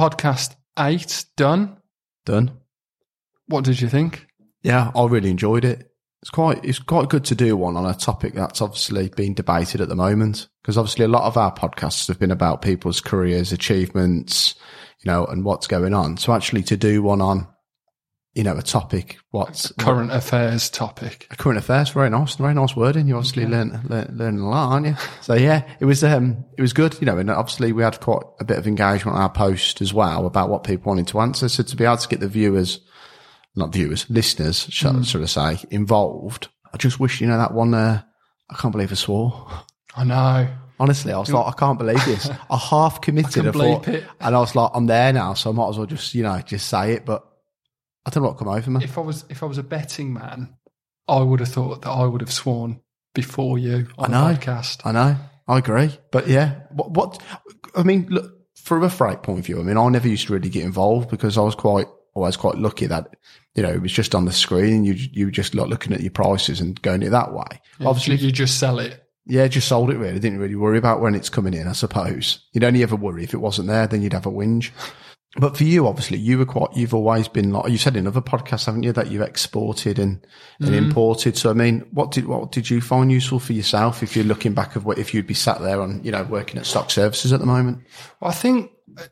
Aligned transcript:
podcast 0.00 0.56
eight 0.78 1.26
done. 1.36 1.76
Done. 2.24 2.52
What 3.48 3.64
did 3.64 3.82
you 3.82 3.88
think? 3.90 4.26
Yeah, 4.62 4.90
I 4.96 5.04
really 5.04 5.28
enjoyed 5.28 5.62
it. 5.62 5.92
It's 6.22 6.30
quite 6.30 6.64
it's 6.64 6.78
quite 6.78 7.10
good 7.10 7.26
to 7.26 7.34
do 7.34 7.54
one 7.54 7.76
on 7.76 7.84
a 7.84 7.92
topic 7.92 8.32
that's 8.32 8.62
obviously 8.62 9.10
being 9.14 9.34
debated 9.34 9.82
at 9.82 9.90
the 9.90 9.94
moment 9.94 10.48
because 10.62 10.78
obviously 10.78 11.04
a 11.04 11.08
lot 11.08 11.24
of 11.24 11.36
our 11.36 11.54
podcasts 11.54 12.08
have 12.08 12.18
been 12.18 12.30
about 12.30 12.62
people's 12.62 13.02
careers, 13.02 13.52
achievements, 13.52 14.54
you 15.04 15.10
know, 15.10 15.26
and 15.26 15.44
what's 15.44 15.66
going 15.66 15.92
on. 15.92 16.16
So 16.16 16.32
actually 16.32 16.62
to 16.64 16.78
do 16.78 17.02
one 17.02 17.20
on 17.20 17.46
you 18.34 18.44
know, 18.44 18.56
a 18.56 18.62
topic, 18.62 19.18
what's 19.32 19.72
current 19.72 20.12
affairs 20.12 20.70
topic. 20.70 21.26
A 21.30 21.36
Current 21.36 21.58
affairs, 21.58 21.90
very 21.90 22.10
nice, 22.10 22.36
very 22.36 22.54
nice 22.54 22.76
wording. 22.76 23.08
You 23.08 23.16
obviously 23.16 23.42
yeah. 23.42 23.48
learn, 23.48 23.80
learn, 23.88 24.16
learning 24.16 24.40
a 24.40 24.48
lot, 24.48 24.72
aren't 24.72 24.86
you? 24.86 24.96
So 25.20 25.34
yeah, 25.34 25.68
it 25.80 25.84
was, 25.84 26.04
um, 26.04 26.44
it 26.56 26.62
was 26.62 26.72
good, 26.72 26.96
you 27.00 27.06
know, 27.06 27.18
and 27.18 27.28
obviously 27.28 27.72
we 27.72 27.82
had 27.82 28.00
quite 28.00 28.22
a 28.38 28.44
bit 28.44 28.58
of 28.58 28.68
engagement 28.68 29.16
on 29.16 29.22
our 29.22 29.30
post 29.30 29.80
as 29.80 29.92
well 29.92 30.26
about 30.26 30.48
what 30.48 30.62
people 30.62 30.90
wanted 30.90 31.08
to 31.08 31.20
answer. 31.20 31.48
So 31.48 31.64
to 31.64 31.76
be 31.76 31.84
able 31.84 31.96
to 31.96 32.08
get 32.08 32.20
the 32.20 32.28
viewers, 32.28 32.80
not 33.56 33.72
viewers, 33.72 34.08
listeners, 34.08 34.66
mm. 34.68 35.04
sort 35.04 35.22
of 35.22 35.30
say, 35.30 35.58
involved. 35.70 36.48
I 36.72 36.76
just 36.76 37.00
wish, 37.00 37.20
you 37.20 37.26
know, 37.26 37.38
that 37.38 37.52
one, 37.52 37.74
uh, 37.74 38.02
I 38.48 38.54
can't 38.54 38.70
believe 38.70 38.92
I 38.92 38.94
swore. 38.94 39.48
I 39.96 40.04
know. 40.04 40.48
Honestly, 40.78 41.12
I 41.12 41.18
was 41.18 41.32
like, 41.32 41.46
I 41.46 41.58
can't 41.58 41.78
believe 41.78 42.02
this. 42.04 42.30
I 42.50 42.56
half 42.56 43.00
committed. 43.00 43.44
I, 43.44 43.48
I 43.48 43.52
thought, 43.52 43.88
and 43.88 44.06
I 44.20 44.38
was 44.38 44.54
like, 44.54 44.70
I'm 44.72 44.86
there 44.86 45.12
now, 45.12 45.34
so 45.34 45.50
I 45.50 45.52
might 45.52 45.68
as 45.68 45.78
well 45.78 45.86
just, 45.86 46.14
you 46.14 46.22
know, 46.22 46.40
just 46.40 46.68
say 46.68 46.92
it. 46.92 47.04
But 47.04 47.26
I 48.06 48.10
don't 48.10 48.22
know 48.22 48.30
what 48.30 48.38
come 48.38 48.48
over 48.48 48.70
me. 48.70 48.84
If 48.84 48.96
I 48.98 49.00
was 49.02 49.24
if 49.28 49.42
I 49.42 49.46
was 49.46 49.58
a 49.58 49.62
betting 49.62 50.12
man, 50.12 50.56
I 51.08 51.20
would 51.20 51.40
have 51.40 51.48
thought 51.50 51.82
that 51.82 51.90
I 51.90 52.06
would 52.06 52.20
have 52.20 52.32
sworn 52.32 52.80
before 53.14 53.58
you 53.58 53.88
on 53.98 54.14
I 54.14 54.28
know, 54.28 54.34
the 54.34 54.38
podcast. 54.38 54.80
I 54.84 54.92
know. 54.92 55.16
I 55.48 55.58
agree. 55.58 55.90
But 56.12 56.28
yeah, 56.28 56.60
what, 56.70 56.92
what 56.92 57.22
I 57.74 57.82
mean, 57.82 58.06
look, 58.08 58.32
from 58.54 58.82
a 58.84 58.90
freight 58.90 59.22
point 59.22 59.40
of 59.40 59.46
view, 59.46 59.58
I 59.58 59.62
mean, 59.62 59.76
I 59.76 59.88
never 59.88 60.08
used 60.08 60.28
to 60.28 60.32
really 60.32 60.48
get 60.48 60.64
involved 60.64 61.10
because 61.10 61.36
I 61.36 61.42
was 61.42 61.54
quite 61.54 61.86
always 62.14 62.36
quite 62.36 62.56
lucky 62.56 62.86
that 62.86 63.08
you 63.54 63.62
know 63.62 63.70
it 63.70 63.80
was 63.80 63.92
just 63.92 64.14
on 64.14 64.24
the 64.24 64.32
screen 64.32 64.74
and 64.74 64.86
you 64.86 64.94
you 64.94 65.26
were 65.26 65.30
just 65.30 65.54
like 65.54 65.68
looking 65.68 65.92
at 65.92 66.00
your 66.00 66.10
prices 66.10 66.60
and 66.60 66.80
going 66.82 67.02
it 67.02 67.10
that 67.10 67.32
way. 67.32 67.60
Yeah, 67.78 67.88
Obviously, 67.88 68.16
you 68.16 68.32
just 68.32 68.58
sell 68.58 68.78
it. 68.78 69.04
Yeah, 69.26 69.46
just 69.48 69.68
sold 69.68 69.90
it 69.90 69.98
really. 69.98 70.18
Didn't 70.18 70.38
really 70.38 70.56
worry 70.56 70.78
about 70.78 71.00
when 71.00 71.14
it's 71.14 71.28
coming 71.28 71.54
in. 71.54 71.68
I 71.68 71.72
suppose 71.72 72.46
you'd 72.52 72.64
only 72.64 72.82
ever 72.82 72.96
worry 72.96 73.24
if 73.24 73.34
it 73.34 73.38
wasn't 73.38 73.68
there. 73.68 73.86
Then 73.86 74.02
you'd 74.02 74.12
have 74.12 74.26
a 74.26 74.30
whinge. 74.30 74.70
But 75.36 75.56
for 75.56 75.62
you, 75.62 75.86
obviously, 75.86 76.18
you 76.18 76.38
were 76.38 76.46
quite, 76.46 76.76
you've 76.76 76.92
always 76.92 77.28
been 77.28 77.52
like, 77.52 77.70
you 77.70 77.78
said 77.78 77.96
in 77.96 78.08
other 78.08 78.20
podcasts, 78.20 78.66
haven't 78.66 78.82
you, 78.82 78.92
that 78.92 79.12
you 79.12 79.22
exported 79.22 80.00
and, 80.00 80.26
and 80.58 80.70
mm. 80.70 80.76
imported. 80.76 81.38
So, 81.38 81.50
I 81.50 81.52
mean, 81.52 81.86
what 81.92 82.10
did, 82.10 82.26
what 82.26 82.50
did 82.50 82.68
you 82.68 82.80
find 82.80 83.12
useful 83.12 83.38
for 83.38 83.52
yourself 83.52 84.02
if 84.02 84.16
you're 84.16 84.24
looking 84.24 84.54
back 84.54 84.74
of 84.74 84.84
what, 84.84 84.98
if 84.98 85.14
you'd 85.14 85.28
be 85.28 85.34
sat 85.34 85.60
there 85.60 85.80
on, 85.80 86.02
you 86.02 86.10
know, 86.10 86.24
working 86.24 86.58
at 86.58 86.66
stock 86.66 86.90
services 86.90 87.32
at 87.32 87.38
the 87.38 87.46
moment? 87.46 87.78
Well, 88.20 88.32
I 88.32 88.34
think 88.34 88.72
uh, 88.98 89.04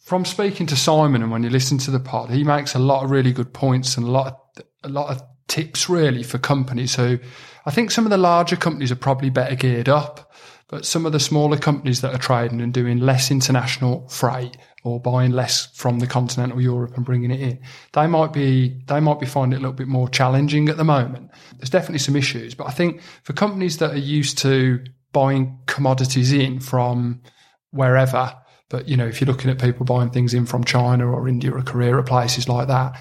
from 0.00 0.26
speaking 0.26 0.66
to 0.66 0.76
Simon 0.76 1.22
and 1.22 1.32
when 1.32 1.42
you 1.42 1.48
listen 1.48 1.78
to 1.78 1.90
the 1.90 2.00
pod, 2.00 2.28
he 2.28 2.44
makes 2.44 2.74
a 2.74 2.78
lot 2.78 3.02
of 3.02 3.10
really 3.10 3.32
good 3.32 3.54
points 3.54 3.96
and 3.96 4.06
a 4.06 4.10
lot 4.10 4.26
of, 4.26 4.64
a 4.82 4.88
lot 4.90 5.10
of 5.10 5.22
tips 5.48 5.88
really 5.88 6.22
for 6.22 6.38
companies 6.38 6.94
who 6.94 7.18
I 7.66 7.70
think 7.70 7.90
some 7.90 8.04
of 8.04 8.10
the 8.10 8.18
larger 8.18 8.56
companies 8.56 8.92
are 8.92 8.96
probably 8.96 9.30
better 9.30 9.54
geared 9.54 9.88
up, 9.88 10.32
but 10.74 10.84
some 10.84 11.06
of 11.06 11.12
the 11.12 11.20
smaller 11.20 11.56
companies 11.56 12.00
that 12.00 12.12
are 12.12 12.18
trading 12.18 12.60
and 12.60 12.74
doing 12.74 12.98
less 12.98 13.30
international 13.30 14.08
freight 14.08 14.56
or 14.82 14.98
buying 14.98 15.30
less 15.30 15.66
from 15.66 16.00
the 16.00 16.06
continental 16.08 16.60
Europe 16.60 16.96
and 16.96 17.04
bringing 17.04 17.30
it 17.30 17.40
in, 17.40 17.60
they 17.92 18.08
might 18.08 18.32
be 18.32 18.82
they 18.88 18.98
might 18.98 19.20
be 19.20 19.24
finding 19.24 19.56
it 19.56 19.60
a 19.60 19.62
little 19.62 19.72
bit 19.72 19.86
more 19.86 20.08
challenging 20.08 20.68
at 20.68 20.76
the 20.76 20.82
moment. 20.82 21.30
There's 21.56 21.70
definitely 21.70 22.00
some 22.00 22.16
issues, 22.16 22.56
but 22.56 22.66
I 22.66 22.72
think 22.72 23.02
for 23.22 23.34
companies 23.34 23.78
that 23.78 23.92
are 23.92 23.98
used 23.98 24.36
to 24.38 24.82
buying 25.12 25.60
commodities 25.66 26.32
in 26.32 26.58
from 26.58 27.22
wherever, 27.70 28.34
but 28.68 28.88
you 28.88 28.96
know, 28.96 29.06
if 29.06 29.20
you're 29.20 29.30
looking 29.30 29.52
at 29.52 29.60
people 29.60 29.86
buying 29.86 30.10
things 30.10 30.34
in 30.34 30.44
from 30.44 30.64
China 30.64 31.06
or 31.06 31.28
India 31.28 31.52
or 31.52 31.62
Korea 31.62 31.96
or 31.96 32.02
places 32.02 32.48
like 32.48 32.66
that, 32.66 32.98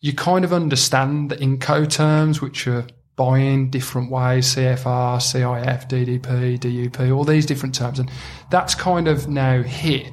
you 0.00 0.12
kind 0.12 0.44
of 0.44 0.52
understand 0.52 1.30
the 1.30 1.36
Incoterms, 1.36 2.40
which 2.40 2.66
are 2.66 2.84
buying 3.16 3.70
different 3.70 4.10
ways, 4.10 4.54
CFR, 4.54 5.18
CIF, 5.18 5.88
DDP, 5.88 6.58
DUP, 6.58 7.14
all 7.14 7.24
these 7.24 7.46
different 7.46 7.74
terms. 7.74 7.98
And 7.98 8.10
that's 8.50 8.74
kind 8.74 9.08
of 9.08 9.28
now 9.28 9.62
hit 9.62 10.12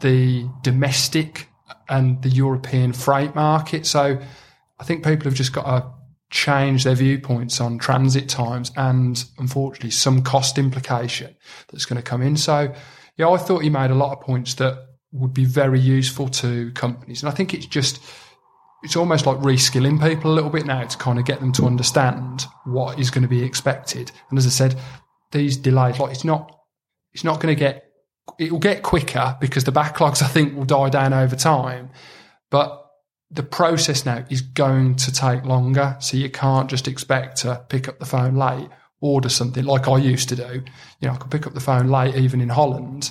the 0.00 0.48
domestic 0.62 1.48
and 1.88 2.22
the 2.22 2.30
European 2.30 2.92
freight 2.92 3.34
market. 3.34 3.86
So 3.86 4.18
I 4.78 4.84
think 4.84 5.04
people 5.04 5.24
have 5.24 5.34
just 5.34 5.52
got 5.52 5.64
to 5.64 5.90
change 6.30 6.84
their 6.84 6.94
viewpoints 6.94 7.60
on 7.60 7.78
transit 7.78 8.28
times 8.28 8.70
and 8.76 9.24
unfortunately 9.38 9.90
some 9.90 10.22
cost 10.22 10.58
implication 10.58 11.34
that's 11.70 11.84
going 11.84 11.96
to 11.96 12.02
come 12.02 12.22
in. 12.22 12.36
So 12.36 12.72
yeah, 13.16 13.28
I 13.28 13.36
thought 13.36 13.62
he 13.62 13.70
made 13.70 13.90
a 13.90 13.96
lot 13.96 14.16
of 14.16 14.20
points 14.20 14.54
that 14.54 14.86
would 15.12 15.34
be 15.34 15.44
very 15.44 15.80
useful 15.80 16.28
to 16.28 16.70
companies. 16.72 17.22
And 17.22 17.30
I 17.30 17.34
think 17.34 17.52
it's 17.52 17.66
just, 17.66 18.00
it's 18.82 18.96
almost 18.96 19.26
like 19.26 19.38
reskilling 19.38 20.00
people 20.00 20.32
a 20.32 20.34
little 20.34 20.50
bit 20.50 20.66
now 20.66 20.84
to 20.84 20.98
kind 20.98 21.18
of 21.18 21.24
get 21.24 21.40
them 21.40 21.52
to 21.52 21.66
understand 21.66 22.46
what 22.64 22.98
is 22.98 23.10
going 23.10 23.22
to 23.22 23.28
be 23.28 23.42
expected. 23.42 24.10
And 24.30 24.38
as 24.38 24.46
I 24.46 24.50
said, 24.50 24.78
these 25.32 25.56
delays, 25.56 25.98
like 25.98 26.12
it's 26.12 26.24
not, 26.24 26.56
it's 27.12 27.24
not 27.24 27.40
going 27.40 27.54
to 27.54 27.58
get 27.58 27.84
it 28.38 28.52
will 28.52 28.58
get 28.58 28.82
quicker 28.82 29.36
because 29.40 29.64
the 29.64 29.72
backlogs 29.72 30.22
I 30.22 30.26
think 30.26 30.54
will 30.56 30.64
die 30.64 30.88
down 30.88 31.12
over 31.12 31.36
time. 31.36 31.90
But 32.50 32.80
the 33.30 33.42
process 33.42 34.04
now 34.04 34.24
is 34.28 34.40
going 34.40 34.96
to 34.96 35.12
take 35.12 35.44
longer. 35.44 35.96
So 36.00 36.16
you 36.16 36.30
can't 36.30 36.68
just 36.68 36.88
expect 36.88 37.38
to 37.38 37.64
pick 37.68 37.88
up 37.88 37.98
the 37.98 38.06
phone 38.06 38.36
late, 38.36 38.68
order 39.00 39.28
something 39.28 39.64
like 39.64 39.88
I 39.88 39.98
used 39.98 40.28
to 40.30 40.36
do. 40.36 40.62
You 41.00 41.08
know, 41.08 41.14
I 41.14 41.16
could 41.16 41.30
pick 41.30 41.46
up 41.46 41.54
the 41.54 41.60
phone 41.60 41.88
late 41.88 42.16
even 42.16 42.40
in 42.40 42.48
Holland, 42.48 43.10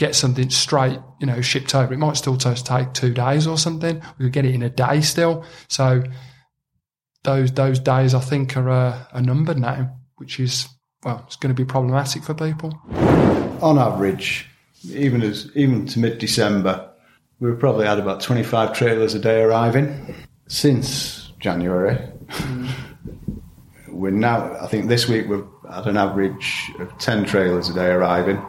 get 0.00 0.16
something 0.16 0.48
straight, 0.48 0.98
you 1.20 1.26
know, 1.26 1.42
shipped 1.42 1.74
over. 1.74 1.92
It 1.92 1.98
might 1.98 2.16
still 2.16 2.38
take 2.38 2.94
two 2.94 3.12
days 3.12 3.46
or 3.46 3.58
something. 3.58 4.02
We 4.18 4.24
could 4.24 4.32
get 4.32 4.46
it 4.46 4.54
in 4.54 4.62
a 4.62 4.70
day 4.70 5.02
still. 5.02 5.44
So 5.68 6.02
those 7.22 7.52
those 7.52 7.78
days 7.78 8.14
I 8.14 8.20
think 8.20 8.56
are 8.56 8.68
a, 8.70 9.08
a 9.12 9.20
number 9.20 9.54
now, 9.54 9.94
which 10.16 10.40
is 10.40 10.68
well, 11.04 11.22
it's 11.26 11.36
going 11.36 11.54
to 11.54 11.62
be 11.62 11.66
problematic 11.66 12.24
for 12.24 12.32
people. 12.32 12.72
On 13.60 13.78
average, 13.78 14.48
even 14.88 15.20
as 15.20 15.50
even 15.54 15.86
to 15.88 15.98
mid 15.98 16.18
December, 16.18 16.90
we've 17.38 17.58
probably 17.58 17.86
had 17.86 17.98
about 17.98 18.22
twenty 18.22 18.42
five 18.42 18.72
trailers 18.72 19.14
a 19.14 19.18
day 19.18 19.42
arriving. 19.42 20.14
Since 20.48 21.32
January, 21.38 21.96
mm. 22.28 22.70
we're 23.88 24.10
now. 24.10 24.56
I 24.62 24.66
think 24.66 24.88
this 24.88 25.06
week 25.08 25.28
we've 25.28 25.44
had 25.70 25.86
an 25.86 25.98
average 25.98 26.72
of 26.78 26.96
ten 26.98 27.26
trailers 27.26 27.68
a 27.68 27.74
day 27.74 27.90
arriving, 27.90 28.42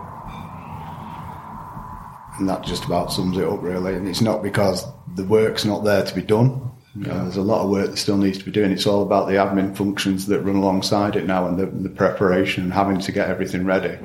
and 2.42 2.50
that 2.50 2.64
just 2.64 2.84
about 2.84 3.14
sums 3.14 3.38
it 3.38 3.48
up 3.48 3.62
really. 3.62 3.96
And 3.96 4.08
it's 4.08 4.22
not 4.22 4.44
because 4.44 4.86
the 5.16 5.24
work's 5.24 5.64
not 5.64 5.84
there 5.84 6.04
to 6.04 6.16
be 6.16 6.22
done. 6.24 6.72
Yeah. 6.96 7.14
Uh, 7.14 7.24
there's 7.24 7.38
a 7.38 7.42
lot 7.42 7.64
of 7.64 7.70
work 7.70 7.90
that 7.90 7.98
still 7.98 8.18
needs 8.18 8.38
to 8.40 8.44
be 8.44 8.52
doing. 8.52 8.72
It's 8.72 8.86
all 8.86 9.02
about 9.04 9.28
the 9.28 9.36
admin 9.36 9.78
functions 9.78 10.26
that 10.26 10.42
run 10.42 10.58
alongside 10.58 11.16
it 11.16 11.26
now 11.26 11.48
and 11.48 11.58
the, 11.58 11.68
the 11.68 11.90
preparation 11.90 12.64
and 12.64 12.74
having 12.74 13.00
to 13.00 13.12
get 13.14 13.30
everything 13.30 13.66
ready. 13.66 13.98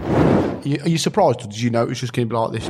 Are 0.81 0.89
you 0.89 0.99
surprised 0.99 1.41
or 1.41 1.49
did 1.49 1.61
you 1.61 1.71
know 1.71 1.83
it 1.83 1.89
was 1.89 2.01
just 2.01 2.13
going 2.13 2.29
to 2.29 2.33
be 2.33 2.39
like 2.39 2.53
this? 2.53 2.69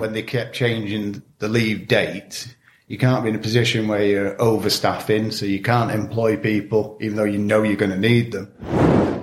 When 0.00 0.12
they 0.12 0.22
kept 0.22 0.54
changing 0.54 1.22
the 1.38 1.48
leave 1.48 1.88
date, 1.88 2.54
you 2.86 2.96
can't 2.96 3.22
be 3.22 3.30
in 3.30 3.34
a 3.34 3.40
position 3.40 3.88
where 3.88 4.04
you're 4.04 4.34
overstaffing, 4.36 5.32
so 5.32 5.44
you 5.44 5.60
can't 5.60 5.90
employ 5.90 6.36
people 6.36 6.96
even 7.00 7.16
though 7.16 7.24
you 7.24 7.38
know 7.38 7.62
you're 7.62 7.76
going 7.76 7.90
to 7.90 7.98
need 7.98 8.32
them. 8.32 8.46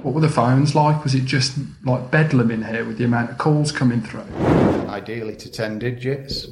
What 0.03 0.13
were 0.13 0.21
the 0.21 0.29
phones 0.29 0.75
like? 0.75 1.03
Was 1.03 1.15
it 1.15 1.25
just 1.25 1.57
like 1.83 2.11
bedlam 2.11 2.51
in 2.51 2.63
here 2.63 2.85
with 2.85 2.99
the 2.99 3.05
amount 3.05 3.31
of 3.31 3.39
calls 3.39 3.71
coming 3.71 4.01
through? 4.01 4.54
Ideally 4.87 5.35
to 5.37 5.51
10 5.51 5.79
digits. 5.79 6.47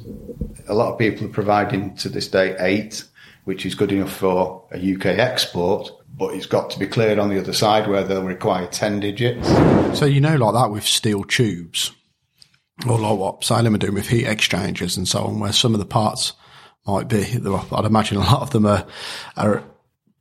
A 0.68 0.74
lot 0.74 0.92
of 0.92 0.98
people 0.98 1.26
are 1.26 1.30
providing 1.30 1.94
to 1.96 2.08
this 2.08 2.28
day 2.28 2.56
eight 2.58 3.04
which 3.44 3.66
is 3.66 3.74
good 3.74 3.92
enough 3.92 4.12
for 4.12 4.66
a 4.72 4.94
UK 4.94 5.06
export, 5.06 5.90
but 6.16 6.34
it's 6.34 6.46
got 6.46 6.70
to 6.70 6.78
be 6.78 6.86
cleared 6.86 7.18
on 7.18 7.28
the 7.28 7.38
other 7.38 7.52
side 7.52 7.88
where 7.88 8.02
they'll 8.02 8.22
require 8.22 8.66
10 8.66 9.00
digits. 9.00 9.48
So, 9.98 10.06
you 10.06 10.20
know, 10.20 10.36
like 10.36 10.54
that 10.54 10.70
with 10.70 10.84
steel 10.84 11.24
tubes, 11.24 11.92
or 12.88 12.98
like 12.98 13.18
what 13.18 13.44
Salem 13.44 13.74
are 13.74 13.78
doing 13.78 13.94
with 13.94 14.08
heat 14.08 14.26
exchangers 14.26 14.96
and 14.96 15.06
so 15.06 15.24
on, 15.24 15.40
where 15.40 15.52
some 15.52 15.74
of 15.74 15.80
the 15.80 15.86
parts 15.86 16.32
might 16.86 17.08
be, 17.08 17.22
I'd 17.22 17.84
imagine 17.84 18.16
a 18.16 18.20
lot 18.20 18.42
of 18.42 18.50
them 18.50 18.66
are, 18.66 18.86
are 19.36 19.62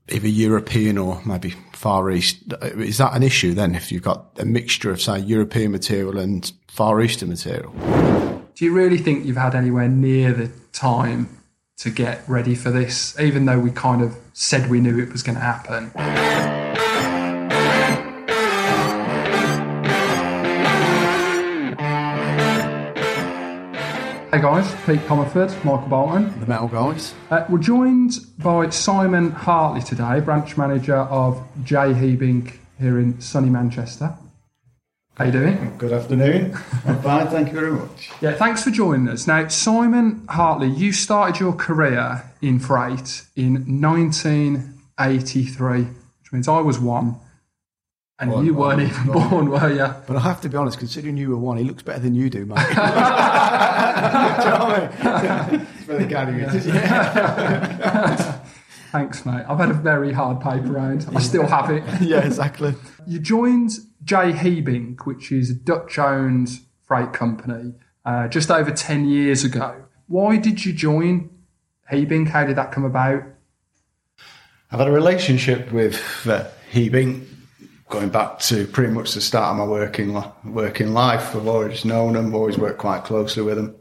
either 0.10 0.28
European 0.28 0.98
or 0.98 1.22
maybe 1.26 1.52
Far 1.72 2.12
East. 2.12 2.54
Is 2.62 2.98
that 2.98 3.16
an 3.16 3.24
issue 3.24 3.54
then 3.54 3.74
if 3.74 3.92
you've 3.92 4.04
got 4.04 4.38
a 4.38 4.46
mixture 4.46 4.92
of, 4.92 5.02
say, 5.02 5.20
European 5.20 5.72
material 5.72 6.20
and 6.20 6.52
Far 6.74 7.00
Eastern 7.04 7.30
material? 7.30 7.72
Do 8.56 8.66
you 8.66 8.74
really 8.74 8.98
think 8.98 9.28
you've 9.28 9.38
had 9.38 9.54
anywhere 9.54 9.88
near 9.88 10.34
the 10.34 10.50
time 10.72 11.38
to 11.78 11.92
get 11.92 12.28
ready 12.28 12.56
for 12.56 12.72
this, 12.72 13.16
even 13.20 13.46
though 13.46 13.60
we 13.60 13.70
kind 13.70 14.02
of 14.02 14.16
said 14.34 14.72
we 14.72 14.80
knew 14.80 14.98
it 14.98 15.12
was 15.12 15.22
going 15.22 15.36
to 15.36 15.42
happen. 15.42 15.92
Hey 24.32 24.42
guys, 24.42 24.74
Pete 24.88 25.00
Comerford, 25.02 25.54
Michael 25.64 25.88
Bolton. 25.88 26.40
The 26.40 26.48
Metal 26.48 26.68
Guys. 26.70 27.14
Uh, 27.30 27.46
we're 27.50 27.60
joined 27.60 28.14
by 28.40 28.72
Simon 28.72 29.30
Hartley 29.30 29.84
today, 29.84 30.22
branch 30.22 30.58
manager 30.58 30.96
of 30.98 31.40
J 31.64 31.76
Heebink. 31.94 32.56
here 32.80 32.98
in 32.98 33.22
sunny 33.22 33.52
Manchester. 33.52 34.18
How 35.16 35.26
you 35.26 35.32
doing? 35.32 35.76
Good 35.78 35.94
afternoon. 35.94 36.58
I'm 36.88 37.00
fine, 37.04 37.28
thank 37.28 37.50
you 37.50 37.54
very 37.60 37.72
much. 37.72 38.10
Yeah, 38.20 38.34
thanks 38.34 38.64
for 38.64 38.72
joining 38.72 39.08
us. 39.10 39.28
Now, 39.28 39.48
Simon 39.48 40.26
Hartley, 40.28 40.70
you 40.70 40.92
started 40.92 41.40
your 41.40 41.54
career 41.54 42.24
in 42.42 42.58
freight 42.60 43.24
in 43.36 43.80
1983, 43.80 45.82
which 45.84 46.34
means 46.34 46.48
I 46.48 46.62
was 46.62 46.80
one, 46.80 47.18
and 48.18 48.32
One, 48.32 48.44
you 48.46 48.56
weren't 48.56 48.82
even 48.82 49.14
one. 49.14 49.30
born, 49.30 49.50
were 49.52 49.70
you? 49.72 49.86
But 50.08 50.16
I 50.16 50.20
have 50.22 50.42
to 50.42 50.50
be 50.50 50.58
honest, 50.58 50.80
considering 50.80 51.16
you 51.18 51.30
were 51.30 51.38
one, 51.38 51.58
he 51.58 51.64
looks 51.64 51.84
better 51.84 52.00
than 52.00 52.16
you 52.16 52.32
do, 52.32 52.46
mate. 52.48 52.58
do 52.68 52.70
you 52.70 52.76
know 52.76 52.82
what 54.66 55.06
I 55.06 55.48
mean? 55.52 55.68
It's 55.84 55.86
very 55.86 56.06
carrying 56.08 56.40
it, 56.40 56.56
isn't 56.56 56.76
it? 56.76 58.33
Thanks, 58.94 59.26
mate. 59.26 59.44
I've 59.50 59.58
had 59.58 59.72
a 59.72 59.74
very 59.74 60.12
hard 60.12 60.40
paper 60.40 60.72
round. 60.72 61.08
I 61.16 61.20
still 61.20 61.48
have 61.48 61.72
it. 61.72 61.84
yeah, 62.02 62.24
exactly. 62.24 62.76
You 63.08 63.18
joined 63.18 63.72
J. 64.04 64.34
Heebink, 64.34 65.08
which 65.08 65.32
is 65.32 65.50
a 65.50 65.56
Dutch 65.56 65.98
owned 65.98 66.60
freight 66.86 67.12
company, 67.12 67.74
uh, 68.06 68.28
just 68.28 68.52
over 68.52 68.70
10 68.70 69.10
years 69.10 69.44
ago. 69.44 69.84
Why 70.06 70.38
did 70.38 70.64
you 70.64 70.74
join 70.74 71.32
Heebink? 71.92 72.28
How 72.28 72.46
did 72.46 72.56
that 72.58 72.72
come 72.72 72.86
about? 72.86 73.24
I've 74.72 74.78
had 74.78 74.88
a 74.88 74.92
relationship 74.92 75.72
with 75.72 75.96
uh, 76.28 76.46
Heebink 76.72 77.26
going 77.90 78.10
back 78.10 78.38
to 78.42 78.68
pretty 78.68 78.94
much 78.94 79.16
the 79.16 79.22
start 79.22 79.54
of 79.54 79.58
my 79.58 79.66
working 79.66 80.24
working 80.46 80.94
life. 80.94 81.36
I've 81.36 81.48
always 81.48 81.84
known 81.84 82.14
them, 82.14 82.36
always 82.36 82.60
worked 82.60 82.78
quite 82.78 83.06
closely 83.06 83.42
with 83.42 83.56
them. 83.56 83.76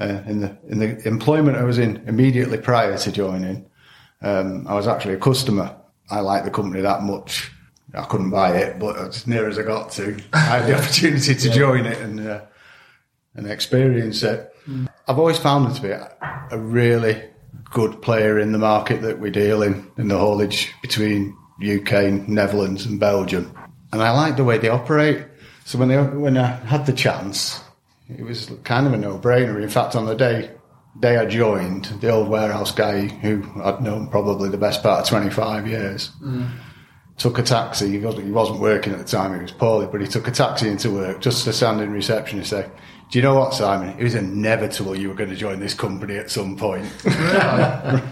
Uh, 0.00 0.22
in 0.26 0.40
the 0.40 0.56
in 0.68 0.78
the 0.78 1.06
employment 1.06 1.58
I 1.58 1.64
was 1.64 1.76
in 1.76 2.02
immediately 2.08 2.56
prior 2.56 2.96
to 2.96 3.12
joining, 3.12 3.66
um, 4.24 4.66
I 4.66 4.74
was 4.74 4.88
actually 4.88 5.14
a 5.14 5.18
customer. 5.18 5.76
I 6.10 6.20
liked 6.20 6.44
the 6.44 6.50
company 6.50 6.82
that 6.82 7.02
much. 7.02 7.50
I 7.94 8.02
couldn't 8.04 8.30
buy 8.30 8.56
it, 8.56 8.78
but 8.78 8.96
as 8.96 9.26
near 9.26 9.48
as 9.48 9.58
I 9.58 9.62
got 9.62 9.92
to, 9.92 10.20
I 10.32 10.38
had 10.38 10.66
the 10.66 10.78
opportunity 10.78 11.34
to 11.34 11.50
join 11.50 11.86
it 11.86 11.98
and 11.98 12.20
uh, 12.20 12.40
and 13.34 13.50
experience 13.50 14.22
it. 14.22 14.54
I've 15.06 15.18
always 15.18 15.38
found 15.38 15.66
them 15.66 15.74
to 15.74 15.82
be 15.82 15.90
a, 15.90 16.48
a 16.50 16.58
really 16.58 17.22
good 17.64 18.00
player 18.00 18.38
in 18.38 18.52
the 18.52 18.58
market 18.58 19.02
that 19.02 19.18
we 19.18 19.30
deal 19.30 19.62
in, 19.62 19.90
in 19.98 20.08
the 20.08 20.16
haulage 20.16 20.72
between 20.80 21.36
UK, 21.60 22.28
Netherlands, 22.28 22.86
and 22.86 22.98
Belgium. 22.98 23.52
And 23.92 24.02
I 24.02 24.12
like 24.12 24.36
the 24.36 24.44
way 24.44 24.58
they 24.58 24.68
operate. 24.68 25.24
So 25.64 25.78
when 25.78 25.88
they, 25.88 26.00
when 26.00 26.38
I 26.38 26.46
had 26.46 26.86
the 26.86 26.92
chance, 26.92 27.60
it 28.08 28.22
was 28.22 28.50
kind 28.62 28.86
of 28.86 28.92
a 28.92 28.96
no-brainer. 28.96 29.62
In 29.62 29.68
fact, 29.68 29.96
on 29.96 30.06
the 30.06 30.14
day 30.14 30.50
day 31.00 31.16
I 31.16 31.26
joined, 31.26 31.86
the 32.00 32.10
old 32.10 32.28
warehouse 32.28 32.72
guy 32.72 33.06
who 33.08 33.44
I'd 33.62 33.80
known 33.82 34.08
probably 34.08 34.48
the 34.48 34.58
best 34.58 34.82
part 34.82 35.00
of 35.02 35.08
25 35.08 35.66
years 35.66 36.12
took 37.16 37.38
a 37.38 37.42
taxi. 37.42 37.90
He 37.90 37.98
wasn't, 37.98 38.26
he 38.26 38.32
wasn't 38.32 38.60
working 38.60 38.92
at 38.92 38.98
the 38.98 39.04
time, 39.04 39.34
he 39.34 39.42
was 39.42 39.52
poorly, 39.52 39.86
but 39.86 40.00
he 40.00 40.06
took 40.06 40.26
a 40.28 40.30
taxi 40.30 40.68
into 40.68 40.90
work 40.90 41.20
just 41.20 41.44
to 41.44 41.52
stand 41.52 41.80
in 41.80 41.92
reception 41.92 42.38
and 42.38 42.46
say, 42.46 42.68
Do 43.10 43.18
you 43.18 43.22
know 43.22 43.34
what, 43.34 43.54
Simon? 43.54 43.96
It 43.98 44.02
was 44.02 44.14
inevitable 44.14 44.96
you 44.96 45.08
were 45.08 45.14
going 45.14 45.30
to 45.30 45.36
join 45.36 45.60
this 45.60 45.74
company 45.74 46.16
at 46.16 46.30
some 46.30 46.56
point. 46.56 46.86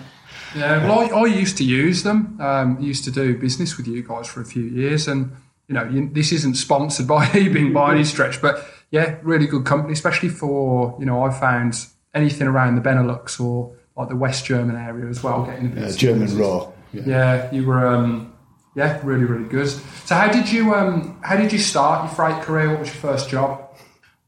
Yeah, 0.54 0.86
well, 0.86 1.00
I, 1.00 1.20
I 1.20 1.26
used 1.26 1.56
to 1.58 1.64
use 1.64 2.02
them. 2.02 2.38
Um, 2.40 2.78
used 2.80 3.04
to 3.04 3.10
do 3.10 3.38
business 3.38 3.76
with 3.76 3.86
you 3.86 4.02
guys 4.02 4.28
for 4.28 4.40
a 4.40 4.44
few 4.44 4.64
years, 4.64 5.08
and 5.08 5.32
you 5.68 5.74
know, 5.74 5.84
you, 5.84 6.10
this 6.12 6.32
isn't 6.32 6.56
sponsored 6.56 7.08
by 7.08 7.24
Heebink 7.26 7.72
by 7.72 7.94
any 7.94 8.04
stretch, 8.04 8.42
but 8.42 8.66
yeah, 8.90 9.16
really 9.22 9.46
good 9.46 9.64
company, 9.64 9.94
especially 9.94 10.28
for 10.28 10.94
you 10.98 11.06
know, 11.06 11.24
I 11.24 11.30
found 11.30 11.86
anything 12.14 12.46
around 12.46 12.76
the 12.76 12.82
Benelux 12.82 13.40
or 13.40 13.74
like 13.96 14.08
the 14.08 14.16
West 14.16 14.44
German 14.44 14.76
area 14.76 15.06
as 15.06 15.22
well, 15.22 15.44
getting 15.44 15.66
a 15.66 15.68
bit 15.70 15.84
Uh, 15.84 15.92
German. 15.92 16.36
Ruhr. 16.36 16.72
Yeah. 16.92 17.02
Yeah, 17.06 17.52
you 17.52 17.66
were. 17.66 17.86
Um, 17.86 18.32
yeah, 18.74 18.98
really, 19.02 19.24
really 19.24 19.48
good. 19.48 19.68
So, 20.06 20.14
how 20.14 20.30
did 20.32 20.50
you 20.50 20.74
um, 20.74 21.18
how 21.22 21.36
did 21.36 21.52
you 21.52 21.58
start 21.58 22.04
your 22.04 22.14
freight 22.14 22.42
career? 22.42 22.70
What 22.70 22.80
was 22.80 22.88
your 22.88 22.96
first 22.96 23.28
job? 23.28 23.58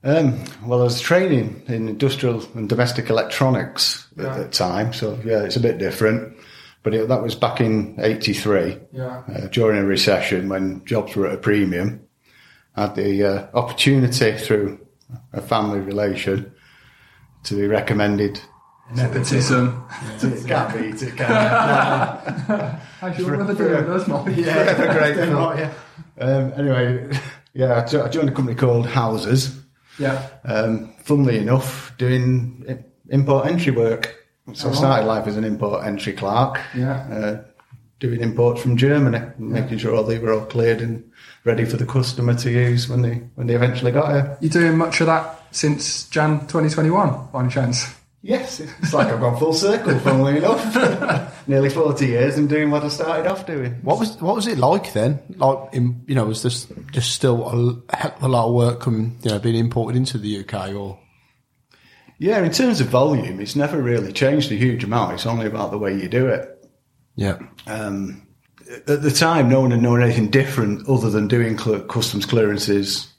Um, 0.02 0.44
well, 0.66 0.80
I 0.80 0.84
was 0.84 1.00
training 1.00 1.62
in 1.66 1.88
industrial 1.88 2.44
and 2.54 2.68
domestic 2.68 3.08
electronics 3.08 4.06
at 4.18 4.24
Right. 4.24 4.38
the 4.38 4.48
time, 4.48 4.92
so 4.92 5.18
yeah, 5.24 5.44
it's 5.44 5.56
a 5.56 5.60
bit 5.60 5.78
different. 5.78 6.36
But 6.82 6.92
it, 6.94 7.08
that 7.08 7.22
was 7.22 7.34
back 7.34 7.62
in 7.62 7.96
'83 7.98 8.76
Yeah, 8.92 9.22
uh, 9.34 9.46
during 9.48 9.78
a 9.80 9.84
recession 9.86 10.50
when 10.50 10.84
jobs 10.84 11.16
were 11.16 11.26
at 11.26 11.34
a 11.34 11.38
premium. 11.38 12.00
I 12.76 12.82
had 12.82 12.96
the 12.96 13.24
uh, 13.24 13.46
opportunity 13.54 14.32
through 14.36 14.78
a 15.32 15.40
family 15.40 15.80
relation 15.80 16.52
to 17.44 17.54
be 17.54 17.66
recommended. 17.66 18.40
nepotism. 18.94 19.86
It 20.22 20.46
can't 20.46 20.74
beat 20.74 21.02
it, 21.02 21.16
can 21.16 21.26
How's 23.00 23.18
your 23.18 23.36
brother 23.36 23.54
doing? 23.54 23.86
That's 23.86 24.08
not. 24.08 24.28
it? 24.28 24.44
Forever 24.44 24.92
grateful. 24.92 25.70
Um, 26.18 26.52
anyway, 26.56 27.18
yeah, 27.54 27.84
I 28.04 28.08
joined 28.08 28.28
a 28.28 28.32
company 28.32 28.54
called 28.56 28.86
Houses. 28.86 29.60
Yeah. 29.98 30.28
um, 30.44 30.92
funnily 31.04 31.38
enough, 31.38 31.94
doing 31.98 32.84
import 33.10 33.46
entry 33.46 33.70
work. 33.72 34.16
So 34.52 34.70
I 34.70 34.72
started 34.74 35.06
life 35.06 35.26
as 35.28 35.36
an 35.36 35.44
import 35.44 35.86
entry 35.86 36.12
clerk, 36.14 36.60
Yeah. 36.76 36.96
uh, 37.10 37.44
doing 38.00 38.20
imports 38.20 38.60
from 38.60 38.76
Germany, 38.76 39.20
making 39.38 39.78
sure 39.78 39.94
all 39.94 40.02
they 40.02 40.18
were 40.18 40.32
all 40.32 40.44
cleared 40.46 40.80
and 40.82 41.10
ready 41.44 41.64
for 41.64 41.76
the 41.76 41.86
customer 41.86 42.34
to 42.34 42.50
use 42.50 42.88
when 42.88 43.02
they 43.02 43.22
when 43.36 43.46
they 43.46 43.54
eventually 43.54 43.92
got 43.92 44.10
here. 44.10 44.36
You 44.40 44.48
doing 44.48 44.76
much 44.76 45.00
of 45.00 45.06
that 45.06 45.43
since 45.54 46.08
Jan 46.08 46.40
2021, 46.40 47.28
by 47.32 47.40
any 47.40 47.48
chance? 47.50 47.86
Yes, 48.22 48.58
it's 48.60 48.94
like 48.94 49.08
I've 49.08 49.20
gone 49.20 49.38
full 49.38 49.52
circle. 49.52 49.98
Funnily 49.98 50.38
enough, 50.38 51.46
nearly 51.46 51.68
forty 51.68 52.06
years 52.06 52.38
and 52.38 52.48
doing 52.48 52.70
what 52.70 52.82
I 52.82 52.88
started 52.88 53.26
off 53.30 53.44
doing. 53.46 53.74
What 53.82 53.98
was 54.00 54.18
what 54.18 54.34
was 54.34 54.46
it 54.46 54.56
like 54.56 54.94
then? 54.94 55.20
Like, 55.36 55.74
in, 55.74 56.02
you 56.06 56.14
know, 56.14 56.24
was 56.24 56.42
this 56.42 56.66
just 56.92 57.12
still 57.12 57.82
a 57.90 57.94
heck 57.94 58.16
of 58.16 58.22
a 58.22 58.28
lot 58.28 58.46
of 58.48 58.54
work 58.54 58.80
coming, 58.80 59.18
you 59.22 59.30
know, 59.30 59.38
being 59.38 59.56
imported 59.56 59.96
into 59.98 60.16
the 60.16 60.38
UK, 60.40 60.74
or 60.74 60.98
Yeah, 62.18 62.42
in 62.42 62.50
terms 62.50 62.80
of 62.80 62.86
volume, 62.86 63.40
it's 63.40 63.56
never 63.56 63.82
really 63.82 64.10
changed 64.10 64.50
a 64.52 64.54
huge 64.54 64.84
amount. 64.84 65.12
It's 65.12 65.26
only 65.26 65.44
about 65.46 65.70
the 65.70 65.78
way 65.78 65.92
you 66.00 66.08
do 66.08 66.26
it. 66.28 66.66
yeah, 67.16 67.38
um, 67.66 68.26
at 68.88 69.02
the 69.02 69.10
time, 69.10 69.50
no 69.50 69.60
one 69.60 69.70
had 69.70 69.82
known 69.82 70.02
anything 70.02 70.30
different 70.30 70.88
other 70.88 71.10
than 71.10 71.28
doing 71.28 71.58
cl- 71.58 71.82
customs 71.82 72.24
clearances 72.24 73.12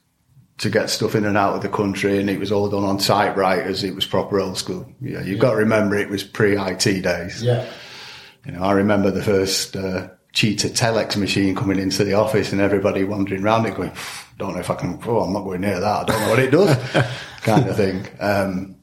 to 0.57 0.69
get 0.69 0.90
stuff 0.90 1.16
in 1.16 1.25
and 1.25 1.38
out 1.38 1.54
of 1.56 1.62
the 1.62 1.69
country, 1.69 2.19
and 2.19 2.30
it 2.30 2.40
was 2.40 2.52
all 2.52 2.69
done 2.69 2.84
on 2.84 2.98
typewriters. 2.98 3.84
It 3.84 3.94
was 3.96 4.06
proper 4.06 4.40
old 4.40 4.57
school. 4.57 4.90
Yeah, 5.02 5.22
you've 5.22 5.40
got 5.40 5.52
to 5.52 5.57
remember 5.57 5.96
it 5.96 6.10
was 6.10 6.24
pre-IT 6.24 7.02
days. 7.04 7.44
yeah, 7.44 7.66
You 8.46 8.54
know, 8.54 8.62
I 8.63 8.72
remember 8.72 9.12
the 9.12 9.24
first 9.24 9.75
uh, 9.75 10.07
cheetah 10.34 10.69
telex 10.69 11.18
machine 11.18 11.56
coming 11.56 11.80
into 11.80 12.04
the 12.04 12.13
office, 12.13 12.52
and 12.52 12.62
everybody 12.62 13.04
wandering 13.04 13.44
around 13.44 13.66
it, 13.66 13.75
going, 13.75 13.92
"Don't 14.38 14.54
know 14.54 14.60
if 14.60 14.69
I 14.69 14.75
can. 14.75 14.98
Oh, 15.06 15.22
I'm 15.22 15.34
not 15.34 15.44
going 15.44 15.62
near 15.62 15.80
that. 15.80 16.02
I 16.02 16.04
don't 16.06 16.22
know 16.22 16.30
what 16.30 16.40
it 16.40 16.52
does," 16.52 16.78
kind 17.42 17.68
of 17.68 17.75
thing. 17.75 18.08
Um, 18.19 18.75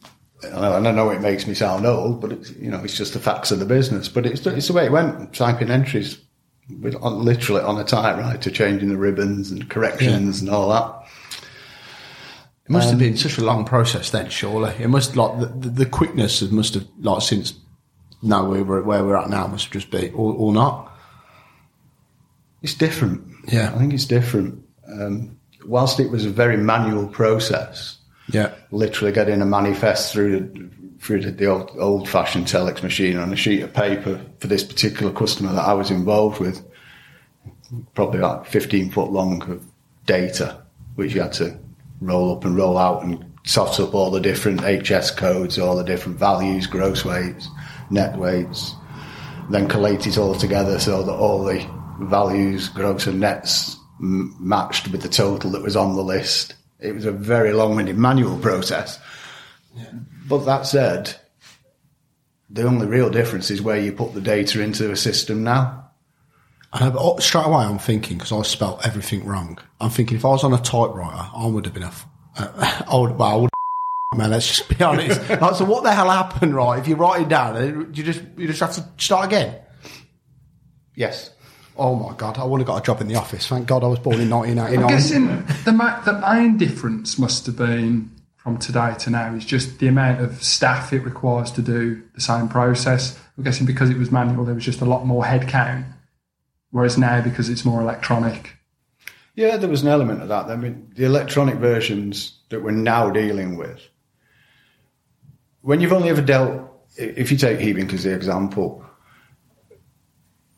and 0.43 0.89
I 0.89 0.91
know 0.91 1.11
it 1.11 1.21
makes 1.21 1.47
me 1.47 1.55
sound 1.55 1.87
old, 1.87 2.21
but 2.21 2.33
it's 2.33 2.51
you 2.51 2.71
know 2.71 2.83
it's 2.85 2.97
just 2.99 3.13
the 3.15 3.21
facts 3.21 3.51
of 3.51 3.61
the 3.61 3.65
business. 3.65 4.08
But 4.08 4.27
it's 4.27 4.44
it's 4.46 4.67
the 4.67 4.73
way 4.75 4.87
it 4.87 4.93
went. 4.93 5.32
Typing 5.32 5.70
entries 5.70 6.19
with 6.81 6.96
on, 6.96 7.25
literally 7.25 7.63
on 7.63 7.79
a 7.79 7.85
typewriter, 7.85 8.51
changing 8.51 8.89
the 8.91 8.96
ribbons 8.96 9.51
and 9.51 9.70
corrections 9.70 10.41
and 10.41 10.51
all 10.51 10.69
that. 10.70 11.02
It 12.65 12.71
must 12.71 12.91
have 12.91 12.99
been 12.99 13.17
such 13.17 13.39
a 13.39 13.45
long 13.45 13.65
process 13.65 14.11
then, 14.11 14.31
surely. 14.31 14.73
It 14.79 14.89
must 14.89 15.17
like 15.17 15.41
the, 15.41 15.47
the, 15.47 15.69
the 15.69 15.87
quickness 15.87 16.43
of 16.43 16.53
must 16.53 16.75
have 16.75 16.87
like 17.01 17.23
since 17.23 17.55
now 18.23 18.49
where 18.49 18.63
we're 18.63 18.83
where 18.83 19.05
we're 19.05 19.17
at 19.17 19.29
now 19.29 19.49
must 19.49 19.73
just 19.73 19.91
be 19.91 20.11
or, 20.11 20.33
or 20.35 20.53
not. 20.53 20.93
It's 22.63 22.75
different. 22.75 23.25
Yeah. 23.49 23.73
I 23.75 23.79
think 23.79 23.93
it's 23.93 24.05
different. 24.05 24.65
Um, 24.87 25.39
whilst 25.67 25.99
it 25.99 26.11
was 26.11 26.25
a 26.25 26.31
very 26.31 26.57
manual 26.57 27.09
process, 27.09 27.99
Yeah, 28.33 28.55
literally 28.71 29.13
getting 29.13 29.43
a 29.43 29.47
manifest 29.47 30.13
through 30.13 30.39
the, 30.39 30.71
through 31.01 31.23
the, 31.23 31.33
the 31.33 31.47
old, 31.47 31.71
old 31.79 32.09
fashioned 32.09 32.47
telex 32.47 32.83
machine 32.83 33.17
on 33.17 33.33
a 33.33 33.37
sheet 33.37 33.63
of 33.63 33.75
paper 33.75 34.21
for 34.39 34.47
this 34.47 34.63
particular 34.63 35.13
customer 35.13 35.53
that 35.53 35.67
I 35.67 35.73
was 35.73 35.91
involved 35.91 36.39
with, 36.39 36.65
probably 37.95 38.21
about 38.21 38.47
15 38.47 38.93
foot 38.93 39.11
long 39.11 39.43
of 39.51 39.65
data, 40.07 40.63
which 40.95 41.15
you 41.15 41.23
had 41.23 41.33
to 41.35 41.59
roll 42.06 42.37
up 42.37 42.44
and 42.44 42.56
roll 42.56 42.79
out 42.79 43.03
and 43.03 43.25
tot 43.47 43.81
up 43.81 43.94
all 43.94 44.11
the 44.11 44.21
different 44.21 44.61
HS 44.61 45.11
codes, 45.11 45.59
all 45.59 45.77
the 45.77 45.85
different 45.85 46.19
values, 46.19 46.67
gross 46.67 47.05
weights, 47.05 47.49
net 47.91 48.17
weights, 48.19 48.75
then 49.51 49.69
collate 49.69 50.06
it 50.06 50.19
all 50.19 50.35
together 50.35 50.79
so 50.79 51.03
that 51.03 51.13
all 51.13 51.44
the 51.44 51.67
values, 52.01 52.69
gross 52.69 53.06
and 53.06 53.21
nets 53.21 53.77
m- 54.01 54.35
matched 54.39 54.89
with 54.89 55.03
the 55.03 55.09
total 55.09 55.51
that 55.51 55.63
was 55.63 55.77
on 55.77 55.97
the 55.97 56.03
list. 56.03 56.55
It 56.81 56.94
was 56.94 57.05
a 57.05 57.13
very 57.13 57.53
long-winded 57.53 57.97
manual 57.97 58.39
process. 58.39 58.99
But 60.29 60.44
that 60.44 60.67
said, 60.67 61.15
the 62.51 62.65
only 62.65 62.87
real 62.87 63.11
difference 63.11 63.51
is 63.51 63.63
where 63.63 63.79
you 63.79 63.93
put 63.93 64.15
the 64.15 64.21
data 64.21 64.61
into 64.61 64.91
a 64.91 64.97
system 64.97 65.43
now. 65.43 65.81
I 66.72 66.81
know, 66.84 66.91
but 66.93 67.00
oh, 67.02 67.19
straight 67.19 67.46
away 67.46 67.64
I'm 67.64 67.79
thinking 67.79 68.17
because 68.17 68.32
I 68.32 68.41
spelt 68.43 68.86
everything 68.86 69.24
wrong. 69.24 69.58
I'm 69.81 69.91
thinking 69.91 70.17
if 70.17 70.24
I 70.24 70.29
was 70.29 70.43
on 70.44 70.55
a 70.55 70.58
typewriter, 70.58 71.29
I 71.36 71.46
would 71.46 71.64
have 71.67 71.74
been 71.74 71.82
a. 71.82 71.86
f- 71.86 72.06
Uh, 72.36 72.82
I 72.91 72.96
would, 72.96 73.19
well, 73.19 73.29
I 73.29 73.36
would. 73.36 73.50
Man, 74.17 74.31
let's 74.31 74.46
just 74.46 74.69
be 74.69 74.82
honest. 74.84 75.20
like, 75.41 75.55
so 75.55 75.64
what 75.64 75.82
the 75.84 75.93
hell 75.93 76.08
happened, 76.10 76.55
right? 76.55 76.79
If 76.79 76.86
you 76.88 76.96
write 76.96 77.22
it 77.22 77.29
down, 77.29 77.93
you 77.94 78.02
just 78.02 78.22
you 78.36 78.46
just 78.46 78.60
have 78.60 78.72
to 78.72 78.84
start 78.98 79.26
again. 79.26 79.56
Yes. 80.94 81.31
Oh 81.76 81.94
my 81.96 82.14
god, 82.14 82.36
I 82.38 82.44
would 82.44 82.60
have 82.60 82.67
got 82.67 82.82
a 82.82 82.82
job 82.84 83.00
in 83.00 83.08
the 83.08 83.14
office. 83.17 83.46
Thank 83.48 83.67
God 83.67 83.82
I 83.82 83.86
was 83.86 83.98
born 83.98 84.20
in 84.20 84.29
1989. 84.29 84.82
I'm 84.82 84.88
guessing 84.88 85.64
the, 85.64 85.72
ma- 85.72 86.00
the 86.02 86.19
main 86.20 86.58
difference 86.58 87.19
must 87.19 87.46
have 87.46 87.56
been 87.56 88.10
from 88.36 88.58
today 88.58 88.94
to 88.98 89.08
now 89.10 89.34
is 89.34 89.44
just 89.46 89.79
the 89.79 89.88
amount 89.88 90.20
of 90.20 90.43
staff 90.43 90.93
it 90.93 91.00
requires 91.00 91.50
to 91.52 91.62
do 91.62 92.02
the 92.14 92.20
same 92.20 92.48
process. 92.48 93.19
I'm 93.38 93.44
guessing 93.44 93.67
because 93.67 93.88
it 93.88 93.96
was 93.96 94.10
manual, 94.10 94.44
there 94.44 94.55
was 94.55 94.64
just 94.64 94.82
a 94.82 94.84
lot 94.84 95.06
more 95.06 95.24
headcount, 95.24 95.84
whereas 96.72 96.98
now 96.98 97.22
because 97.22 97.48
it's 97.48 97.64
more 97.64 97.81
electronic. 97.81 98.56
Yeah, 99.36 99.56
there 99.56 99.70
was 99.70 99.82
an 99.82 99.88
element 99.88 100.20
of 100.20 100.29
that. 100.29 100.46
I 100.46 100.56
mean, 100.56 100.91
the 100.94 101.05
electronic 101.05 101.55
versions 101.55 102.38
that 102.48 102.62
we're 102.62 102.72
now 102.72 103.10
dealing 103.10 103.56
with, 103.56 103.81
when 105.60 105.81
you've 105.81 105.93
only 105.93 106.10
ever 106.10 106.20
dealt, 106.20 106.69
if 106.96 107.31
you 107.31 107.38
take 107.38 107.60
Heebink 107.60 107.94
as 107.94 108.02
the 108.02 108.12
example, 108.12 108.84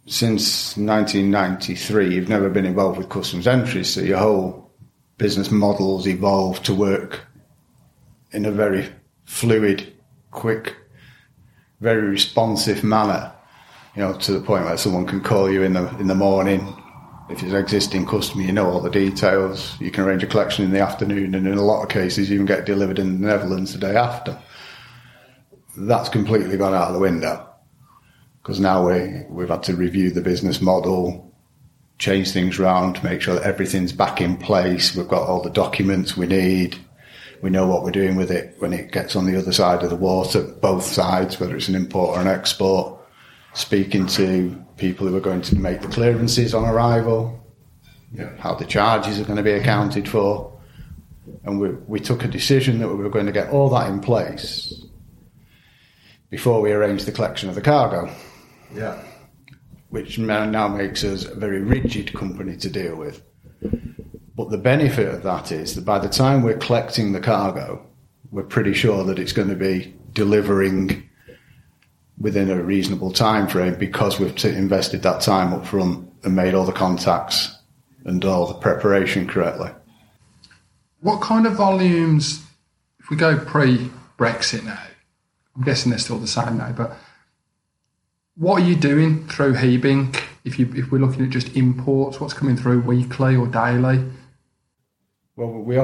since 0.07 0.77
1993, 0.77 2.15
you've 2.15 2.29
never 2.29 2.49
been 2.49 2.67
involved 2.67 2.99
with 2.99 3.09
customs 3.09 3.47
entries, 3.47 3.91
so 3.91 4.01
your 4.01 4.19
whole 4.19 4.73
business 5.19 5.51
model's 5.51 6.09
evolved 6.09 6.65
to 6.65 6.75
work 6.75 7.21
in 8.33 8.45
a 8.45 8.51
very 8.51 8.89
fluid, 9.25 9.93
quick, 10.31 10.75
very 11.81 12.09
responsive 12.09 12.83
manner. 12.83 13.34
You 13.97 14.03
know, 14.03 14.13
to 14.13 14.33
the 14.33 14.41
point 14.41 14.65
where 14.65 14.77
someone 14.77 15.07
can 15.07 15.21
call 15.21 15.51
you 15.51 15.63
in 15.63 15.73
the 15.73 15.89
in 15.99 16.09
the 16.09 16.15
morning. 16.15 16.61
If 17.31 17.43
it's 17.43 17.53
an 17.53 17.59
existing 17.59 18.07
customer, 18.07 18.43
you 18.43 18.53
know 18.53 18.69
all 18.69 18.81
the 18.81 18.91
details. 18.91 19.81
You 19.81 19.91
can 19.91 20.05
arrange 20.05 20.23
a 20.23 20.27
collection 20.27 20.65
in 20.65 20.73
the 20.73 20.81
afternoon, 20.81 21.35
and 21.35 21.47
in 21.47 21.57
a 21.57 21.63
lot 21.63 21.83
of 21.83 21.89
cases, 21.89 22.29
you 22.29 22.37
can 22.37 22.45
get 22.45 22.67
delivered 22.67 22.99
in 22.99 23.21
the 23.21 23.29
Netherlands 23.29 23.73
the 23.73 23.79
day 23.79 23.97
after. 23.97 24.39
That's 25.77 26.09
completely 26.09 26.57
gone 26.57 26.75
out 26.75 26.89
of 26.89 26.95
the 26.95 27.01
window 27.01 27.49
because 28.45 28.61
now 28.61 28.87
we 28.87 29.23
we've 29.31 29.49
had 29.49 29.63
to 29.63 29.75
review 29.75 30.11
the 30.11 30.21
business 30.21 30.61
model, 30.61 31.33
change 31.99 32.31
things 32.31 32.59
around, 32.59 33.03
make 33.03 33.23
sure 33.23 33.35
that 33.35 33.45
everything's 33.45 33.93
back 33.93 34.21
in 34.21 34.37
place. 34.37 34.95
We've 34.95 35.09
got 35.09 35.27
all 35.27 35.41
the 35.41 35.51
documents 35.51 36.17
we 36.17 36.27
need. 36.27 36.77
We 37.41 37.51
know 37.51 37.67
what 37.67 37.83
we're 37.83 37.91
doing 37.91 38.17
with 38.17 38.31
it 38.31 38.55
when 38.59 38.75
it 38.75 38.93
gets 38.93 39.17
on 39.17 39.25
the 39.25 39.39
other 39.39 39.53
side 39.53 39.83
of 39.83 39.91
the 39.91 39.97
water, 39.97 40.43
both 40.43 40.85
sides, 40.85 41.41
whether 41.41 41.57
it's 41.57 41.69
an 41.69 41.75
import 41.75 42.19
or 42.19 42.21
an 42.21 42.27
export. 42.27 43.01
Speaking 43.55 44.07
to 44.09 44.63
people 44.77 45.07
who 45.07 45.17
are 45.17 45.21
going 45.21 45.43
to 45.43 45.57
make 45.57 45.81
the 45.81 45.89
clearances 45.89 46.55
on 46.55 46.65
arrival, 46.65 47.41
know, 48.13 48.31
how 48.39 48.55
the 48.55 48.65
charges 48.65 49.21
are 49.21 49.25
going 49.25 49.37
to 49.37 49.43
be 49.43 49.53
accounted 49.53 50.09
for. 50.09 50.53
And 51.45 51.61
we, 51.61 51.71
we 51.87 52.01
took 52.01 52.25
a 52.25 52.29
decision 52.29 52.79
that 52.81 52.89
we 52.89 52.95
were 52.95 53.09
going 53.11 53.27
to 53.27 53.33
get 53.33 53.51
all 53.51 53.69
that 53.71 53.89
in 53.89 54.01
place 54.01 54.83
before 56.31 56.61
we 56.61 56.73
arranged 56.73 57.07
the 57.07 57.13
collection 57.13 57.49
of 57.49 57.55
the 57.55 57.61
cargo 57.61 58.11
Yeah. 58.75 59.01
which 59.91 60.19
now 60.19 60.67
makes 60.69 61.05
us 61.05 61.25
a 61.25 61.35
very 61.35 61.61
rigid 61.61 62.13
company 62.13 62.57
to 62.57 62.69
deal 62.69 62.97
with. 62.97 63.23
But 64.37 64.51
the 64.51 64.59
benefit 64.59 65.15
of 65.15 65.23
that 65.23 65.53
is 65.53 65.77
that 65.77 65.85
by 65.85 66.01
the 66.01 66.09
time 66.09 66.43
we're 66.43 66.59
collecting 66.59 67.13
the 67.13 67.21
cargo, 67.21 67.87
we're 68.33 68.43
pretty 68.43 68.75
sure 68.75 69.05
that 69.05 69.19
it's 69.19 69.33
going 69.33 69.49
to 69.49 69.55
be 69.55 69.95
delivering 70.13 71.09
within 72.19 72.51
a 72.51 72.63
reasonable 72.63 73.11
time 73.11 73.49
frame 73.49 73.75
because 73.75 74.19
we've 74.19 74.35
t- 74.37 74.49
invested 74.49 75.03
that 75.03 75.21
time 75.21 75.53
up 75.53 75.67
front 75.67 76.09
and 76.23 76.37
made 76.37 76.55
all 76.55 76.65
the 76.65 76.73
contacts 76.73 77.59
and 78.05 78.25
all 78.25 78.47
the 78.47 78.55
preparation 78.55 79.27
correctly. 79.27 79.71
What 81.01 81.21
kind 81.21 81.47
of 81.47 81.55
volumes, 81.55 82.45
if 82.99 83.11
we 83.11 83.17
go 83.17 83.39
pre 83.39 83.91
Brexit 84.19 84.65
now, 84.65 84.83
I'm 85.57 85.63
guessing 85.63 85.91
they're 85.91 85.99
still 85.99 86.19
the 86.19 86.27
same 86.27 86.59
now, 86.59 86.73
but 86.73 86.97
what 88.37 88.63
are 88.63 88.65
you 88.65 88.75
doing 88.75 89.27
through 89.29 89.55
Heebink? 89.55 90.23
If, 90.45 90.59
you, 90.59 90.71
if 90.75 90.91
we're 90.91 90.99
looking 90.99 91.25
at 91.25 91.31
just 91.31 91.57
imports, 91.57 92.21
what's 92.21 92.35
coming 92.35 92.57
through 92.57 92.81
weekly 92.81 93.37
or 93.37 93.47
daily? 93.47 94.05
Well, 95.37 95.49
we 95.49 95.79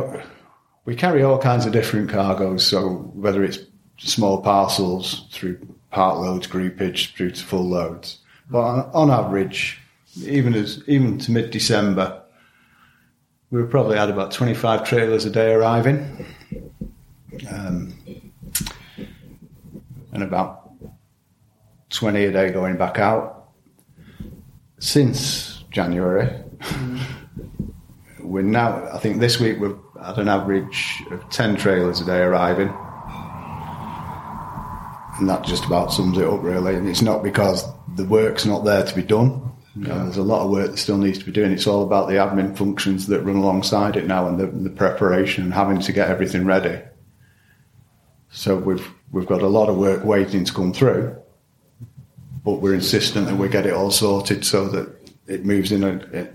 we 0.84 0.96
carry 0.96 1.22
all 1.22 1.38
kinds 1.38 1.66
of 1.66 1.72
different 1.72 2.10
cargoes. 2.10 2.66
So 2.66 3.10
whether 3.14 3.44
it's 3.44 3.58
small 3.98 4.42
parcels 4.42 5.28
through 5.30 5.58
part 5.90 6.18
loads, 6.18 6.46
groupage 6.46 7.14
through 7.14 7.32
to 7.32 7.44
full 7.44 7.68
loads, 7.68 8.18
but 8.50 8.60
on, 8.60 8.90
on 8.92 9.10
average, 9.10 9.80
even 10.22 10.54
as 10.54 10.82
even 10.86 11.18
to 11.18 11.32
mid 11.32 11.50
December, 11.50 12.22
we 13.50 13.62
probably 13.64 13.96
had 13.96 14.10
about 14.10 14.32
twenty 14.32 14.54
five 14.54 14.84
trailers 14.84 15.24
a 15.24 15.30
day 15.30 15.52
arriving, 15.52 16.26
um, 17.50 17.94
and 20.12 20.22
about 20.22 20.70
twenty 21.90 22.24
a 22.24 22.32
day 22.32 22.50
going 22.50 22.76
back 22.76 22.98
out. 22.98 23.48
Since 24.78 25.64
January, 25.70 26.42
we're 28.20 28.42
now, 28.42 28.88
I 28.92 28.98
think 28.98 29.20
this 29.20 29.38
week 29.38 29.60
we've 29.60 29.76
had 30.02 30.18
an 30.18 30.28
average 30.28 31.02
of 31.10 31.28
10 31.30 31.56
trailers 31.56 32.00
a 32.00 32.06
day 32.06 32.20
arriving. 32.20 32.74
And 35.20 35.28
that 35.28 35.44
just 35.44 35.64
about 35.66 35.92
sums 35.92 36.18
it 36.18 36.26
up, 36.26 36.42
really. 36.42 36.74
And 36.74 36.88
it's 36.88 37.02
not 37.02 37.22
because 37.22 37.64
the 37.94 38.06
work's 38.06 38.46
not 38.46 38.64
there 38.64 38.84
to 38.84 38.94
be 38.94 39.02
done. 39.02 39.50
Know, 39.76 40.02
there's 40.04 40.16
a 40.16 40.22
lot 40.22 40.44
of 40.44 40.50
work 40.50 40.72
that 40.72 40.78
still 40.78 40.98
needs 40.98 41.18
to 41.20 41.24
be 41.24 41.30
doing. 41.30 41.52
It's 41.52 41.66
all 41.66 41.84
about 41.84 42.08
the 42.08 42.14
admin 42.14 42.56
functions 42.56 43.06
that 43.06 43.20
run 43.20 43.36
alongside 43.36 43.96
it 43.96 44.06
now 44.06 44.26
and 44.26 44.38
the, 44.38 44.46
the 44.46 44.70
preparation 44.70 45.44
and 45.44 45.54
having 45.54 45.80
to 45.80 45.92
get 45.92 46.10
everything 46.10 46.44
ready. 46.44 46.80
So 48.30 48.56
we've 48.56 48.86
we've 49.12 49.26
got 49.26 49.42
a 49.42 49.48
lot 49.48 49.68
of 49.68 49.76
work 49.76 50.04
waiting 50.04 50.44
to 50.44 50.52
come 50.52 50.72
through, 50.72 51.16
but 52.44 52.54
we're 52.54 52.74
insistent 52.74 53.26
that 53.26 53.36
we 53.36 53.48
get 53.48 53.64
it 53.64 53.72
all 53.72 53.90
sorted 53.90 54.44
so 54.44 54.68
that 54.68 54.88
it 55.26 55.44
moves 55.44 55.70
in 55.72 55.84
a 55.84 56.28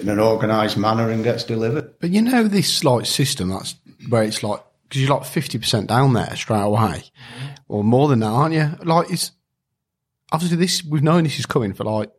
in 0.00 0.08
an 0.08 0.18
organised 0.18 0.76
manner 0.76 1.10
and 1.10 1.24
gets 1.24 1.44
delivered. 1.44 1.98
But 1.98 2.10
you 2.10 2.22
know 2.22 2.44
this 2.44 2.84
like 2.84 3.06
system 3.06 3.48
that's 3.48 3.74
where 4.10 4.22
it's 4.22 4.42
like 4.42 4.60
because 4.88 5.02
you're 5.02 5.16
like 5.16 5.26
fifty 5.26 5.58
percent 5.58 5.88
down 5.88 6.12
there 6.12 6.36
straight 6.36 6.60
away, 6.60 7.04
or 7.72 7.82
more 7.82 8.06
than 8.06 8.20
that, 8.20 8.26
aren't 8.26 8.54
you? 8.54 8.68
Like 8.84 9.10
it's 9.10 9.32
obviously 10.30 10.58
this 10.58 10.84
we've 10.84 11.02
known 11.02 11.24
this 11.24 11.38
is 11.38 11.46
coming 11.46 11.72
for 11.72 11.84
like 11.84 12.10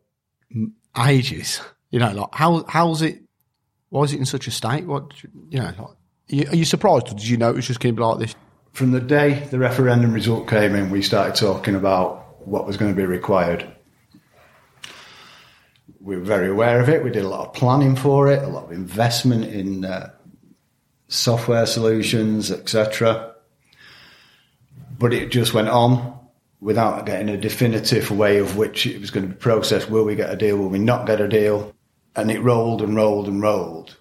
ages. 1.06 1.62
You 1.92 2.00
know, 2.00 2.12
like 2.12 2.30
how 2.34 2.66
how's 2.68 3.04
it? 3.04 3.22
Why 3.90 4.02
is 4.04 4.14
it 4.14 4.20
in 4.20 4.26
such 4.26 4.48
a 4.48 4.52
state? 4.52 4.88
What 4.88 5.14
you 5.50 5.60
know? 5.60 5.66
Like, 5.66 6.48
are 6.50 6.56
you, 6.56 6.66
surprised, 6.66 7.10
or 7.10 7.16
did 7.16 7.28
you 7.28 7.38
know 7.38 7.52
it 7.52 7.56
was 7.56 7.68
just 7.68 7.80
going 7.80 7.94
to 7.94 8.00
be 8.00 8.04
like 8.04 8.18
this? 8.18 8.36
From 8.72 8.92
the 8.92 9.00
day 9.00 9.48
the 9.52 9.60
referendum 9.60 10.12
result 10.12 10.48
came 10.48 10.74
in, 10.74 10.90
we 10.90 11.04
started 11.04 11.36
talking 11.36 11.76
about 11.76 12.48
what 12.48 12.66
was 12.66 12.76
going 12.78 12.92
to 12.92 12.98
be 12.98 13.06
required. 13.06 13.72
We 16.02 16.18
were 16.18 16.24
very 16.24 16.50
aware 16.50 16.82
of 16.82 16.90
it. 16.90 17.04
We 17.04 17.12
did 17.12 17.26
a 17.26 17.30
lot 17.30 17.48
of 17.48 17.54
planning 17.54 17.96
for 17.96 18.28
it, 18.32 18.42
a 18.42 18.48
lot 18.48 18.66
of 18.66 18.72
investment 18.72 19.46
in 19.46 19.86
uh, 19.86 20.14
software 21.10 21.68
solutions, 21.68 22.50
etc. 22.50 23.33
But 24.98 25.14
it 25.14 25.32
just 25.32 25.54
went 25.54 25.70
on 25.70 26.20
without 26.60 27.06
getting 27.06 27.30
a 27.30 27.38
definitive 27.38 28.10
way 28.10 28.38
of 28.38 28.56
which 28.56 28.86
it 28.86 29.00
was 29.00 29.12
going 29.12 29.28
to 29.28 29.34
be 29.34 29.40
processed. 29.40 29.90
Will 29.90 30.06
we 30.06 30.16
get 30.16 30.30
a 30.30 30.36
deal? 30.36 30.58
Will 30.58 30.70
we 30.70 30.80
not 30.80 31.06
get 31.06 31.20
a 31.20 31.28
deal? 31.28 31.76
And 32.16 32.32
it 32.32 32.40
rolled 32.40 32.82
and 32.82 32.96
rolled 32.96 33.28
and 33.28 33.42
rolled. 33.42 33.98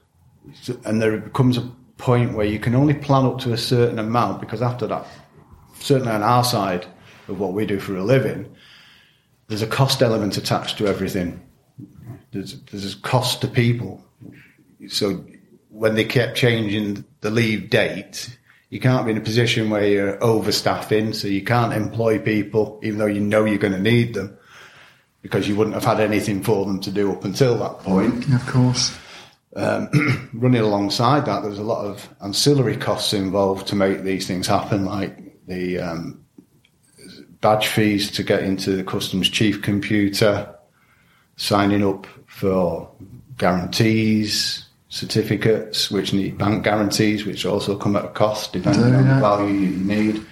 And 0.85 1.03
there 1.03 1.19
becomes 1.19 1.59
a 1.59 1.69
point 1.97 2.35
where 2.35 2.47
you 2.47 2.59
can 2.59 2.75
only 2.75 2.95
plan 2.95 3.27
up 3.27 3.39
to 3.41 3.53
a 3.53 3.59
certain 3.59 3.99
amount 3.99 4.41
because 4.41 4.63
after 4.63 4.87
that, 4.87 5.07
certainly 5.79 6.13
on 6.13 6.23
our 6.23 6.45
side 6.45 6.87
of 7.29 7.41
what 7.41 7.53
we 7.53 7.67
do 7.67 7.81
for 7.81 7.97
a 7.97 8.05
living, 8.05 8.55
there's 9.49 9.63
a 9.63 9.67
cost 9.67 10.03
element 10.03 10.37
attached 10.37 10.79
to 10.79 10.87
everything. 10.87 11.41
There's, 12.33 12.61
there's 12.63 12.95
a 12.95 12.99
cost 12.99 13.41
to 13.43 13.49
people. 13.49 14.05
So 14.89 15.25
when 15.69 15.95
they 15.95 16.05
kept 16.05 16.37
changing 16.37 17.05
the 17.21 17.31
leave 17.31 17.71
date, 17.71 18.37
you 18.73 18.81
can't 18.81 19.05
be 19.05 19.11
in 19.11 19.19
a 19.19 19.21
position 19.21 19.69
where 19.69 19.87
you're 19.87 20.17
overstaffing, 20.17 21.15
so 21.15 21.29
you 21.29 21.45
can't 21.45 21.75
employ 21.75 22.19
people, 22.19 22.81
even 22.83 22.99
though 22.99 23.05
you 23.05 23.21
know 23.21 23.45
you're 23.45 23.59
going 23.59 23.75
to 23.75 23.79
need 23.79 24.15
them, 24.15 24.35
because 25.21 25.47
you 25.47 25.55
wouldn't 25.55 25.75
have 25.75 25.85
had 25.85 26.01
anything 26.01 26.43
for 26.43 26.65
them 26.65 26.81
to 26.81 26.91
do 26.91 27.13
up 27.13 27.23
until 27.27 27.59
that 27.59 27.81
point. 27.81 28.27
Of 28.33 28.47
course. 28.47 28.97
Um, 29.55 30.31
running 30.33 30.63
alongside 30.63 31.27
that, 31.27 31.43
there's 31.43 31.59
a 31.59 31.63
lot 31.63 31.85
of 31.85 32.09
ancillary 32.23 32.79
costs 32.79 33.13
involved 33.13 33.67
to 33.67 33.77
make 33.77 34.05
these 34.05 34.27
things 34.27 34.47
happen, 34.47 34.87
like 34.87 35.45
the 35.47 35.79
um, 35.79 36.25
badge 37.43 37.67
fees 37.67 38.11
to 38.13 38.23
get 38.23 38.43
into 38.43 38.75
the 38.75 38.85
customs 38.85 39.29
chief 39.29 39.61
computer, 39.61 40.49
signing 41.37 41.85
up 41.87 42.07
for 42.27 42.91
guarantees, 43.37 44.65
certificates, 44.93 45.91
which 45.91 46.13
need 46.13 46.37
bank 46.37 46.65
guarantees, 46.65 47.25
which 47.25 47.47
also 47.47 47.79
come 47.79 47.97
at 47.97 48.05
a 48.05 48.09
cost 48.09 48.53
depending 48.53 48.95
on 48.95 49.09
the 49.09 49.15
value 49.15 49.55
you 49.55 49.77
need. 49.79 50.23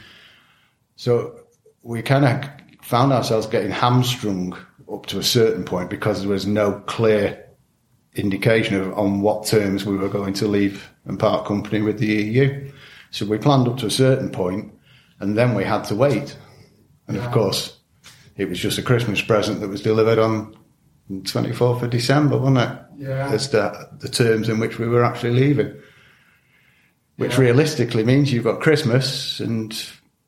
So 0.96 1.34
we 1.82 2.02
kind 2.02 2.26
of 2.26 2.84
found 2.84 3.10
ourselves 3.10 3.46
getting 3.46 3.70
hamstrung 3.70 4.54
up 4.92 5.06
to 5.06 5.18
a 5.18 5.22
certain 5.22 5.64
point 5.64 5.88
because 5.88 6.20
there 6.20 6.28
was 6.28 6.46
no 6.46 6.72
clear 6.80 7.42
indication 8.14 8.78
of 8.78 8.92
on 8.98 9.22
what 9.22 9.46
terms 9.46 9.86
we 9.86 9.96
were 9.96 10.10
going 10.10 10.34
to 10.34 10.46
leave 10.46 10.90
and 11.06 11.18
part 11.18 11.46
company 11.46 11.80
with 11.80 11.98
the 11.98 12.08
EU. 12.08 12.70
So 13.12 13.24
we 13.24 13.38
planned 13.38 13.66
up 13.66 13.78
to 13.78 13.86
a 13.86 13.90
certain 13.90 14.28
point, 14.28 14.74
and 15.20 15.38
then 15.38 15.54
we 15.54 15.64
had 15.64 15.84
to 15.84 15.94
wait. 15.94 16.36
And 17.08 17.16
of 17.16 17.32
course, 17.32 17.78
it 18.36 18.46
was 18.46 18.58
just 18.58 18.76
a 18.76 18.82
Christmas 18.82 19.22
present 19.22 19.60
that 19.60 19.68
was 19.68 19.80
delivered 19.80 20.18
on 20.18 20.54
twenty 21.24 21.52
fourth 21.52 21.82
of 21.82 21.90
December, 21.90 22.38
wasn't 22.38 22.58
it? 22.58 22.78
Yeah. 22.98 23.30
As 23.32 23.50
the 23.50 23.88
the 23.98 24.08
terms 24.08 24.48
in 24.48 24.58
which 24.60 24.78
we 24.78 24.86
were 24.88 25.04
actually 25.04 25.32
leaving, 25.32 25.74
which 27.16 27.32
Yeah. 27.32 27.40
realistically 27.40 28.04
means 28.04 28.32
you've 28.32 28.44
got 28.44 28.60
Christmas 28.60 29.40
and 29.40 29.76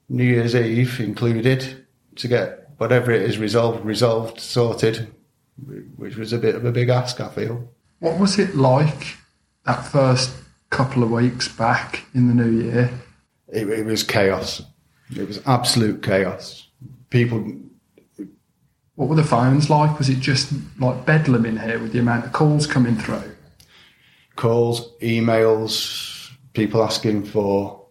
New 0.09 0.25
Year's 0.25 0.55
Eve 0.55 1.01
included 1.01 1.87
to 2.17 2.29
get 2.29 2.69
whatever 2.79 3.11
it 3.13 3.23
is 3.23 3.39
resolved, 3.39 3.85
resolved, 3.85 4.41
sorted, 4.41 5.07
which 5.97 6.17
was 6.17 6.33
a 6.33 6.39
bit 6.39 6.55
of 6.55 6.65
a 6.65 6.73
big 6.73 6.89
ask, 6.89 7.21
I 7.21 7.29
feel. 7.29 7.69
What 8.01 8.19
was 8.19 8.39
it 8.39 8.57
like 8.57 9.17
that 9.65 9.83
first 9.87 10.33
couple 10.71 11.03
of 11.03 11.11
weeks 11.11 11.49
back 11.49 12.05
in 12.15 12.29
the 12.29 12.35
new 12.35 12.63
year? 12.63 12.91
It, 13.49 13.69
it 13.69 13.87
was 13.87 14.03
chaos. 14.03 14.63
It 15.15 15.29
was 15.29 15.41
absolute 15.47 16.03
chaos. 16.03 16.67
People 17.11 17.55
What 18.95 19.09
were 19.09 19.17
the 19.17 19.25
phones 19.25 19.71
like? 19.71 19.99
Was 19.99 20.09
it 20.09 20.21
just 20.21 20.53
like 20.79 21.07
bedlam 21.07 21.47
in 21.47 21.59
here 21.59 21.79
with 21.79 21.93
the 21.93 21.99
amount 21.99 22.27
of 22.27 22.33
calls 22.33 22.67
coming 22.67 22.97
through? 22.97 23.33
calls, 24.37 24.93
emails, 24.99 26.31
people 26.53 26.83
asking 26.83 27.25
for 27.25 27.87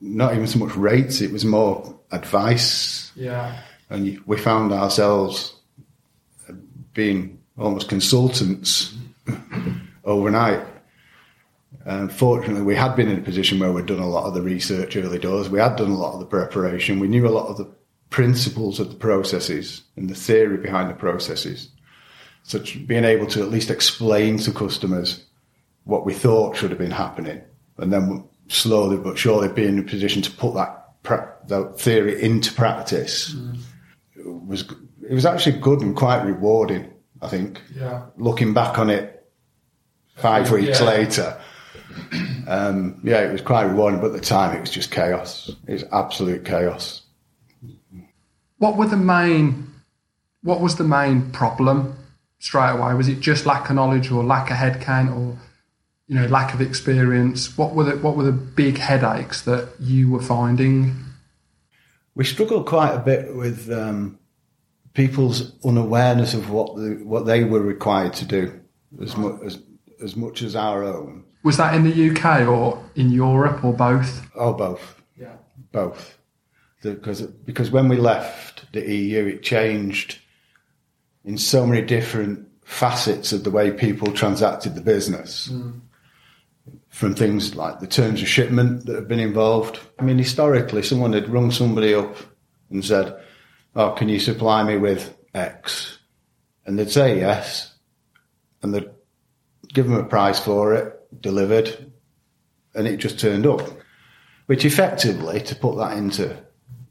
not 0.00 0.34
even 0.34 0.46
so 0.46 0.58
much 0.58 0.74
rates, 0.76 1.20
it 1.20 1.32
was 1.32 1.44
more 1.44 1.98
advice. 2.10 3.12
Yeah. 3.14 3.60
And 3.90 4.20
we 4.26 4.36
found 4.36 4.72
ourselves 4.72 5.54
being 6.94 7.40
almost 7.56 7.88
consultants 7.88 8.94
overnight. 10.04 10.64
Unfortunately, 11.84 12.62
we 12.62 12.76
had 12.76 12.94
been 12.96 13.08
in 13.08 13.18
a 13.18 13.22
position 13.22 13.58
where 13.58 13.72
we'd 13.72 13.86
done 13.86 13.98
a 13.98 14.08
lot 14.08 14.24
of 14.24 14.34
the 14.34 14.42
research 14.42 14.96
early 14.96 15.18
doors. 15.18 15.48
We 15.48 15.58
had 15.58 15.76
done 15.76 15.90
a 15.90 15.96
lot 15.96 16.14
of 16.14 16.20
the 16.20 16.26
preparation. 16.26 17.00
We 17.00 17.08
knew 17.08 17.26
a 17.26 17.30
lot 17.30 17.48
of 17.48 17.56
the 17.56 17.64
principles 18.10 18.80
of 18.80 18.88
the 18.90 18.96
processes 18.96 19.82
and 19.96 20.08
the 20.08 20.14
theory 20.14 20.56
behind 20.56 20.90
the 20.90 20.94
processes. 20.94 21.68
So 22.42 22.58
being 22.86 23.04
able 23.04 23.26
to 23.28 23.42
at 23.42 23.50
least 23.50 23.70
explain 23.70 24.38
to 24.38 24.52
customers 24.52 25.24
what 25.84 26.06
we 26.06 26.14
thought 26.14 26.56
should 26.56 26.70
have 26.70 26.78
been 26.78 26.90
happening, 26.90 27.42
and 27.76 27.92
then 27.92 28.24
slowly 28.48 28.96
but 28.96 29.18
surely 29.18 29.48
be 29.48 29.64
in 29.66 29.78
a 29.78 29.82
position 29.82 30.22
to 30.22 30.30
put 30.30 30.54
that 30.54 31.02
pra- 31.02 31.34
that 31.48 31.78
theory 31.78 32.22
into 32.22 32.52
practice 32.54 33.34
was 34.24 34.62
it 35.08 35.14
was 35.14 35.26
actually 35.26 35.58
good 35.58 35.80
and 35.80 35.94
quite 35.96 36.22
rewarding. 36.24 36.90
I 37.20 37.28
think 37.28 37.60
Yeah. 37.74 38.02
looking 38.16 38.54
back 38.54 38.78
on 38.78 38.88
it 38.90 39.26
five 40.16 40.50
weeks 40.50 40.80
Yeah. 40.80 40.86
later, 40.86 41.40
um, 42.46 43.00
yeah, 43.04 43.20
it 43.20 43.32
was 43.32 43.40
quite 43.42 43.64
rewarding. 43.64 44.00
But 44.00 44.08
at 44.08 44.12
the 44.14 44.20
time, 44.20 44.56
it 44.56 44.60
was 44.60 44.70
just 44.70 44.90
chaos. 44.90 45.50
It 45.66 45.72
was 45.72 45.84
absolute 45.92 46.44
chaos. 46.44 47.02
What 48.58 48.76
were 48.76 48.86
the 48.86 48.96
main? 48.96 49.72
What 50.42 50.60
was 50.60 50.76
the 50.76 50.84
main 50.84 51.30
problem 51.30 51.96
straight 52.38 52.70
away? 52.70 52.94
Was 52.94 53.08
it 53.08 53.20
just 53.20 53.46
lack 53.46 53.70
of 53.70 53.76
knowledge, 53.76 54.10
or 54.10 54.22
lack 54.22 54.50
of 54.50 54.56
headcount, 54.56 55.16
or 55.16 55.38
you 56.06 56.14
know, 56.14 56.26
lack 56.26 56.54
of 56.54 56.60
experience? 56.60 57.56
What 57.56 57.74
were 57.74 57.84
the 57.84 57.96
What 57.98 58.16
were 58.16 58.24
the 58.24 58.32
big 58.32 58.78
headaches 58.78 59.42
that 59.42 59.68
you 59.80 60.10
were 60.10 60.22
finding? 60.22 60.96
We 62.14 62.24
struggled 62.24 62.66
quite 62.66 62.94
a 62.94 62.98
bit 62.98 63.34
with 63.34 63.70
um, 63.70 64.18
people's 64.92 65.52
unawareness 65.64 66.34
of 66.34 66.50
what 66.50 66.74
the, 66.74 67.00
what 67.04 67.26
they 67.26 67.44
were 67.44 67.60
required 67.60 68.12
to 68.14 68.24
do, 68.24 68.60
as 69.00 69.16
much 69.16 69.40
as 69.44 69.62
as 70.02 70.16
much 70.16 70.42
as 70.42 70.56
our 70.56 70.82
own. 70.82 71.24
Was 71.44 71.56
that 71.58 71.74
in 71.74 71.84
the 71.84 72.10
UK 72.10 72.46
or 72.48 72.84
in 72.96 73.10
Europe 73.10 73.64
or 73.64 73.72
both? 73.72 74.28
Oh, 74.34 74.52
both. 74.52 75.00
Yeah. 75.16 75.36
both 75.72 76.17
because 76.82 77.22
because 77.22 77.70
when 77.70 77.88
we 77.88 77.96
left 77.96 78.70
the 78.72 78.80
EU, 78.80 79.26
it 79.26 79.42
changed 79.42 80.18
in 81.24 81.38
so 81.38 81.66
many 81.66 81.84
different 81.84 82.46
facets 82.64 83.32
of 83.32 83.44
the 83.44 83.50
way 83.50 83.70
people 83.70 84.12
transacted 84.12 84.74
the 84.74 84.80
business. 84.80 85.48
Mm. 85.48 85.80
From 86.88 87.14
things 87.14 87.54
like 87.54 87.80
the 87.80 87.86
terms 87.86 88.20
of 88.20 88.28
shipment 88.28 88.86
that 88.86 88.96
have 88.96 89.08
been 89.08 89.20
involved. 89.20 89.78
I 89.98 90.02
mean, 90.02 90.18
historically, 90.18 90.82
someone 90.82 91.12
had 91.12 91.28
rung 91.28 91.50
somebody 91.50 91.94
up 91.94 92.16
and 92.70 92.84
said, 92.84 93.18
"Oh, 93.74 93.92
can 93.92 94.08
you 94.08 94.18
supply 94.20 94.62
me 94.64 94.76
with 94.76 95.16
X?" 95.34 95.98
And 96.66 96.78
they'd 96.78 96.90
say 96.90 97.18
yes, 97.18 97.74
and 98.62 98.74
they'd 98.74 98.90
give 99.72 99.86
them 99.86 99.98
a 99.98 100.04
price 100.04 100.40
for 100.40 100.74
it, 100.74 101.22
delivered, 101.22 101.90
and 102.74 102.86
it 102.86 102.98
just 102.98 103.18
turned 103.18 103.46
up 103.46 103.62
which 104.48 104.64
effectively, 104.64 105.42
to 105.42 105.54
put 105.54 105.76
that 105.76 105.96
into 105.96 106.34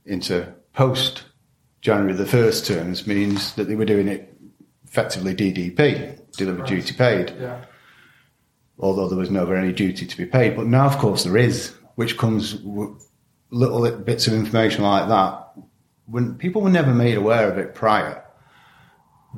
into 0.08 0.54
post 0.74 1.24
January 1.82 2.14
the 2.14 2.26
first 2.26 2.66
terms, 2.66 3.06
means 3.08 3.54
that 3.56 3.66
they 3.68 3.76
were 3.76 3.86
doing 3.86 4.08
it 4.08 4.34
effectively 4.86 5.36
DDP, 5.36 6.20
delivered 6.38 6.66
duty 6.66 6.94
paid, 6.94 7.34
Yeah. 7.40 7.62
although 8.80 9.08
there 9.08 9.18
was 9.18 9.30
never 9.30 9.56
any 9.56 9.72
duty 9.74 10.06
to 10.06 10.18
be 10.18 10.26
paid. 10.26 10.56
But 10.56 10.68
now, 10.68 10.86
of 10.86 10.98
course, 10.98 11.24
there 11.24 11.38
is, 11.38 11.74
which 11.96 12.18
comes 12.18 12.56
with 12.64 12.90
little 13.52 13.90
bits 13.92 14.28
of 14.28 14.34
information 14.34 14.84
like 14.84 15.08
that. 15.08 15.48
When 16.06 16.36
people 16.36 16.62
were 16.62 16.70
never 16.70 16.94
made 16.94 17.18
aware 17.18 17.52
of 17.52 17.58
it 17.58 17.76
prior. 17.76 18.24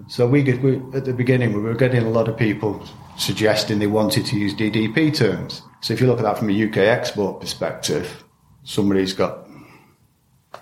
So 0.07 0.27
we, 0.27 0.43
get, 0.43 0.61
we 0.61 0.77
at 0.93 1.05
the 1.05 1.13
beginning 1.13 1.53
we 1.53 1.61
were 1.61 1.73
getting 1.73 2.03
a 2.03 2.09
lot 2.09 2.27
of 2.27 2.37
people 2.37 2.85
suggesting 3.17 3.79
they 3.79 3.87
wanted 3.87 4.25
to 4.27 4.37
use 4.37 4.53
DDP 4.53 5.13
terms. 5.13 5.61
So 5.81 5.93
if 5.93 5.99
you 5.99 6.07
look 6.07 6.19
at 6.19 6.23
that 6.23 6.37
from 6.37 6.49
a 6.49 6.63
UK 6.69 6.77
export 6.77 7.41
perspective, 7.41 8.23
somebody's 8.63 9.13
got 9.13 9.48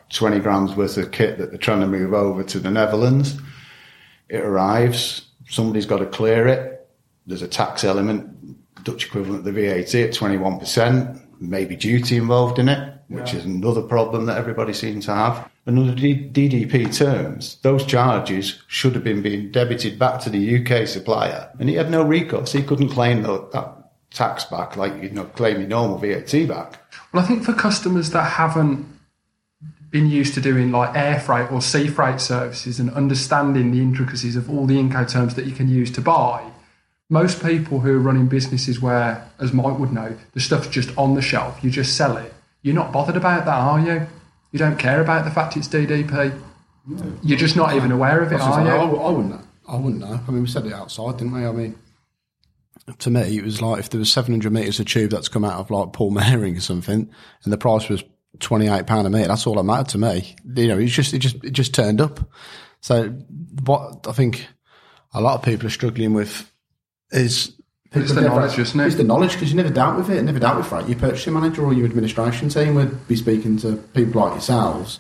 20 0.10 0.40
grams 0.40 0.76
worth 0.76 0.98
of 0.98 1.12
kit 1.12 1.38
that 1.38 1.50
they're 1.50 1.58
trying 1.60 1.82
to 1.82 1.88
move 1.88 2.14
over 2.14 2.44
to 2.44 2.60
the 2.60 2.72
Netherlands. 2.72 3.40
It 4.30 4.42
arrives, 4.42 5.28
somebody's 5.50 5.86
got 5.86 5.98
to 6.00 6.06
clear 6.06 6.48
it. 6.48 6.88
There's 7.26 7.42
a 7.42 7.48
tax 7.48 7.84
element, 7.84 8.84
Dutch 8.84 9.06
equivalent 9.06 9.40
of 9.40 9.44
the 9.46 9.52
VAT 9.52 9.96
at 9.96 10.14
21%, 10.14 11.22
maybe 11.40 11.76
duty 11.76 12.18
involved 12.18 12.58
in 12.60 12.70
it, 12.70 12.94
which 13.10 13.34
Yeah. 13.34 13.40
is 13.40 13.46
another 13.46 13.82
problem 13.82 14.26
that 14.28 14.38
everybody 14.38 14.74
seems 14.74 15.06
to 15.06 15.14
have. 15.14 15.48
And 15.66 15.78
under 15.78 15.94
DDP 15.94 16.86
terms, 16.98 17.58
those 17.62 17.86
charges 17.86 18.62
should 18.68 18.96
have 18.96 19.04
been 19.04 19.22
being 19.22 19.52
debited 19.52 20.00
back 20.00 20.22
to 20.22 20.30
the 20.30 20.40
UK 20.40 20.86
supplier, 20.88 21.50
and 21.60 21.68
he 21.68 21.76
had 21.76 21.92
no 21.92 22.04
recourse. 22.04 22.54
He 22.54 22.64
couldn't 22.64 22.90
claim 22.90 23.24
tho- 23.24 23.50
that 23.52 23.74
tax 24.10 24.46
back 24.46 24.78
like 24.78 25.04
you 25.04 25.10
know 25.10 25.26
claim 25.26 25.60
your 25.60 25.68
normal 25.68 25.98
VAT 25.98 26.46
back. 26.48 26.80
Well, 27.12 27.22
I 27.22 27.28
think 27.28 27.44
for 27.44 27.52
customers 27.52 28.12
that 28.12 28.24
haven't 28.32 28.86
been 29.90 30.10
used 30.10 30.34
to 30.34 30.42
doing 30.42 30.72
like 30.72 30.96
air 30.96 31.20
freight 31.20 31.52
or 31.52 31.62
sea 31.62 31.88
freight 31.88 32.20
services 32.20 32.80
and 32.80 32.92
understanding 32.92 33.72
the 33.72 33.80
intricacies 33.80 34.36
of 34.36 34.50
all 34.50 34.66
the 34.66 34.76
Incoterms 34.76 35.36
that 35.36 35.46
you 35.46 35.54
can 35.54 35.70
use 35.70 35.92
to 35.92 36.02
buy, 36.02 36.52
most 37.10 37.42
people 37.42 37.80
who 37.80 37.96
are 37.96 38.00
running 38.00 38.28
businesses 38.28 38.82
where, 38.82 39.30
as 39.40 39.54
Mike 39.54 39.80
would 39.80 39.94
know, 39.94 40.18
the 40.34 40.40
stuff's 40.40 40.68
just 40.68 40.96
on 40.98 41.16
the 41.16 41.22
shelf, 41.22 41.64
you 41.64 41.70
just 41.70 41.96
sell 41.96 42.18
it. 42.18 42.34
You're 42.62 42.76
not 42.76 42.92
bothered 42.92 43.16
about 43.16 43.46
that, 43.46 43.54
are 43.54 43.80
you? 43.80 44.08
You 44.52 44.60
don't 44.60 44.78
care 44.78 45.02
about 45.02 45.24
the 45.24 45.32
fact 45.32 45.56
it's 45.56 45.68
DDP. 45.68 46.38
You're 47.24 47.38
just 47.38 47.56
not 47.56 47.76
even 47.76 47.92
aware 47.92 48.22
of 48.22 48.32
it, 48.32 48.42
are 48.42 48.62
you? 48.62 48.70
I, 48.70 48.78
I 48.78 49.10
wouldn't 49.10 49.30
know. 49.30 49.42
I 49.68 49.76
wouldn't 49.76 50.02
know. 50.02 50.20
I 50.28 50.32
mean, 50.32 50.42
we 50.42 50.48
said 50.48 50.66
it 50.66 50.74
outside, 50.74 51.18
didn't 51.18 51.34
we? 51.34 51.46
I 51.46 51.52
mean, 51.52 51.78
to 53.00 53.10
me, 53.10 53.38
it 53.38 53.44
was 53.44 53.62
like 53.62 53.80
if 53.80 53.90
there 53.90 54.00
was 54.00 54.12
700 54.12 54.52
metres 54.52 54.80
of 54.80 54.86
tube 54.86 55.12
that's 55.12 55.28
come 55.28 55.44
out 55.44 55.60
of 55.60 55.70
like 55.70 55.94
Paul 55.94 56.12
Mehring 56.12 56.58
or 56.58 56.62
something, 56.62 57.10
and 57.44 57.54
the 57.54 57.58
price 57.58 57.90
was 57.90 58.04
28 58.40 58.88
pound 58.88 59.08
a 59.08 59.10
metre. 59.10 59.28
That's 59.28 59.48
all 59.48 59.56
that 59.56 59.64
mattered 59.64 59.90
to 59.90 59.98
me. 59.98 60.36
You 60.56 60.68
know, 60.68 60.78
it 60.78 60.88
just 60.88 61.14
it 61.14 61.20
just 61.20 61.44
it 61.44 61.52
just 61.52 61.74
turned 61.74 62.02
up. 62.02 62.20
So 62.82 63.10
what 63.64 64.08
I 64.08 64.12
think 64.12 64.48
a 65.14 65.22
lot 65.22 65.36
of 65.36 65.44
people 65.44 65.68
are 65.68 65.72
struggling 65.72 66.14
with 66.14 66.52
is 67.12 67.54
It's 67.94 68.14
the 68.14 68.22
knowledge, 68.22 68.60
isn't 68.60 68.80
it? 68.80 68.88
It's 68.88 68.96
the 68.96 69.04
knowledge 69.04 69.34
because 69.34 69.50
you 69.50 69.56
never 69.56 69.70
dealt 69.70 69.98
with 69.98 70.10
it, 70.10 70.22
never 70.24 70.40
dealt 70.40 70.58
with 70.58 70.68
freight. 70.68 70.88
Your 70.88 71.00
purchasing 71.00 71.34
manager 71.34 71.66
or 71.66 71.74
your 71.74 71.86
administration 71.86 72.50
team 72.50 72.76
would 72.76 73.08
be 73.08 73.16
speaking 73.16 73.58
to 73.58 73.78
people 73.94 74.22
like 74.22 74.34
yourselves. 74.34 75.00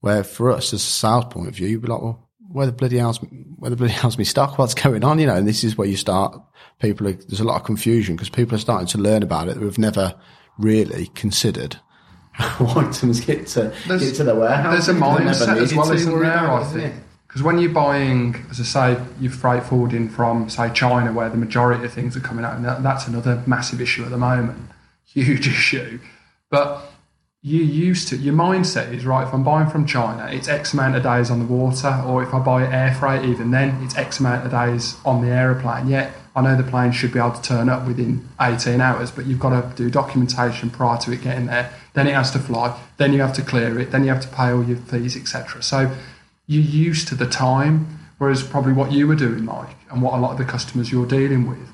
Where 0.00 0.24
for 0.24 0.50
us, 0.50 0.72
as 0.72 0.82
a 0.82 0.84
sales 0.84 1.26
point 1.26 1.48
of 1.48 1.54
view, 1.54 1.68
you'd 1.68 1.82
be 1.82 1.88
like, 1.88 2.02
well, 2.02 2.28
where 2.38 2.66
the 2.66 2.72
bloody 2.72 2.98
hell's, 2.98 3.18
where 3.56 3.70
the 3.70 3.76
bloody 3.76 3.92
hell's 3.92 4.18
me 4.18 4.24
stock? 4.24 4.58
What's 4.58 4.74
going 4.74 5.04
on? 5.04 5.18
You 5.18 5.26
know, 5.26 5.36
and 5.36 5.46
this 5.46 5.62
is 5.62 5.76
where 5.76 5.88
you 5.88 5.96
start. 5.96 6.38
People, 6.80 7.06
are, 7.06 7.12
there's 7.12 7.40
a 7.40 7.44
lot 7.44 7.60
of 7.60 7.64
confusion 7.64 8.16
because 8.16 8.28
people 8.28 8.56
are 8.56 8.60
starting 8.60 8.88
to 8.88 8.98
learn 8.98 9.22
about 9.22 9.48
it. 9.48 9.56
Who've 9.56 9.78
never 9.78 10.14
really 10.58 11.06
considered 11.14 11.78
items 12.38 13.20
get 13.20 13.46
to 13.48 13.74
get 13.86 14.14
to 14.16 14.24
the 14.24 14.34
warehouse. 14.34 14.86
There's 14.86 14.96
a 14.96 15.00
mindset 15.00 15.56
as 15.58 15.74
well, 15.74 15.90
isn't 15.92 16.18
there? 16.18 16.50
I 16.50 16.64
think 16.64 16.94
because 17.26 17.42
when 17.42 17.58
you're 17.58 17.72
buying, 17.72 18.36
as 18.50 18.60
I 18.60 18.64
say, 18.94 19.04
you're 19.18 19.32
freight 19.32 19.62
forwarding 19.62 20.10
from 20.10 20.50
say 20.50 20.70
China, 20.72 21.12
where 21.12 21.30
the 21.30 21.36
majority 21.36 21.84
of 21.84 21.92
things 21.92 22.14
are 22.16 22.20
coming 22.20 22.44
out, 22.44 22.56
and 22.56 22.64
that, 22.64 22.82
that's 22.82 23.06
another 23.06 23.42
massive 23.46 23.80
issue 23.80 24.04
at 24.04 24.10
the 24.10 24.18
moment, 24.18 24.70
huge 25.04 25.46
issue. 25.48 25.98
But 26.50 26.82
you 27.40 27.62
used 27.62 28.08
to 28.08 28.16
your 28.16 28.34
mindset 28.34 28.92
is 28.94 29.04
right. 29.04 29.26
If 29.26 29.34
I'm 29.34 29.44
buying 29.44 29.68
from 29.68 29.86
China, 29.86 30.30
it's 30.30 30.46
X 30.46 30.74
amount 30.74 30.96
of 30.96 31.02
days 31.02 31.30
on 31.30 31.38
the 31.38 31.46
water, 31.46 32.02
or 32.06 32.22
if 32.22 32.32
I 32.32 32.38
buy 32.38 32.64
air 32.64 32.94
freight, 32.94 33.24
even 33.24 33.50
then 33.50 33.82
it's 33.82 33.96
X 33.96 34.20
amount 34.20 34.44
of 34.44 34.50
days 34.50 34.96
on 35.04 35.22
the 35.22 35.28
aeroplane. 35.32 35.88
Yet 35.88 36.12
I 36.34 36.40
know 36.40 36.56
the 36.56 36.62
plane 36.62 36.92
should 36.92 37.12
be 37.12 37.18
able 37.18 37.32
to 37.32 37.42
turn 37.42 37.68
up 37.68 37.86
within 37.86 38.28
18 38.40 38.80
hours, 38.80 39.10
but 39.10 39.26
you've 39.26 39.38
got 39.38 39.50
to 39.50 39.76
do 39.76 39.90
documentation 39.90 40.70
prior 40.70 40.98
to 41.00 41.12
it 41.12 41.22
getting 41.22 41.46
there. 41.46 41.72
Then 41.92 42.06
it 42.06 42.14
has 42.14 42.30
to 42.32 42.38
fly. 42.38 42.78
Then 42.96 43.12
you 43.12 43.20
have 43.20 43.34
to 43.34 43.42
clear 43.42 43.78
it. 43.78 43.90
Then 43.90 44.04
you 44.04 44.10
have 44.10 44.22
to 44.22 44.28
pay 44.28 44.50
all 44.50 44.64
your 44.64 44.78
fees, 44.78 45.16
etc. 45.16 45.62
So 45.62 45.94
you're 46.46 46.62
used 46.62 47.08
to 47.08 47.14
the 47.14 47.26
time. 47.26 47.98
Whereas 48.16 48.42
probably 48.42 48.72
what 48.72 48.92
you 48.92 49.08
were 49.08 49.16
doing, 49.16 49.44
Mike, 49.44 49.76
and 49.90 50.00
what 50.00 50.14
a 50.14 50.16
lot 50.16 50.30
of 50.30 50.38
the 50.38 50.44
customers 50.44 50.92
you're 50.92 51.06
dealing 51.06 51.48
with, 51.48 51.68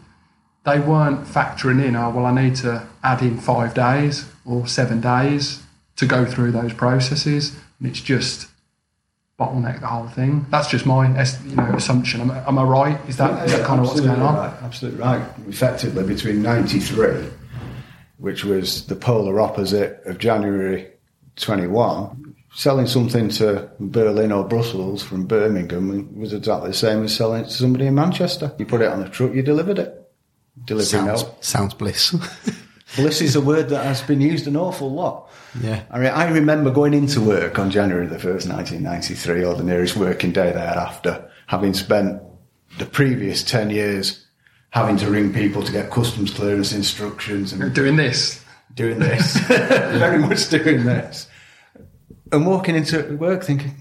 they 0.65 0.81
weren't 0.81 1.25
factoring 1.25 1.85
in, 1.85 1.95
oh, 1.95 2.11
well, 2.11 2.25
I 2.25 2.33
need 2.33 2.57
to 2.57 2.89
add 3.03 3.21
in 3.23 3.39
five 3.39 3.75
days 3.75 4.25
or 4.47 4.67
seven 4.67 5.01
days 5.01 5.63
to 5.97 6.07
go 6.07 6.25
through 6.25 6.53
those 6.53 6.73
processes. 6.73 7.55
And 7.79 7.89
it's 7.89 8.01
just 8.01 8.49
bottleneck 9.39 9.81
the 9.81 9.87
whole 9.87 10.09
thing. 10.09 10.45
That's 10.51 10.69
just 10.69 10.85
my 10.85 11.07
you 11.07 11.57
know 11.57 11.75
assumption. 11.75 12.21
Am, 12.23 12.31
am 12.31 12.59
I 12.59 12.63
right? 12.65 13.09
Is 13.09 13.17
that, 13.19 13.47
is 13.47 13.53
that 13.53 13.65
kind 13.65 13.81
of 13.81 13.87
what's 13.87 14.01
going 14.01 14.21
on? 14.21 14.35
Right, 14.35 14.63
absolutely 14.63 15.01
right. 15.01 15.25
Effectively, 15.49 16.05
between 16.05 16.43
93, 16.43 17.29
which 18.19 18.45
was 18.45 18.87
the 18.87 18.97
polar 18.97 19.41
opposite 19.41 20.03
of 20.07 20.19
January 20.19 20.91
21, 21.37 22.35
selling 22.53 22.87
something 22.89 23.29
to 23.29 23.71
Berlin 23.79 24.33
or 24.33 24.45
Brussels 24.45 25.03
from 25.05 25.27
Birmingham 25.27 26.19
was 26.19 26.33
exactly 26.33 26.71
the 26.71 26.75
same 26.77 27.05
as 27.05 27.15
selling 27.15 27.43
it 27.43 27.49
to 27.49 27.55
somebody 27.55 27.87
in 27.87 27.95
Manchester. 27.95 28.53
You 28.59 28.67
put 28.67 28.81
it 28.81 28.89
on 28.89 29.03
a 29.03 29.09
truck, 29.09 29.33
you 29.35 29.43
delivered 29.43 29.79
it. 29.79 29.95
Delivery 30.65 30.87
Sounds, 30.87 31.23
note. 31.23 31.45
sounds 31.45 31.75
bliss. 31.75 32.17
Bliss 32.97 33.21
is 33.21 33.37
a 33.37 33.41
word 33.41 33.69
that 33.69 33.85
has 33.85 34.01
been 34.03 34.21
used 34.21 34.47
an 34.47 34.57
awful 34.57 34.91
lot. 34.91 35.28
Yeah. 35.61 35.83
I 35.91 35.99
mean, 35.99 36.09
I 36.11 36.29
remember 36.31 36.71
going 36.71 36.95
into 36.95 37.21
work 37.21 37.59
on 37.59 37.71
January 37.71 38.07
the 38.07 38.17
1st, 38.17 38.49
1993, 38.53 39.45
or 39.45 39.55
the 39.55 39.65
nearest 39.65 39.97
working 39.97 40.33
day 40.33 40.53
thereafter, 40.53 41.31
having 41.47 41.75
spent 41.75 42.23
the 42.79 42.87
previous 42.87 43.43
10 43.43 43.71
years 43.71 44.27
having 44.71 44.97
to 44.99 45.11
ring 45.11 45.33
people 45.33 45.63
to 45.63 45.73
get 45.73 45.91
customs 45.91 46.31
clearance 46.31 46.73
instructions 46.73 47.53
and 47.55 47.73
Doing 47.75 47.97
this. 47.97 48.45
doing 48.75 48.99
this, 48.99 49.37
very 49.49 50.19
much 50.19 50.49
doing 50.51 50.85
this, 50.85 51.27
and 52.31 52.47
walking 52.47 52.77
into 52.77 53.17
work 53.17 53.43
thinking, 53.43 53.75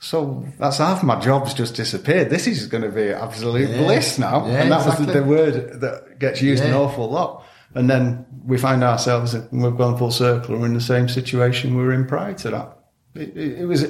so 0.00 0.44
that's 0.58 0.78
half 0.78 1.04
my 1.04 1.20
job's 1.20 1.54
just 1.54 1.76
disappeared. 1.76 2.28
This 2.28 2.48
is 2.48 2.66
going 2.66 2.82
to 2.82 2.90
be 2.90 3.10
absolute 3.10 3.70
Yeah. 3.70 3.78
bliss 3.84 4.18
now. 4.18 4.44
Yeah, 4.46 4.62
and 4.62 4.72
that 4.72 4.84
was 4.84 4.98
exactly. 4.98 5.14
the 5.14 5.24
word 5.24 5.80
that 5.80 6.18
gets 6.18 6.42
used 6.42 6.64
an 6.64 6.74
awful 6.74 7.08
lot. 7.08 7.46
And 7.74 7.88
then 7.88 8.26
we 8.44 8.58
find 8.58 8.82
ourselves, 8.82 9.34
we've 9.50 9.76
gone 9.76 9.96
full 9.96 10.10
circle, 10.10 10.58
we're 10.58 10.66
in 10.66 10.74
the 10.74 10.80
same 10.80 11.08
situation 11.08 11.76
we 11.76 11.82
were 11.82 11.92
in 11.92 12.06
prior 12.06 12.34
to 12.34 12.50
that. 12.50 12.78
It, 13.14 13.36
it, 13.36 13.60
it 13.60 13.64
was, 13.66 13.82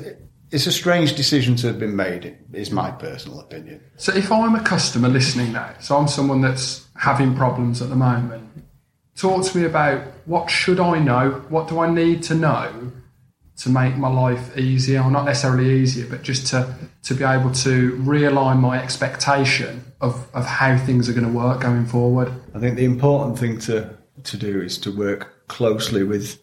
it's 0.50 0.66
a 0.66 0.72
strange 0.72 1.14
decision 1.14 1.56
to 1.56 1.68
have 1.68 1.78
been 1.78 1.96
made, 1.96 2.36
is 2.52 2.70
my 2.70 2.90
personal 2.90 3.40
opinion. 3.40 3.80
So 3.96 4.14
if 4.14 4.30
I'm 4.30 4.54
a 4.54 4.62
customer 4.62 5.08
listening 5.08 5.52
now, 5.52 5.74
so 5.80 5.96
I'm 5.96 6.08
someone 6.08 6.42
that's 6.42 6.86
having 6.96 7.34
problems 7.34 7.80
at 7.82 7.88
the 7.88 7.96
moment, 7.96 8.48
talk 9.16 9.44
to 9.44 9.58
me 9.58 9.64
about 9.64 10.06
what 10.26 10.50
should 10.50 10.78
I 10.78 10.98
know? 10.98 11.42
What 11.48 11.68
do 11.68 11.80
I 11.80 11.90
need 11.90 12.22
to 12.24 12.34
know 12.34 12.92
to 13.58 13.68
make 13.68 13.96
my 13.96 14.08
life 14.08 14.56
easier, 14.56 15.02
or 15.02 15.10
not 15.10 15.24
necessarily 15.24 15.70
easier, 15.80 16.06
but 16.08 16.22
just 16.22 16.46
to, 16.48 16.74
to 17.04 17.14
be 17.14 17.22
able 17.22 17.52
to 17.52 17.92
realign 17.98 18.58
my 18.58 18.82
expectation 18.82 19.84
of, 20.02 20.26
of 20.34 20.44
how 20.44 20.76
things 20.76 21.08
are 21.08 21.12
going 21.12 21.26
to 21.26 21.32
work 21.32 21.60
going 21.60 21.86
forward. 21.86 22.30
I 22.54 22.58
think 22.58 22.76
the 22.76 22.84
important 22.84 23.38
thing 23.38 23.58
to, 23.60 23.96
to 24.24 24.36
do 24.36 24.60
is 24.60 24.76
to 24.78 24.94
work 24.94 25.46
closely 25.48 26.02
with 26.02 26.38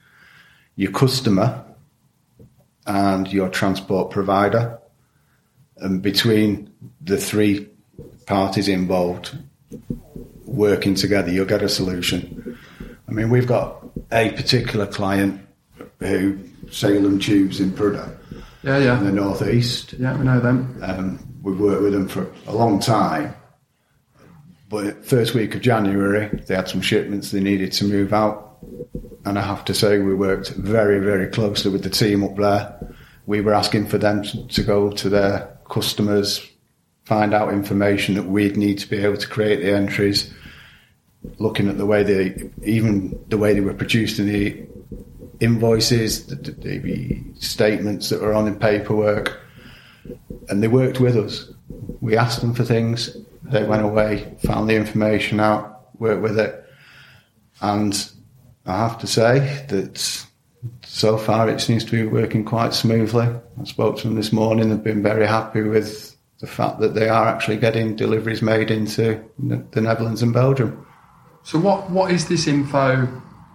your 0.78 0.92
customer 0.92 1.64
and 2.88 3.32
your 3.32 3.50
transport 3.50 4.12
provider. 4.12 4.80
And 5.78 6.02
between 6.02 6.74
the 7.02 7.18
three 7.18 7.68
parties 8.26 8.70
involved 8.70 9.38
working 10.46 10.96
together, 10.96 11.30
you'll 11.30 11.46
get 11.46 11.62
a 11.62 11.70
solution. 11.70 12.58
I 13.08 13.12
mean, 13.12 13.30
we've 13.30 13.48
got 13.48 13.86
a 14.12 14.32
particular 14.32 14.88
client 14.88 15.46
who 16.00 16.40
Salem 16.72 17.20
Tubes 17.20 17.60
in 17.60 17.72
Prudhoe 17.72 18.16
Yeah, 18.64 18.78
yeah. 18.78 18.98
in 19.00 19.06
the 19.06 19.12
northeast. 19.12 19.94
Yeah, 19.94 20.18
we 20.18 20.24
know 20.24 20.40
them. 20.40 20.80
Um, 20.82 21.20
we've 21.42 21.60
worked 21.60 21.82
with 21.82 21.94
them 21.94 22.08
for 22.08 22.32
a 22.48 22.56
long 22.56 22.80
time. 22.80 23.36
But 24.70 25.04
first 25.04 25.34
week 25.34 25.56
of 25.56 25.62
January, 25.62 26.28
they 26.46 26.56
had 26.56 26.70
some 26.70 26.82
shipments 26.82 27.32
they 27.32 27.40
needed 27.40 27.72
to 27.74 27.86
move 27.86 28.14
out. 28.14 28.58
And 29.26 29.38
I 29.38 29.42
have 29.42 29.66
to 29.66 29.74
say, 29.74 29.98
we 29.98 30.14
worked 30.14 30.50
very, 30.52 31.00
very 31.00 31.28
closely 31.28 31.72
with 31.72 31.84
the 31.84 31.90
team 31.90 32.24
up 32.24 32.36
there. 32.36 32.96
We 33.26 33.42
were 33.42 33.54
asking 33.54 33.88
for 33.88 33.98
them 33.98 34.24
to, 34.24 34.64
go 34.64 34.92
to 34.92 35.10
their 35.10 35.58
customers, 35.70 36.48
find 37.06 37.34
out 37.34 37.52
information 37.52 38.16
that 38.16 38.24
we'd 38.24 38.58
need 38.58 38.78
to 38.80 38.90
be 38.90 38.98
able 38.98 39.18
to 39.18 39.28
create 39.28 39.62
the 39.62 39.74
entries, 39.74 40.34
looking 41.40 41.68
at 41.68 41.78
the 41.78 41.86
way 41.86 42.04
they, 42.04 42.50
even 42.64 43.20
the 43.28 43.38
way 43.38 43.54
they 43.54 43.62
were 43.62 43.74
producing 43.74 44.28
the 44.28 44.66
invoices, 45.40 46.28
the, 46.28 46.36
the, 46.36 46.78
the 46.78 47.24
statements 47.40 48.10
that 48.10 48.22
were 48.22 48.34
on 48.34 48.48
in 48.48 48.58
paperwork 48.58 49.40
and 50.50 50.64
they 50.64 50.68
worked 50.68 51.00
with 51.00 51.16
us. 51.16 51.52
We 52.02 52.18
asked 52.18 52.42
them 52.42 52.54
for 52.54 52.64
things. 52.64 53.16
They 53.50 53.64
went 53.64 53.84
away, 53.84 54.36
found 54.46 54.70
the 54.70 54.76
information 54.76 55.40
out, 55.40 55.92
worked 56.00 56.22
with 56.22 56.38
it, 56.40 56.66
and 57.62 58.12
I 58.66 58.78
have 58.78 59.00
to 59.00 59.08
say 59.08 59.66
that 59.70 60.26
so 60.84 61.18
far 61.18 61.50
it 61.50 61.62
seems 61.62 61.86
to 61.86 61.92
be 61.92 62.06
working 62.06 62.44
quite 62.44 62.74
smoothly. 62.74 63.28
I 63.60 63.64
spoke 63.64 63.98
to 63.98 64.08
them 64.08 64.16
this 64.16 64.32
morning. 64.32 64.70
They've 64.70 64.84
been 64.84 65.04
very 65.04 65.26
happy 65.26 65.62
with 65.62 66.16
the 66.40 66.48
fact 66.48 66.80
that 66.80 66.94
they 66.94 67.10
are 67.10 67.28
actually 67.28 67.58
getting 67.58 67.96
deliveries 67.96 68.42
made 68.42 68.72
into 68.72 69.24
the 69.40 69.82
Netherlands 69.82 70.22
and 70.22 70.34
Belgium. 70.34 70.86
So 71.44 71.60
what 71.60 71.90
what 71.90 72.12
is 72.12 72.28
this 72.28 72.48
info? 72.48 73.06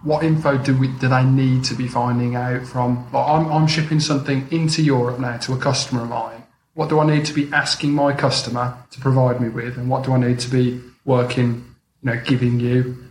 What 0.03 0.23
info 0.23 0.57
do 0.57 0.77
we 0.77 0.87
do 0.99 1.07
they 1.07 1.23
need 1.23 1.63
to 1.65 1.75
be 1.75 1.87
finding 1.87 2.35
out 2.35 2.65
from? 2.65 3.05
Like 3.11 3.27
I'm 3.27 3.51
I'm 3.51 3.67
shipping 3.67 3.99
something 3.99 4.47
into 4.51 4.81
Europe 4.81 5.19
now 5.19 5.37
to 5.37 5.53
a 5.53 5.57
customer 5.57 6.03
of 6.03 6.09
mine. 6.09 6.43
What 6.75 6.89
do 6.89 6.99
I 6.99 7.07
need 7.07 7.25
to 7.25 7.33
be 7.33 7.51
asking 7.51 7.91
my 7.91 8.13
customer 8.13 8.77
to 8.91 8.99
provide 8.99 9.41
me 9.41 9.49
with, 9.49 9.77
and 9.77 9.89
what 9.89 10.03
do 10.03 10.13
I 10.13 10.19
need 10.19 10.39
to 10.39 10.49
be 10.49 10.81
working, 11.03 11.75
you 12.01 12.11
know, 12.11 12.21
giving 12.23 12.59
you? 12.59 13.05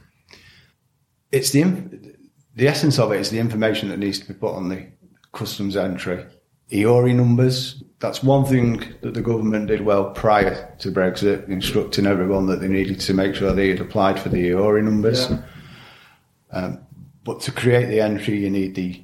it's 1.35 1.51
the 1.51 1.65
the 2.55 2.69
essence 2.69 2.99
of 3.01 3.11
it 3.11 3.21
is 3.21 3.31
the 3.31 3.41
information 3.41 3.89
that 3.89 3.99
needs 3.99 4.21
to 4.21 4.29
be 4.29 4.35
put 4.35 4.55
on 4.55 4.69
the 4.69 4.87
customs 5.33 5.77
entry. 5.77 6.25
EORI 6.71 7.15
numbers. 7.15 7.83
That's 7.99 8.23
one 8.23 8.45
thing 8.45 8.95
that 9.03 9.15
the 9.15 9.21
government 9.21 9.67
did 9.67 9.81
well 9.81 10.11
prior 10.11 10.73
to 10.79 10.93
Brexit, 10.93 11.49
instructing 11.49 12.07
everyone 12.07 12.47
that 12.47 12.61
they 12.61 12.69
needed 12.69 13.01
to 13.01 13.15
make 13.15 13.35
sure 13.35 13.53
they 13.53 13.71
had 13.71 13.81
applied 13.81 14.21
for 14.21 14.29
the 14.29 14.51
EORI 14.51 14.85
numbers. 14.85 15.29
Yeah. 15.29 15.43
Um, 16.53 16.87
but 17.25 17.41
to 17.43 17.53
create 17.53 17.87
the 17.87 18.01
entry, 18.01 18.39
you 18.39 18.51
need 18.51 18.77
the 18.77 19.03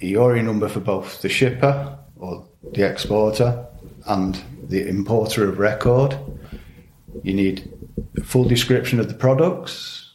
EORI 0.00 0.44
number 0.44 0.68
for 0.68 0.80
both 0.80 1.20
the 1.22 1.28
shipper 1.28 1.98
or 2.16 2.46
the 2.62 2.88
exporter 2.88 3.66
and 4.06 4.42
the 4.68 4.86
importer 4.88 5.48
of 5.48 5.58
record. 5.58 6.16
You 7.22 7.34
need 7.34 7.72
a 8.16 8.22
full 8.22 8.44
description 8.44 9.00
of 9.00 9.08
the 9.08 9.14
products, 9.14 10.12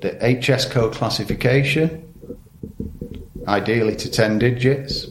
the 0.00 0.10
HS 0.10 0.66
code 0.66 0.94
classification, 0.94 2.12
ideally 3.46 3.96
to 3.96 4.10
10 4.10 4.38
digits. 4.38 5.06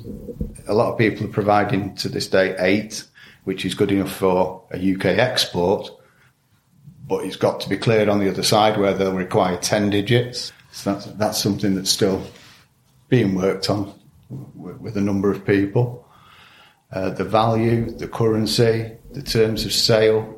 A 0.68 0.74
lot 0.74 0.92
of 0.92 0.98
people 0.98 1.26
are 1.26 1.30
providing 1.30 1.96
to 1.96 2.10
this 2.10 2.28
day 2.28 2.56
8, 2.58 3.04
which 3.44 3.66
is 3.66 3.74
good 3.74 3.92
enough 3.92 4.12
for 4.12 4.64
a 4.72 4.94
UK 4.94 5.06
export, 5.06 5.90
but 7.08 7.26
it's 7.26 7.36
got 7.36 7.60
to 7.62 7.70
be 7.70 7.78
cleared 7.78 8.10
on 8.10 8.20
the 8.20 8.30
other 8.30 8.44
side 8.44 8.78
where 8.78 8.94
they'll 8.94 9.14
require 9.14 9.58
10 9.58 9.90
digits. 9.90 10.52
So 10.72 10.94
that's, 10.94 11.06
that's 11.06 11.42
something 11.42 11.76
that's 11.76 11.90
still 11.90 12.26
being 13.10 13.36
worked 13.36 13.70
on 13.70 13.94
with 14.56 14.96
a 14.96 15.02
number 15.02 15.30
of 15.30 15.46
people. 15.46 16.08
Uh, 16.92 17.10
the 17.10 17.24
value, 17.24 17.90
the 17.90 18.08
currency, 18.08 18.92
the 19.12 19.22
terms 19.22 19.66
of 19.66 19.72
sale, 19.72 20.36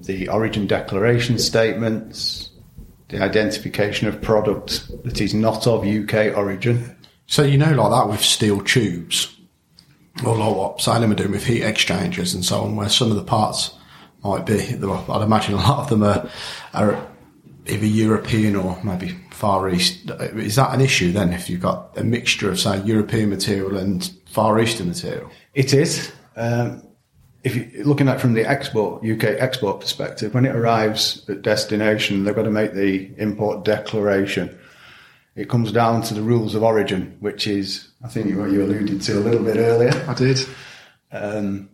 the 0.00 0.28
origin 0.28 0.66
declaration 0.66 1.38
statements, 1.38 2.50
the 3.08 3.20
identification 3.20 4.08
of 4.08 4.20
product 4.22 4.88
that 5.04 5.20
is 5.20 5.34
not 5.34 5.66
of 5.66 5.84
UK 5.84 6.36
origin. 6.36 6.96
So 7.26 7.42
you 7.42 7.58
know, 7.58 7.72
like 7.72 7.90
that 7.90 8.08
with 8.08 8.22
steel 8.22 8.62
tubes, 8.62 9.36
or 10.24 10.36
like 10.36 10.54
what 10.54 10.80
Salem 10.80 11.12
are 11.12 11.16
doing 11.16 11.32
with 11.32 11.44
heat 11.44 11.62
exchangers 11.62 12.34
and 12.34 12.44
so 12.44 12.60
on, 12.60 12.76
where 12.76 12.88
some 12.88 13.10
of 13.10 13.16
the 13.16 13.24
parts 13.24 13.76
might 14.22 14.46
be. 14.46 14.60
I'd 14.74 15.22
imagine 15.22 15.54
a 15.54 15.58
lot 15.58 15.80
of 15.80 15.88
them 15.88 16.02
are, 16.02 16.28
are 16.72 17.06
either 17.66 17.86
European 17.86 18.56
or 18.56 18.78
maybe 18.82 19.16
Far 19.30 19.68
East. 19.68 20.10
Is 20.20 20.56
that 20.56 20.74
an 20.74 20.80
issue 20.80 21.12
then? 21.12 21.32
If 21.32 21.50
you've 21.50 21.60
got 21.60 21.96
a 21.96 22.04
mixture 22.04 22.50
of 22.50 22.58
say 22.58 22.80
European 22.82 23.30
material 23.30 23.76
and 23.76 24.10
Far 24.26 24.60
Eastern 24.60 24.88
material? 24.88 25.30
It 25.56 25.72
is. 25.72 26.12
Um, 26.36 26.86
if 27.42 27.56
you're 27.56 27.86
looking 27.86 28.08
at 28.08 28.16
it 28.16 28.20
from 28.20 28.34
the 28.34 28.44
export 28.44 29.02
UK 29.02 29.40
export 29.40 29.80
perspective, 29.80 30.34
when 30.34 30.44
it 30.44 30.54
arrives 30.54 31.24
at 31.30 31.40
destination, 31.40 32.24
they've 32.24 32.34
got 32.34 32.42
to 32.42 32.50
make 32.50 32.74
the 32.74 33.10
import 33.16 33.64
declaration. 33.64 34.56
It 35.34 35.48
comes 35.48 35.72
down 35.72 36.02
to 36.02 36.14
the 36.14 36.20
rules 36.20 36.54
of 36.54 36.62
origin, 36.62 37.16
which 37.20 37.46
is, 37.46 37.88
I 38.04 38.08
think, 38.08 38.36
what 38.36 38.50
you 38.50 38.64
alluded 38.64 39.00
to 39.00 39.18
a 39.18 39.20
little 39.20 39.42
bit 39.42 39.56
earlier. 39.56 39.92
I 40.06 40.12
did. 40.12 40.40
Um, 41.10 41.70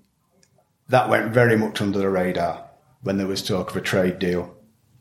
that 0.88 1.08
went 1.08 1.32
very 1.32 1.56
much 1.56 1.80
under 1.80 1.98
the 1.98 2.08
radar 2.08 2.64
when 3.02 3.16
there 3.16 3.26
was 3.26 3.42
talk 3.42 3.70
of 3.70 3.76
a 3.76 3.80
trade 3.80 4.20
deal. 4.20 4.54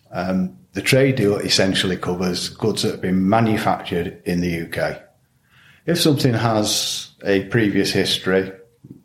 Um, 0.10 0.58
the 0.74 0.82
trade 0.82 1.18
deal 1.18 1.36
essentially 1.38 1.98
covers 1.98 2.50
goods 2.50 2.82
that 2.82 2.94
have 2.94 3.02
been 3.02 3.30
manufactured 3.30 4.24
in 4.26 4.42
the 4.42 4.62
UK. 4.64 5.04
If 5.86 6.00
something 6.00 6.34
has 6.34 7.12
a 7.24 7.44
previous 7.46 7.92
history, 7.92 8.54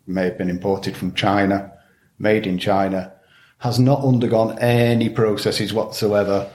may 0.07 0.25
have 0.25 0.39
been 0.39 0.51
imported 0.51 0.97
from 0.97 1.15
China, 1.15 1.73
made 2.19 2.47
in 2.47 2.59
China, 2.59 3.13
has 3.59 3.79
not 3.79 4.05
undergone 4.05 4.59
any 4.59 5.09
processes 5.09 5.73
whatsoever 5.73 6.51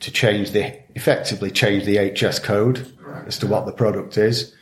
to 0.00 0.10
change 0.10 0.52
the 0.52 0.78
effectively 0.96 1.50
change 1.50 1.84
the 1.84 2.10
HS 2.10 2.38
code 2.38 2.96
as 3.26 3.38
to 3.38 3.46
what 3.46 3.66
the 3.66 3.72
product 3.72 4.16
is. 4.16 4.54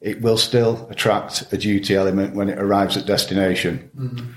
It 0.00 0.20
will 0.20 0.38
still 0.38 0.86
attract 0.90 1.52
a 1.52 1.58
duty 1.58 1.96
element 1.96 2.34
when 2.34 2.48
it 2.48 2.58
arrives 2.58 2.96
at 2.96 3.06
destination. 3.06 3.90
Mm-hmm. 3.96 4.30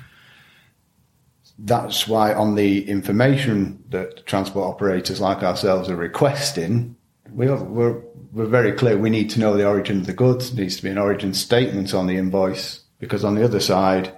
That's 1.59 2.07
why 2.07 2.33
on 2.33 2.55
the 2.55 2.89
information 2.89 3.83
that 3.89 4.25
transport 4.25 4.67
operators 4.67 5.19
like 5.19 5.43
ourselves 5.43 5.89
are 5.89 5.95
requesting, 5.95 6.95
we 7.31 7.47
are, 7.47 7.61
we're, 7.61 8.01
we're 8.31 8.45
very 8.45 8.71
clear 8.71 8.97
we 8.97 9.09
need 9.09 9.29
to 9.31 9.39
know 9.39 9.55
the 9.55 9.67
origin 9.67 9.99
of 9.99 10.05
the 10.05 10.13
goods. 10.13 10.51
There 10.51 10.63
needs 10.63 10.77
to 10.77 10.83
be 10.83 10.89
an 10.89 10.97
origin 10.97 11.33
statement 11.33 11.93
on 11.93 12.07
the 12.07 12.15
invoice 12.15 12.78
because 12.99 13.23
on 13.23 13.35
the 13.35 13.43
other 13.43 13.59
side, 13.59 14.13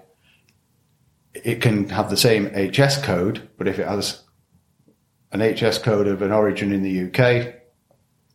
it 1.34 1.62
can 1.62 1.88
have 1.90 2.10
the 2.10 2.18
same 2.18 2.48
HS 2.48 2.98
code, 3.04 3.48
but 3.58 3.68
if 3.68 3.80
it 3.80 3.88
has 3.88 4.24
an 5.32 5.40
HS 5.40 5.78
code 5.78 6.08
of 6.08 6.22
an 6.22 6.32
origin 6.32 6.74
in 6.74 6.84
the 6.84 7.06
UK 7.08 7.56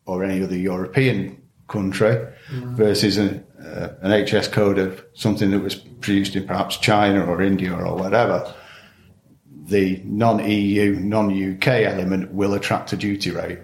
or 0.07 0.25
any 0.25 0.43
other 0.43 0.57
European 0.57 1.43
country 1.69 2.27
versus 2.49 3.19
an, 3.19 3.45
uh, 3.61 3.89
an 4.01 4.25
HS 4.25 4.49
code 4.49 4.79
of 4.79 5.05
something 5.15 5.51
that 5.51 5.61
was 5.61 5.75
produced 5.75 6.37
in 6.37 6.47
perhaps 6.47 6.79
China 6.79 7.25
or 7.27 7.43
India 7.43 7.75
or 7.75 7.97
whatever, 7.97 8.55
the 9.67 10.01
non-EU, 10.05 10.95
non-UK 10.95 11.67
element 11.67 12.33
will 12.33 12.55
attract 12.55 12.93
a 12.93 12.97
duty 12.97 13.31
rate. 13.31 13.59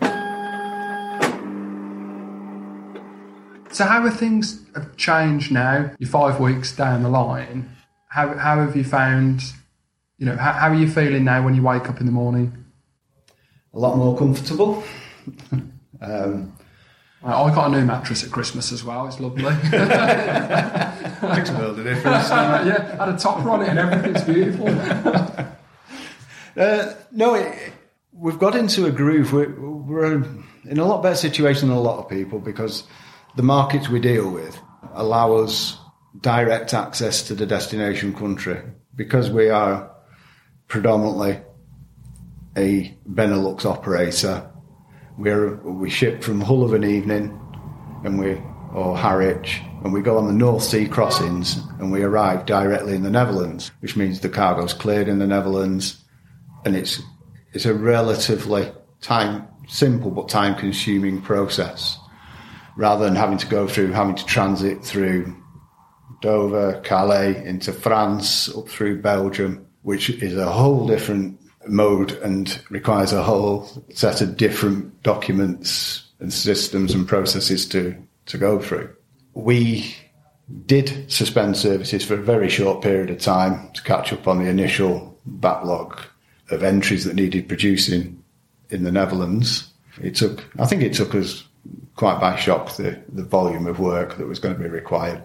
So 3.73 3.85
how 3.85 4.03
have 4.03 4.19
things 4.19 4.61
have 4.75 4.97
changed 4.97 5.51
now? 5.51 5.91
You're 5.99 6.11
five 6.11 6.39
weeks 6.39 6.77
down 6.77 7.03
the 7.03 7.09
line. 7.09 7.75
How, 8.09 8.37
how 8.37 8.61
have 8.61 8.77
you 8.77 8.85
found, 8.85 9.43
you 10.19 10.27
know, 10.27 10.37
how, 10.37 10.53
how 10.53 10.69
are 10.69 10.75
you 10.75 10.89
feeling 10.89 11.25
now 11.25 11.43
when 11.43 11.55
you 11.55 11.63
wake 11.63 11.89
up 11.89 11.99
in 11.99 12.05
the 12.05 12.13
morning? 12.13 12.67
A 13.73 13.79
lot 13.79 13.97
more 13.97 14.17
comfortable. 14.17 14.85
um, 16.03 16.55
I 17.25 17.33
I 17.33 17.55
got 17.55 17.69
a 17.69 17.71
new 17.71 17.87
mattress 17.87 18.23
at 18.23 18.31
Christmas 18.31 18.73
as 18.73 18.85
well. 18.85 19.07
It's 19.07 19.19
lovely. 19.19 19.45
makes 19.45 19.73
a 21.49 21.57
world 21.57 21.79
of 21.79 21.85
difference. 21.85 22.31
Uh, 22.31 22.65
yeah, 22.67 22.97
had 22.99 23.15
a 23.15 23.17
topper 23.17 23.49
on 23.49 23.63
it 23.63 23.71
and 23.71 23.79
everything's 23.79 24.23
beautiful. 24.23 24.69
Uh, 26.55 26.93
no, 27.11 27.37
it, 27.37 27.73
we've 28.13 28.39
got 28.39 28.55
into 28.55 28.85
a 28.85 28.91
groove. 28.91 29.33
We're, 29.33 29.59
we're 29.59 30.23
in 30.69 30.79
a 30.79 30.85
lot 30.85 31.03
better 31.03 31.17
situation 31.17 31.69
than 31.69 31.79
a 31.79 31.81
lot 31.81 32.01
of 32.01 32.11
people 32.11 32.39
because 32.39 32.85
the 33.37 33.43
markets 33.43 33.89
we 33.89 34.01
deal 34.01 34.31
with 34.31 34.59
allow 34.95 35.35
us 35.35 35.79
direct 36.21 36.75
access 36.75 37.23
to 37.23 37.35
the 37.35 37.47
destination 37.47 38.15
country 38.15 38.61
because 38.95 39.31
we 39.31 39.49
are 39.49 39.91
predominantly 40.69 41.41
a 42.57 42.95
Benelux 43.11 43.65
operator. 43.65 44.51
We're, 45.17 45.57
we 45.57 45.89
ship 45.89 46.23
from 46.23 46.41
Hull 46.41 46.63
of 46.63 46.75
an 46.75 46.85
evening 46.85 47.39
and 48.05 48.19
we, 48.19 48.33
or 48.75 48.97
Harwich, 48.97 49.63
and 49.83 49.93
we 49.93 50.03
go 50.03 50.19
on 50.19 50.27
the 50.27 50.33
North 50.33 50.63
Sea 50.63 50.87
crossings 50.87 51.57
and 51.79 51.91
we 51.91 52.03
arrive 52.03 52.45
directly 52.45 52.95
in 52.95 53.03
the 53.03 53.11
Netherlands, 53.11 53.71
which 53.81 53.97
means 53.97 54.21
the 54.21 54.29
cargo's 54.29 54.75
cleared 54.75 55.09
in 55.09 55.19
the 55.19 55.27
Netherlands 55.27 56.03
and 56.65 56.77
it's 56.77 57.01
it's 57.53 57.67
a 57.67 57.75
relatively 57.75 58.71
time 59.01 59.47
simple 59.69 60.11
but 60.11 60.29
time 60.29 60.55
consuming 60.55 61.21
process 61.21 61.99
rather 62.77 63.05
than 63.05 63.17
having 63.17 63.39
to 63.39 63.47
go 63.47 63.67
through 63.67 63.93
having 63.93 64.15
to 64.15 64.25
transit 64.27 64.85
through 64.85 65.37
Dover, 66.21 66.81
Calais 66.85 67.45
into 67.45 67.73
France, 67.73 68.55
up 68.57 68.69
through 68.69 69.03
Belgium, 69.03 69.67
which 69.83 70.09
is 70.09 70.37
a 70.37 70.51
whole 70.51 70.87
different 70.87 71.41
mode 71.67 72.13
and 72.23 72.61
requires 72.71 73.13
a 73.13 73.23
whole 73.23 73.69
set 73.93 74.21
of 74.21 74.37
different 74.37 75.03
documents 75.03 76.09
and 76.21 76.33
systems 76.33 76.95
and 76.95 77.07
processes 77.07 77.67
to, 77.69 77.97
to 78.27 78.39
go 78.39 78.59
through. 78.59 78.95
We 79.35 79.97
did 80.67 81.11
suspend 81.11 81.57
services 81.57 82.05
for 82.05 82.15
a 82.15 82.23
very 82.23 82.49
short 82.49 82.83
period 82.83 83.11
of 83.11 83.19
time 83.19 83.71
to 83.73 83.83
catch 83.83 84.13
up 84.13 84.29
on 84.29 84.39
the 84.39 84.51
initial 84.51 85.19
backlog 85.25 86.01
of 86.51 86.63
entries 86.63 87.05
that 87.05 87.15
needed 87.15 87.49
producing 87.49 88.23
in 88.71 88.85
the 88.85 88.93
Netherlands. 88.93 89.69
It 90.01 90.15
took, 90.15 90.45
I 90.59 90.67
think 90.67 90.83
it 90.83 90.95
took 90.95 91.15
us 91.15 91.45
quite 92.03 92.19
by 92.19 92.35
shock 92.35 92.75
the, 92.75 93.01
the 93.13 93.23
volume 93.23 93.69
of 93.69 93.79
work 93.79 94.17
that 94.17 94.27
was 94.27 94.41
going 94.41 94.53
to 94.53 94.61
be 94.61 94.69
required. 94.69 95.23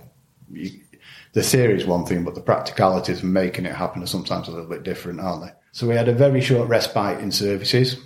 The 1.34 1.42
theory 1.42 1.76
is 1.76 1.88
one 1.88 2.06
thing, 2.06 2.24
but 2.24 2.36
the 2.36 2.42
practicalities 2.42 3.18
of 3.18 3.24
making 3.24 3.66
it 3.66 3.74
happen 3.74 4.04
are 4.04 4.06
sometimes 4.06 4.48
a 4.48 4.52
little 4.52 4.70
bit 4.70 4.84
different, 4.84 5.20
aren't 5.20 5.46
they? 5.46 5.52
So 5.72 5.88
we 5.88 5.96
had 5.96 6.08
a 6.08 6.14
very 6.14 6.40
short 6.40 6.70
respite 6.70 7.20
in 7.20 7.32
services, 7.32 7.98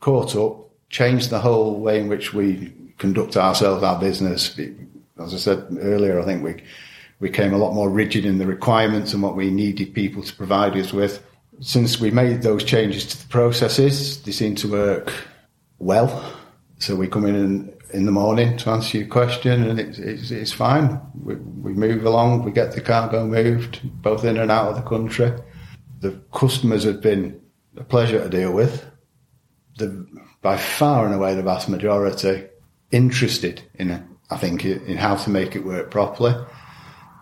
caught 0.00 0.36
up, 0.36 0.68
changed 0.90 1.30
the 1.30 1.38
whole 1.38 1.80
way 1.80 2.00
in 2.00 2.08
which 2.08 2.34
we 2.34 2.74
conduct 2.98 3.38
ourselves, 3.38 3.82
our 3.82 3.98
business. 3.98 4.60
As 5.18 5.32
I 5.32 5.38
said 5.38 5.78
earlier, 5.80 6.20
I 6.20 6.26
think 6.26 6.44
we 6.44 6.62
we 7.18 7.30
came 7.30 7.54
a 7.54 7.56
lot 7.56 7.72
more 7.72 7.88
rigid 7.88 8.26
in 8.26 8.36
the 8.36 8.46
requirements 8.46 9.14
and 9.14 9.22
what 9.22 9.36
we 9.36 9.50
needed 9.50 9.94
people 9.94 10.22
to 10.22 10.36
provide 10.36 10.76
us 10.76 10.92
with. 10.92 11.24
Since 11.60 11.98
we 11.98 12.10
made 12.10 12.42
those 12.42 12.62
changes 12.62 13.06
to 13.06 13.22
the 13.22 13.28
processes, 13.28 14.22
they 14.22 14.32
seem 14.32 14.54
to 14.56 14.68
work 14.70 15.14
well. 15.78 16.10
So 16.78 16.96
we 16.96 17.06
come 17.06 17.24
in 17.26 17.36
in, 17.36 17.72
in 17.92 18.06
the 18.06 18.12
morning 18.12 18.56
to 18.58 18.70
answer 18.70 18.98
your 18.98 19.06
question, 19.06 19.62
and 19.64 19.78
it's, 19.78 19.98
it's, 19.98 20.30
it's 20.30 20.52
fine. 20.52 21.00
We, 21.22 21.36
we 21.36 21.72
move 21.72 22.04
along, 22.04 22.44
we 22.44 22.52
get 22.52 22.72
the 22.72 22.80
cargo 22.80 23.26
moved, 23.26 23.80
both 24.02 24.24
in 24.24 24.36
and 24.36 24.50
out 24.50 24.68
of 24.68 24.76
the 24.76 24.88
country. 24.88 25.32
The 26.00 26.20
customers 26.32 26.84
have 26.84 27.00
been 27.00 27.40
a 27.76 27.84
pleasure 27.84 28.22
to 28.22 28.28
deal 28.28 28.52
with. 28.52 28.86
The, 29.78 30.06
by 30.40 30.56
far 30.56 31.06
and 31.06 31.14
away, 31.14 31.34
the 31.34 31.42
vast 31.42 31.68
majority 31.68 32.46
interested 32.90 33.62
in, 33.74 34.08
I 34.30 34.36
think, 34.36 34.64
in 34.64 34.96
how 34.96 35.16
to 35.16 35.30
make 35.30 35.54
it 35.54 35.64
work 35.64 35.90
properly. 35.90 36.34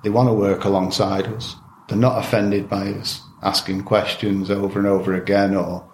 They 0.03 0.11
want 0.11 0.29
to 0.29 0.35
work 0.35 0.65
alongside 0.65 1.27
us. 1.27 1.55
They're 1.89 1.99
not 1.99 2.19
offended 2.19 2.69
by 2.69 2.93
us 2.93 3.21
asking 3.43 3.85
questions 3.85 4.51
over 4.51 4.79
and 4.79 4.89
over 4.89 5.15
again 5.15 5.55
or 5.55 5.90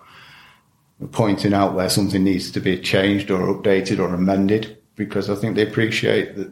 pointing 1.13 1.53
out 1.53 1.75
where 1.75 1.91
something 1.91 2.25
needs 2.25 2.51
to 2.53 2.61
be 2.61 2.79
changed 2.81 3.31
or 3.31 3.55
updated 3.55 3.99
or 3.99 4.15
amended 4.15 4.79
because 4.95 5.29
I 5.29 5.35
think 5.35 5.55
they 5.57 5.63
appreciate 5.63 6.37
that 6.37 6.51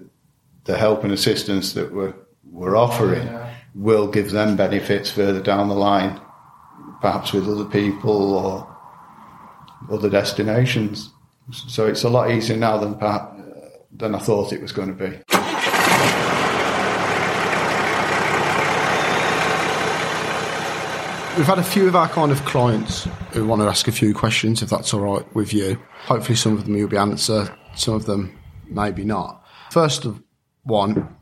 the 0.64 0.76
help 0.76 1.02
and 1.04 1.12
assistance 1.12 1.72
that 1.74 1.92
we're, 1.92 2.14
we're 2.50 2.76
offering 2.76 3.26
Yeah. 3.26 3.54
will 3.74 4.06
give 4.06 4.30
them 4.32 4.56
benefits 4.56 5.10
further 5.10 5.40
down 5.40 5.68
the 5.68 5.74
line, 5.74 6.20
perhaps 7.00 7.32
with 7.32 7.48
other 7.48 7.64
people 7.64 8.34
or 8.34 8.76
other 9.90 10.10
destinations. 10.10 11.10
So 11.52 11.86
it's 11.86 12.04
a 12.04 12.08
lot 12.10 12.30
easier 12.30 12.56
now 12.56 12.78
than 12.78 12.94
perhaps, 12.94 13.40
than 13.92 14.14
I 14.14 14.18
thought 14.18 14.52
it 14.52 14.62
was 14.62 14.72
going 14.72 14.96
to 14.96 15.08
be. 15.08 15.43
We've 21.36 21.46
had 21.46 21.58
a 21.58 21.64
few 21.64 21.88
of 21.88 21.96
our 21.96 22.08
kind 22.08 22.30
of 22.30 22.44
clients 22.44 23.08
who 23.32 23.44
want 23.44 23.60
to 23.60 23.66
ask 23.66 23.88
a 23.88 23.92
few 23.92 24.14
questions, 24.14 24.62
if 24.62 24.70
that's 24.70 24.94
all 24.94 25.00
right 25.00 25.34
with 25.34 25.52
you. 25.52 25.82
Hopefully, 26.04 26.36
some 26.36 26.52
of 26.52 26.64
them 26.64 26.76
you'll 26.76 26.88
be 26.88 26.96
answer, 26.96 27.52
some 27.74 27.94
of 27.94 28.06
them 28.06 28.38
maybe 28.68 29.04
not. 29.04 29.44
First 29.72 30.06
one 30.62 31.16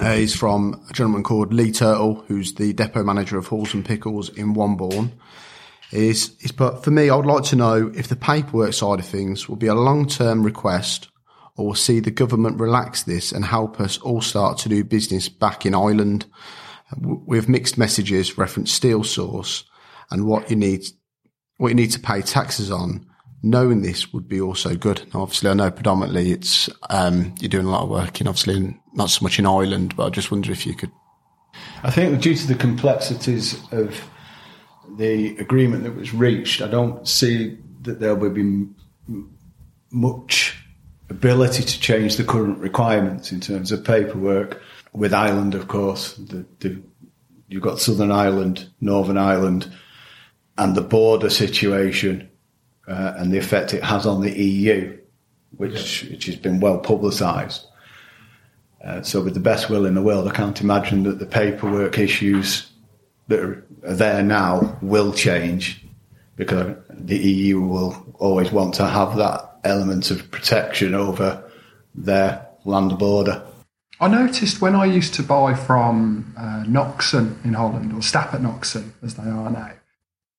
uh, 0.00 0.06
is 0.06 0.34
from 0.34 0.82
a 0.88 0.92
gentleman 0.94 1.22
called 1.22 1.52
Lee 1.52 1.72
Turtle, 1.72 2.24
who's 2.26 2.54
the 2.54 2.72
depot 2.72 3.04
manager 3.04 3.36
of 3.36 3.48
Halls 3.48 3.74
and 3.74 3.84
Pickles 3.84 4.30
in 4.30 4.54
Wombourne. 4.54 5.12
Is 5.92 6.34
is 6.40 6.50
but 6.50 6.82
for 6.82 6.90
me, 6.90 7.10
I 7.10 7.16
would 7.16 7.26
like 7.26 7.44
to 7.44 7.56
know 7.56 7.92
if 7.94 8.08
the 8.08 8.16
paperwork 8.16 8.72
side 8.72 8.98
of 8.98 9.04
things 9.04 9.46
will 9.46 9.56
be 9.56 9.66
a 9.66 9.74
long 9.74 10.08
term 10.08 10.42
request, 10.42 11.08
or 11.58 11.66
will 11.66 11.74
see 11.74 12.00
the 12.00 12.10
government 12.10 12.58
relax 12.58 13.02
this 13.02 13.30
and 13.30 13.44
help 13.44 13.78
us 13.78 13.98
all 13.98 14.22
start 14.22 14.56
to 14.60 14.70
do 14.70 14.84
business 14.84 15.28
back 15.28 15.66
in 15.66 15.74
Ireland 15.74 16.24
with 16.98 17.48
mixed 17.48 17.78
messages 17.78 18.38
reference 18.38 18.72
steel 18.72 19.04
source 19.04 19.64
and 20.10 20.26
what 20.26 20.50
you 20.50 20.56
need 20.56 20.84
what 21.56 21.68
you 21.68 21.74
need 21.74 21.92
to 21.92 22.00
pay 22.00 22.20
taxes 22.20 22.70
on. 22.70 23.06
Knowing 23.42 23.82
this 23.82 24.10
would 24.10 24.26
be 24.26 24.40
also 24.40 24.74
good. 24.74 25.02
Now, 25.12 25.20
obviously, 25.20 25.50
I 25.50 25.54
know 25.54 25.70
predominantly 25.70 26.32
it's 26.32 26.70
um, 26.88 27.34
you're 27.40 27.50
doing 27.50 27.66
a 27.66 27.70
lot 27.70 27.82
of 27.82 27.90
work 27.90 28.18
in 28.22 28.26
obviously 28.26 28.56
in, 28.56 28.80
not 28.94 29.10
so 29.10 29.22
much 29.22 29.38
in 29.38 29.44
Ireland, 29.44 29.94
but 29.94 30.06
I 30.06 30.10
just 30.10 30.30
wonder 30.30 30.50
if 30.50 30.66
you 30.66 30.74
could. 30.74 30.90
I 31.82 31.90
think 31.90 32.22
due 32.22 32.34
to 32.34 32.46
the 32.46 32.54
complexities 32.54 33.60
of 33.70 34.08
the 34.96 35.36
agreement 35.36 35.84
that 35.84 35.94
was 35.94 36.14
reached, 36.14 36.62
I 36.62 36.68
don't 36.68 37.06
see 37.06 37.58
that 37.82 38.00
there 38.00 38.14
will 38.14 38.30
be 38.30 38.66
much 39.90 40.56
ability 41.10 41.64
to 41.64 41.80
change 41.80 42.16
the 42.16 42.24
current 42.24 42.58
requirements 42.58 43.30
in 43.30 43.40
terms 43.40 43.72
of 43.72 43.84
paperwork. 43.84 44.62
With 44.94 45.12
Ireland, 45.12 45.54
of 45.54 45.68
course, 45.68 46.14
the, 46.14 46.46
the, 46.60 46.80
you've 47.48 47.62
got 47.62 47.80
Southern 47.80 48.12
Ireland, 48.12 48.70
Northern 48.80 49.18
Ireland, 49.18 49.70
and 50.56 50.74
the 50.74 50.82
border 50.82 51.30
situation 51.30 52.30
uh, 52.86 53.14
and 53.16 53.32
the 53.32 53.38
effect 53.38 53.74
it 53.74 53.82
has 53.82 54.06
on 54.06 54.20
the 54.20 54.30
EU, 54.30 54.96
which 55.56 56.04
which 56.04 56.26
has 56.26 56.36
been 56.36 56.60
well 56.60 56.78
publicised. 56.78 57.66
Uh, 58.84 59.02
so, 59.02 59.22
with 59.22 59.34
the 59.34 59.40
best 59.40 59.70
will 59.70 59.86
in 59.86 59.94
the 59.94 60.02
world, 60.02 60.28
I 60.28 60.32
can't 60.32 60.60
imagine 60.60 61.04
that 61.04 61.18
the 61.18 61.26
paperwork 61.26 61.98
issues 61.98 62.70
that 63.28 63.40
are 63.40 63.64
there 63.82 64.22
now 64.22 64.78
will 64.82 65.12
change 65.12 65.84
because 66.36 66.76
the 66.90 67.16
EU 67.16 67.60
will 67.60 68.14
always 68.18 68.52
want 68.52 68.74
to 68.74 68.86
have 68.86 69.16
that 69.16 69.58
element 69.64 70.10
of 70.10 70.30
protection 70.30 70.94
over 70.94 71.50
their 71.94 72.46
land 72.64 72.98
border. 72.98 73.42
I 74.00 74.08
noticed 74.08 74.60
when 74.60 74.74
I 74.74 74.86
used 74.86 75.14
to 75.14 75.22
buy 75.22 75.54
from 75.54 76.34
uh, 76.36 76.64
Noxon 76.66 77.44
in 77.44 77.54
Holland, 77.54 77.92
or 77.92 78.00
Stappert 78.00 78.40
Noxon 78.40 78.90
as 79.02 79.14
they 79.14 79.22
are 79.22 79.50
now, 79.50 79.72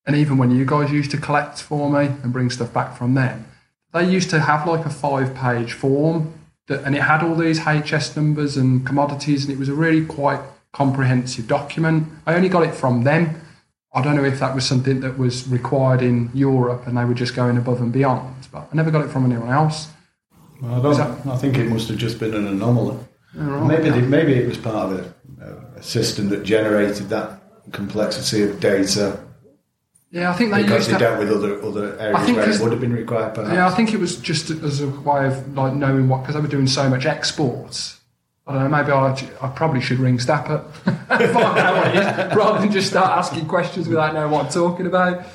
and 0.06 0.14
even 0.14 0.38
when 0.38 0.50
you 0.50 0.64
guys 0.64 0.92
used 0.92 1.10
to 1.12 1.16
collect 1.16 1.60
for 1.60 1.90
me 1.90 2.06
and 2.22 2.32
bring 2.32 2.50
stuff 2.50 2.72
back 2.72 2.96
from 2.96 3.14
them, 3.14 3.46
they 3.92 4.08
used 4.08 4.30
to 4.30 4.40
have 4.40 4.66
like 4.66 4.84
a 4.84 4.90
five 4.90 5.34
page 5.34 5.72
form 5.72 6.34
that, 6.66 6.84
and 6.84 6.94
it 6.94 7.02
had 7.02 7.22
all 7.22 7.34
these 7.34 7.60
HS 7.60 8.14
numbers 8.16 8.56
and 8.56 8.86
commodities, 8.86 9.44
and 9.44 9.52
it 9.52 9.58
was 9.58 9.68
a 9.68 9.74
really 9.74 10.04
quite 10.04 10.40
comprehensive 10.72 11.48
document. 11.48 12.06
I 12.26 12.34
only 12.34 12.50
got 12.50 12.62
it 12.62 12.74
from 12.74 13.04
them. 13.04 13.40
I 13.94 14.02
don't 14.02 14.14
know 14.14 14.24
if 14.24 14.38
that 14.40 14.54
was 14.54 14.66
something 14.66 15.00
that 15.00 15.16
was 15.16 15.48
required 15.48 16.02
in 16.02 16.30
Europe 16.34 16.86
and 16.86 16.98
they 16.98 17.04
were 17.06 17.14
just 17.14 17.34
going 17.34 17.56
above 17.56 17.80
and 17.80 17.90
beyond, 17.90 18.48
but 18.52 18.68
I 18.70 18.76
never 18.76 18.90
got 18.90 19.02
it 19.02 19.08
from 19.08 19.24
anyone 19.24 19.48
else. 19.48 19.88
Well, 20.60 20.74
I, 20.74 20.82
don't, 20.82 21.26
I 21.26 21.36
think 21.38 21.56
it 21.56 21.70
must 21.70 21.88
have 21.88 21.96
just 21.96 22.20
been 22.20 22.34
an 22.34 22.46
anomaly. 22.46 22.98
Oh. 23.38 23.64
Maybe 23.64 23.90
the, 23.90 24.00
maybe 24.00 24.34
it 24.34 24.46
was 24.46 24.56
part 24.56 24.92
of 24.92 25.14
a, 25.40 25.78
a 25.78 25.82
system 25.82 26.28
that 26.30 26.42
generated 26.42 27.08
that 27.10 27.42
complexity 27.72 28.42
of 28.42 28.60
data 28.60 29.18
Yeah, 30.10 30.30
I 30.30 30.34
think 30.34 30.52
they 30.52 30.62
because 30.62 30.88
used 30.88 30.90
they 30.90 30.98
dealt 30.98 31.18
with 31.18 31.30
other 31.30 31.62
other 31.62 31.98
areas 31.98 32.30
where 32.30 32.50
it 32.50 32.60
would 32.60 32.72
have 32.72 32.80
been 32.80 32.92
required. 32.92 33.34
Perhaps. 33.34 33.54
Yeah, 33.54 33.66
I 33.66 33.70
think 33.70 33.92
it 33.92 33.98
was 33.98 34.16
just 34.16 34.50
as 34.50 34.80
a 34.80 34.88
way 34.88 35.26
of 35.26 35.54
like 35.54 35.74
knowing 35.74 36.08
what 36.08 36.22
because 36.22 36.34
they 36.34 36.40
were 36.40 36.48
doing 36.48 36.66
so 36.66 36.88
much 36.88 37.04
exports. 37.06 38.00
I 38.46 38.52
don't 38.54 38.62
know. 38.62 38.76
Maybe 38.76 38.92
I, 38.92 39.12
I 39.42 39.48
probably 39.48 39.80
should 39.80 39.98
ring 39.98 40.18
Stappert 40.18 40.64
and 40.86 41.32
find 41.32 41.58
out 41.58 41.76
what 41.76 41.88
it 41.88 41.96
is, 41.96 42.36
rather 42.36 42.60
than 42.60 42.70
just 42.70 42.88
start 42.88 43.18
asking 43.18 43.46
questions 43.46 43.88
without 43.88 44.14
knowing 44.14 44.30
what 44.30 44.46
I'm 44.46 44.52
talking 44.52 44.86
about. 44.86 45.26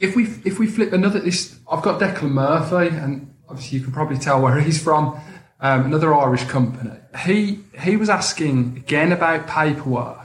If 0.00 0.16
we 0.16 0.24
if 0.44 0.58
we 0.58 0.66
flip 0.66 0.92
another 0.92 1.20
this, 1.20 1.56
I've 1.70 1.82
got 1.82 2.00
Declan 2.00 2.32
Murphy, 2.32 2.94
and 2.96 3.32
obviously 3.48 3.78
you 3.78 3.84
can 3.84 3.92
probably 3.92 4.18
tell 4.18 4.42
where 4.42 4.60
he's 4.60 4.82
from. 4.82 5.18
Um, 5.62 5.86
another 5.86 6.12
Irish 6.12 6.42
company. 6.46 6.90
He 7.24 7.60
he 7.80 7.96
was 7.96 8.10
asking 8.10 8.78
again 8.78 9.12
about 9.12 9.46
paperwork. 9.46 10.18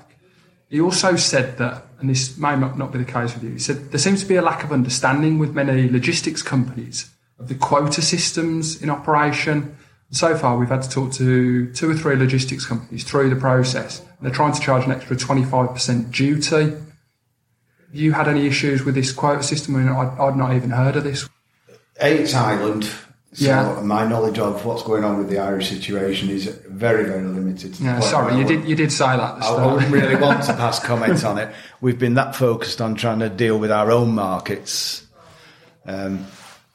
He 0.68 0.82
also 0.82 1.16
said 1.16 1.60
that, 1.60 1.86
and 2.00 2.10
this 2.10 2.40
may 2.40 2.56
not 2.56 2.92
be 2.92 2.98
the 2.98 3.06
case 3.06 3.36
with 3.36 3.44
you, 3.44 3.52
he 3.52 3.60
said 3.60 3.92
there 3.92 4.00
seems 4.00 4.22
to 4.24 4.28
be 4.28 4.36
a 4.36 4.42
lack 4.42 4.64
of 4.64 4.72
understanding 4.72 5.38
with 5.38 5.54
many 5.54 5.90
logistics 5.90 6.42
companies 6.42 7.12
of 7.38 7.50
the 7.50 7.56
quota 7.56 8.02
systems 8.02 8.82
in 8.82 8.90
operation. 8.90 9.78
So 10.10 10.36
far, 10.36 10.58
we've 10.58 10.70
had 10.70 10.82
to 10.82 10.90
talk 10.90 11.14
to 11.14 11.72
two 11.72 11.90
or 11.92 11.94
three 11.94 12.16
logistics 12.16 12.66
companies 12.66 13.04
through 13.04 13.30
the 13.30 13.36
process, 13.36 14.00
and 14.00 14.08
they're 14.22 14.34
trying 14.34 14.54
to 14.54 14.60
charge 14.60 14.86
an 14.86 14.92
extra 14.92 15.16
25% 15.16 16.12
duty. 16.12 16.74
You 17.94 18.14
had 18.14 18.28
any 18.28 18.48
issues 18.48 18.84
with 18.84 18.96
this 18.96 19.12
quota 19.12 19.44
system? 19.44 19.76
I 19.76 19.80
mean, 19.80 19.90
I'd, 19.90 20.18
I'd 20.18 20.36
not 20.36 20.56
even 20.56 20.72
heard 20.72 20.96
of 20.96 21.04
this. 21.04 21.30
Eight's 22.02 22.34
Island. 22.34 22.90
So 23.34 23.46
Yeah. 23.46 23.82
my 23.84 24.08
knowledge 24.08 24.40
of 24.40 24.66
what's 24.66 24.84
going 24.84 25.04
on 25.04 25.18
with 25.18 25.30
the 25.30 25.38
Irish 25.40 25.70
situation 25.70 26.30
is 26.30 26.46
very, 26.70 27.04
very 27.06 27.24
limited. 27.24 27.76
Sorry, 27.76 28.38
you 28.38 28.46
did 28.46 28.66
you 28.66 28.76
did 28.76 28.92
say 28.92 29.06
that. 29.06 29.44
I, 29.44 29.48
I 29.48 29.74
wouldn't 29.74 29.92
really 29.92 30.16
want 30.28 30.44
to 30.44 30.54
pass 30.54 30.80
comments 30.80 31.24
on 31.24 31.38
it. 31.38 31.54
We've 31.82 32.00
been 32.00 32.14
that 32.16 32.36
focused 32.36 32.82
on 32.82 32.96
trying 32.96 33.20
to 33.20 33.30
deal 33.30 33.60
with 33.60 33.70
our 33.72 33.92
own 33.92 34.16
markets 34.16 35.06
um, 35.86 36.26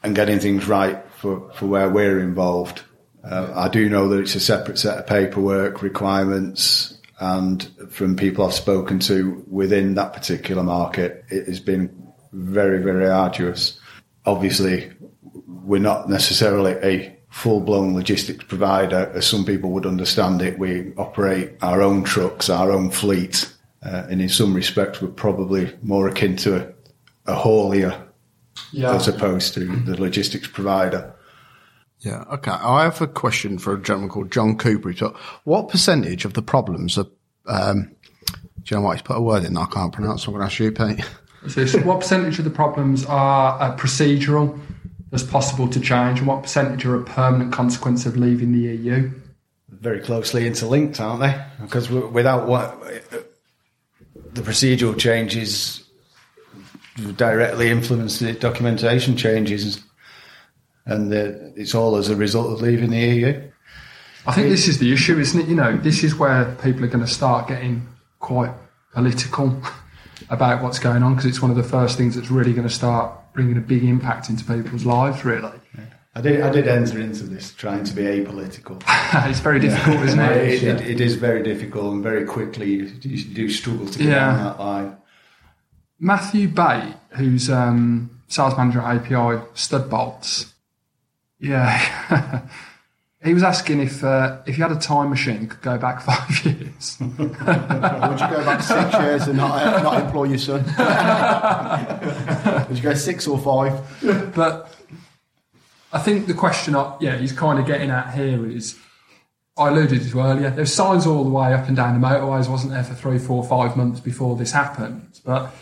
and 0.03 0.15
getting 0.15 0.38
things 0.41 0.69
right 0.69 1.03
for, 1.17 1.51
for 1.55 1.67
where 1.67 1.88
we're 1.88 2.21
involved. 2.21 2.83
Uh, 3.25 3.53
I 3.55 3.69
do 3.69 3.88
know 3.88 4.09
that 4.09 4.19
it's 4.19 4.35
a 4.35 4.41
separate 4.41 4.79
set 4.79 4.99
of 4.99 5.07
paperwork 5.07 5.81
requirements, 5.83 6.99
and 7.21 7.62
from 7.88 8.17
people 8.17 8.45
I've 8.45 8.53
spoken 8.53 8.99
to 9.01 9.45
within 9.49 9.95
that 9.95 10.12
particular 10.12 10.62
market, 10.65 11.25
it 11.29 11.47
has 11.47 11.61
been 11.61 12.12
very, 12.33 12.83
very 12.83 13.09
arduous. 13.09 13.79
Obviously, 14.27 14.91
we're 15.64 15.81
not 15.81 16.09
necessarily 16.09 16.72
a 16.83 17.18
full 17.31 17.61
blown 17.61 17.94
logistics 17.94 18.44
provider, 18.44 19.11
as 19.14 19.27
some 19.27 19.44
people 19.44 19.70
would 19.70 19.87
understand 19.87 20.42
it. 20.42 20.59
We 20.59 20.92
operate 20.96 21.53
our 21.62 21.81
own 21.81 22.05
trucks, 22.05 22.51
our 22.51 22.70
own 22.70 22.90
fleet, 22.90 23.53
uh, 23.85 24.07
and 24.11 24.20
in 24.20 24.29
some 24.29 24.55
respects, 24.55 25.01
we're 25.01 25.09
probably 25.09 25.75
more 25.83 26.09
akin 26.09 26.37
to 26.37 26.57
a, 26.57 27.33
a 27.33 27.35
haulier 27.35 28.07
yeah. 28.70 28.94
as 28.94 29.09
opposed 29.09 29.55
to 29.55 29.64
the 29.64 30.01
logistics 30.01 30.46
provider. 30.46 31.14
Yeah, 32.01 32.25
okay. 32.33 32.51
I 32.51 32.85
have 32.85 33.01
a 33.01 33.07
question 33.07 33.59
for 33.59 33.75
a 33.75 33.81
gentleman 33.81 34.11
called 34.11 34.33
John 34.33 34.59
Cooper. 34.59 34.90
He's 34.90 35.01
what 35.44 35.68
percentage 35.68 36.25
of 36.25 36.35
the 36.35 36.42
problems 36.42 36.98
are, 36.98 37.07
um, 37.46 37.94
do 38.62 38.75
you 38.75 38.77
know 38.77 38.83
what? 38.83 38.96
He's 38.96 39.03
put 39.03 39.16
a 39.16 39.20
word 39.20 39.44
in 39.44 39.55
that 39.55 39.61
I 39.61 39.66
can't 39.66 39.92
pronounce, 39.92 40.25
so 40.25 40.33
I'm 40.33 40.38
going 40.38 40.48
to 40.48 40.53
ask 40.53 40.59
you, 40.59 40.72
Pete. 40.72 41.05
So, 41.48 41.66
so 41.66 41.81
what 41.81 42.01
percentage 42.01 42.38
of 42.38 42.44
the 42.44 42.51
problems 42.51 43.05
are 43.07 43.61
uh, 43.61 43.77
procedural, 43.77 44.59
that's 45.12 45.22
possible 45.22 45.68
to 45.68 45.79
change, 45.79 46.18
and 46.18 46.27
what 46.27 46.42
percentage 46.42 46.87
are 46.87 46.96
a 46.96 47.05
permanent 47.05 47.53
consequence 47.53 48.07
of 48.07 48.16
leaving 48.16 48.51
the 48.51 48.75
EU? 48.75 49.11
Very 49.68 50.01
closely 50.01 50.46
interlinked, 50.46 50.98
aren't 51.01 51.20
they? 51.20 51.44
Because 51.61 51.90
without 51.90 52.48
what 52.48 52.81
the 54.33 54.40
procedural 54.40 54.98
changes 54.98 55.85
directly 57.16 57.70
influence 57.70 58.20
the 58.20 58.33
documentation 58.33 59.14
changes, 59.14 59.85
and 60.87 61.12
the, 61.12 61.53
it's 61.57 61.75
all 61.75 61.96
as 61.96 62.09
a 62.09 62.16
result 62.16 62.51
of 62.51 62.62
leaving 62.62 62.90
the 62.90 62.98
EU. 62.98 63.51
I 64.27 64.33
think 64.33 64.48
this 64.48 64.66
is 64.66 64.79
the 64.79 64.94
issue, 64.94 65.18
isn't 65.18 65.42
it? 65.42 65.46
You 65.46 65.57
know, 65.57 65.77
this 65.77 66.03
is 66.03 66.14
where 66.14 66.57
people 66.62 66.85
are 66.85 66.88
going 66.88 67.05
to 67.05 67.11
start 67.11 67.48
getting 67.48 67.87
quite 68.18 68.53
political 68.94 69.61
about 70.31 70.62
what's 70.62 70.79
going 70.79 71.03
on 71.03 71.14
because 71.14 71.27
it's 71.27 71.42
one 71.42 71.51
of 71.51 71.57
the 71.59 71.62
first 71.62 71.98
things 71.98 72.14
that's 72.14 72.31
really 72.31 72.53
going 72.55 72.66
to 72.66 72.72
start 72.72 73.12
bringing 73.33 73.57
a 73.57 73.61
big 73.61 73.85
impact 73.85 74.29
into 74.31 74.45
people's 74.45 74.85
lives, 74.85 75.25
really. 75.25 75.53
I 76.14 76.21
did. 76.21 76.42
I 76.42 76.51
did 76.51 76.68
enter 76.68 77.01
into 77.01 77.23
this 77.25 77.55
trying 77.55 77.85
to 77.85 77.95
be 77.95 78.03
apolitical. 78.03 78.83
it's 79.31 79.40
very 79.40 79.59
difficult, 79.61 79.97
isn't 80.07 80.21
it, 80.21 80.37
it? 80.37 80.62
it, 80.62 80.81
it 80.90 81.01
is 81.01 81.16
very 81.16 81.42
difficult, 81.42 81.95
and 81.95 82.03
very 82.03 82.27
quickly 82.27 82.71
you, 82.71 82.92
you 83.01 83.25
do 83.35 83.49
struggle 83.49 83.87
to 83.87 83.99
get 83.99 84.09
Yeah. 84.09 84.29
on 84.29 84.45
that 84.45 84.61
line. 84.61 84.97
Matthew 85.99 86.49
Bate, 86.49 86.95
who's 87.16 87.49
um, 87.49 88.11
sales 88.29 88.57
manager 88.59 88.81
at 88.81 88.97
API 89.11 89.42
Stud 89.55 89.88
Bolts, 89.88 90.53
yeah, 91.38 92.42
he 93.25 93.35
was 93.35 93.43
asking 93.43 93.81
if 93.81 94.03
uh, 94.03 94.39
if 94.47 94.59
you 94.59 94.65
had 94.65 94.73
a 94.73 94.81
time 94.81 95.11
machine, 95.11 95.43
you 95.43 95.47
could 95.47 95.63
go 95.63 95.79
back 95.79 96.01
five 96.11 96.45
years. 96.45 96.97
Would 97.01 97.11
you 97.21 97.29
go 97.29 98.45
back 98.45 98.63
six 98.63 98.95
years 98.95 99.29
and 99.29 99.37
not, 99.37 99.83
not 99.83 100.03
employ 100.03 100.25
your 100.25 100.39
son? 100.39 100.65
Would 102.69 102.77
you 102.77 102.83
go 102.83 102.95
six 102.95 103.29
or 103.29 103.39
five? 103.39 104.35
but 104.35 104.75
I 105.93 105.99
think 105.99 106.27
the 106.27 106.35
question, 106.35 106.75
I, 106.75 106.97
yeah, 107.01 107.17
he's 107.17 107.33
kind 107.33 107.59
of 107.59 107.67
getting 107.67 107.91
at 107.91 108.15
here 108.15 108.47
is, 108.47 108.79
I 109.57 109.69
alluded 109.69 110.03
to 110.11 110.21
earlier. 110.21 110.51
There's 110.51 110.73
signs 110.73 111.07
all 111.07 111.23
the 111.23 111.31
way 111.31 111.53
up 111.53 111.69
and 111.69 111.77
down 111.77 112.01
the 112.01 112.07
motorways. 112.07 112.49
wasn't 112.49 112.73
there 112.73 112.83
for 112.83 112.95
three, 112.95 113.19
four, 113.19 113.45
five 113.45 113.77
months 113.77 114.01
before 114.01 114.37
this 114.37 114.53
happened. 114.53 115.21
But 115.25 115.55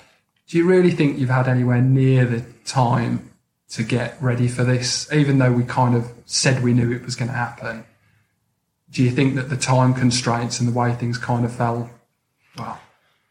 do 0.48 0.56
you 0.56 0.66
really 0.66 0.92
think 0.92 1.18
you've 1.18 1.30
had 1.30 1.48
anywhere 1.48 1.82
near 1.82 2.24
the 2.24 2.44
time 2.64 3.29
to 3.70 3.82
get 3.82 4.20
ready 4.20 4.48
for 4.48 4.64
this, 4.64 5.10
even 5.12 5.38
though 5.38 5.52
we 5.52 5.64
kind 5.64 5.94
of 5.94 6.10
said 6.26 6.62
we 6.62 6.72
knew 6.72 6.92
it 6.92 7.04
was 7.04 7.14
going 7.16 7.28
to 7.30 7.36
happen? 7.36 7.84
Do 8.90 9.02
you 9.04 9.10
think 9.10 9.36
that 9.36 9.48
the 9.48 9.56
time 9.56 9.94
constraints 9.94 10.58
and 10.58 10.68
the 10.68 10.72
way 10.72 10.92
things 10.94 11.18
kind 11.18 11.44
of 11.44 11.52
fell? 11.54 11.88
Well, 12.58 12.80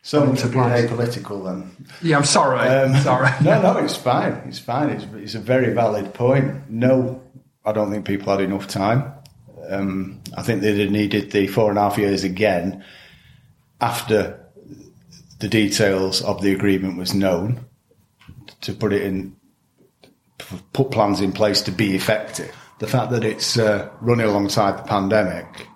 So 0.02 0.34
to 0.34 0.48
be 0.48 0.54
place. 0.54 0.90
apolitical 0.90 1.44
then. 1.44 1.86
yeah, 2.02 2.18
I'm 2.18 2.24
sorry. 2.24 2.60
Um, 2.68 2.96
sorry. 3.02 3.30
no, 3.44 3.62
no, 3.62 3.78
it's 3.80 3.98
fine. 3.98 4.34
It's 4.48 4.60
fine. 4.60 4.90
It's, 4.92 5.06
it's 5.16 5.36
a 5.36 5.40
very 5.40 5.74
valid 5.74 6.14
point. 6.14 6.70
No, 6.70 7.22
I 7.66 7.74
don't 7.74 7.92
think 7.92 8.06
people 8.06 8.32
had 8.32 8.42
enough 8.42 8.68
time. 8.70 9.12
Um, 9.70 10.22
I 10.38 10.42
think 10.42 10.62
they'd 10.62 10.80
have 10.80 10.90
needed 10.92 11.32
the 11.32 11.48
four 11.48 11.70
and 11.70 11.78
a 11.78 11.82
half 11.82 11.98
years 11.98 12.24
again 12.24 12.84
after 13.82 14.40
the 15.40 15.48
details 15.50 16.22
of 16.22 16.42
the 16.42 16.54
agreement 16.54 16.98
was 16.98 17.14
known 17.14 17.66
to 18.62 18.74
put 18.74 18.94
it 18.94 19.04
in, 19.04 19.36
put 20.74 20.92
plans 20.92 21.22
in 21.22 21.32
place 21.32 21.62
to 21.64 21.72
be 21.72 21.96
effective. 21.96 22.54
The 22.80 22.88
fact 22.88 23.12
that 23.12 23.24
it's 23.26 23.58
uh, 23.58 23.90
running 24.02 24.26
alongside 24.28 24.78
the 24.78 24.84
pandemic 24.84 25.68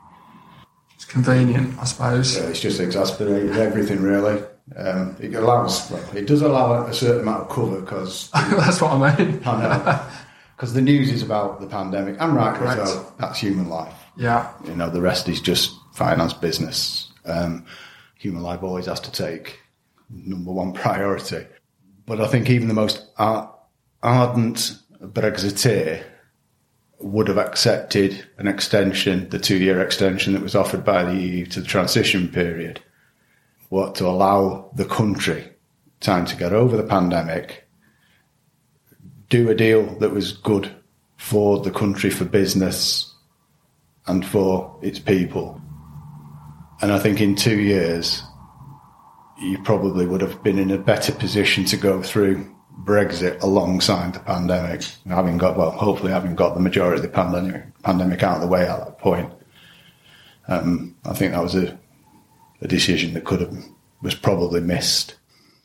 It's 0.96 1.06
convenient, 1.06 1.78
I 1.80 1.84
suppose. 1.84 2.38
uh, 2.40 2.48
it's 2.50 2.62
just 2.62 2.80
exasperated 2.80 3.58
everything 3.58 4.02
really. 4.02 4.42
Um, 4.78 5.18
it 5.20 5.34
allows, 5.36 5.92
it 6.16 6.26
does 6.26 6.42
allow 6.42 6.86
a 6.86 6.94
certain 6.94 7.22
amount 7.22 7.42
of 7.44 7.50
cover 7.50 7.82
because 7.82 8.30
That's 8.34 8.82
what 8.82 8.94
I 8.94 9.18
mean. 9.18 9.42
I 9.46 9.62
know 9.62 10.10
because 10.56 10.74
the 10.74 10.82
news 10.82 11.12
is 11.12 11.22
about 11.24 11.60
the 11.60 11.68
pandemic, 11.68 12.16
and 12.20 12.34
rightly 12.36 12.60
Correct. 12.68 12.88
so. 12.88 13.14
That's 13.20 13.40
human 13.40 13.68
life. 13.68 13.94
Yeah. 14.16 14.50
You 14.66 14.76
know, 14.76 14.90
the 14.90 15.02
rest 15.02 15.28
is 15.28 15.42
just 15.42 15.76
finance 15.94 16.32
business. 16.32 17.12
Um, 17.26 17.66
human 18.16 18.44
life 18.44 18.64
always 18.64 18.86
has 18.86 19.02
to 19.02 19.12
take 19.12 19.60
number 20.10 20.52
one 20.54 20.72
priority. 20.84 21.46
But 22.06 22.22
I 22.22 22.28
think 22.28 22.50
even 22.50 22.70
the 22.70 22.74
most 22.74 23.04
ar- 23.18 23.54
ardent 24.04 24.78
Brexiteer 25.02 26.04
would 27.00 27.28
have 27.28 27.38
accepted 27.38 28.26
an 28.38 28.48
extension, 28.48 29.30
the 29.30 29.40
two 29.40 29.58
year 29.58 29.82
extension 29.82 30.34
that 30.34 30.42
was 30.42 30.56
offered 30.56 30.86
by 30.86 31.04
the 31.04 31.16
EU 31.16 31.46
to 31.48 31.62
the 31.62 31.68
transition 31.68 32.28
period, 32.28 32.82
what 33.70 33.96
to 33.96 34.06
allow 34.06 34.72
the 34.76 34.86
country 34.86 35.50
time 36.00 36.26
to 36.26 36.36
get 36.36 36.54
over 36.54 36.78
the 36.78 36.84
pandemic, 36.84 37.68
do 39.30 39.50
a 39.50 39.56
deal 39.56 39.86
that 40.00 40.12
was 40.12 40.34
good 40.34 40.70
for 41.18 41.60
the 41.60 41.72
country, 41.72 42.10
for 42.10 42.26
business, 42.26 43.14
and 44.06 44.26
for 44.26 44.78
its 44.82 45.00
people. 45.00 45.60
And 46.82 46.92
I 46.92 47.00
think 47.00 47.22
in 47.22 47.36
two 47.36 47.60
years, 47.60 48.22
you 49.42 49.58
probably 49.64 50.06
would 50.06 50.22
have 50.22 50.44
been 50.44 50.60
in 50.60 50.72
a 50.72 50.78
better 50.78 51.14
position 51.14 51.64
to 51.66 51.78
go 51.78 52.02
through 52.02 52.53
Brexit 52.84 53.42
alongside 53.42 54.14
the 54.14 54.20
pandemic, 54.20 54.84
having 55.08 55.38
got 55.38 55.58
well, 55.58 55.72
hopefully 55.72 56.12
having 56.12 56.36
got 56.36 56.54
the 56.54 56.60
majority 56.60 56.98
of 56.98 57.02
the 57.04 57.08
pandemic 57.10 57.64
pandemic 57.84 58.24
out 58.24 58.36
of 58.36 58.42
the 58.42 58.48
way 58.48 58.68
at 58.68 58.78
that 58.80 59.00
point. 59.00 59.32
Um, 60.48 60.96
I 61.06 61.14
think 61.14 61.32
that 61.32 61.42
was 61.42 61.56
a, 61.56 61.78
a 62.62 62.68
decision 62.68 63.14
that 63.14 63.24
could 63.24 63.40
have 63.42 63.56
was 64.02 64.16
probably 64.16 64.60
missed. 64.62 65.16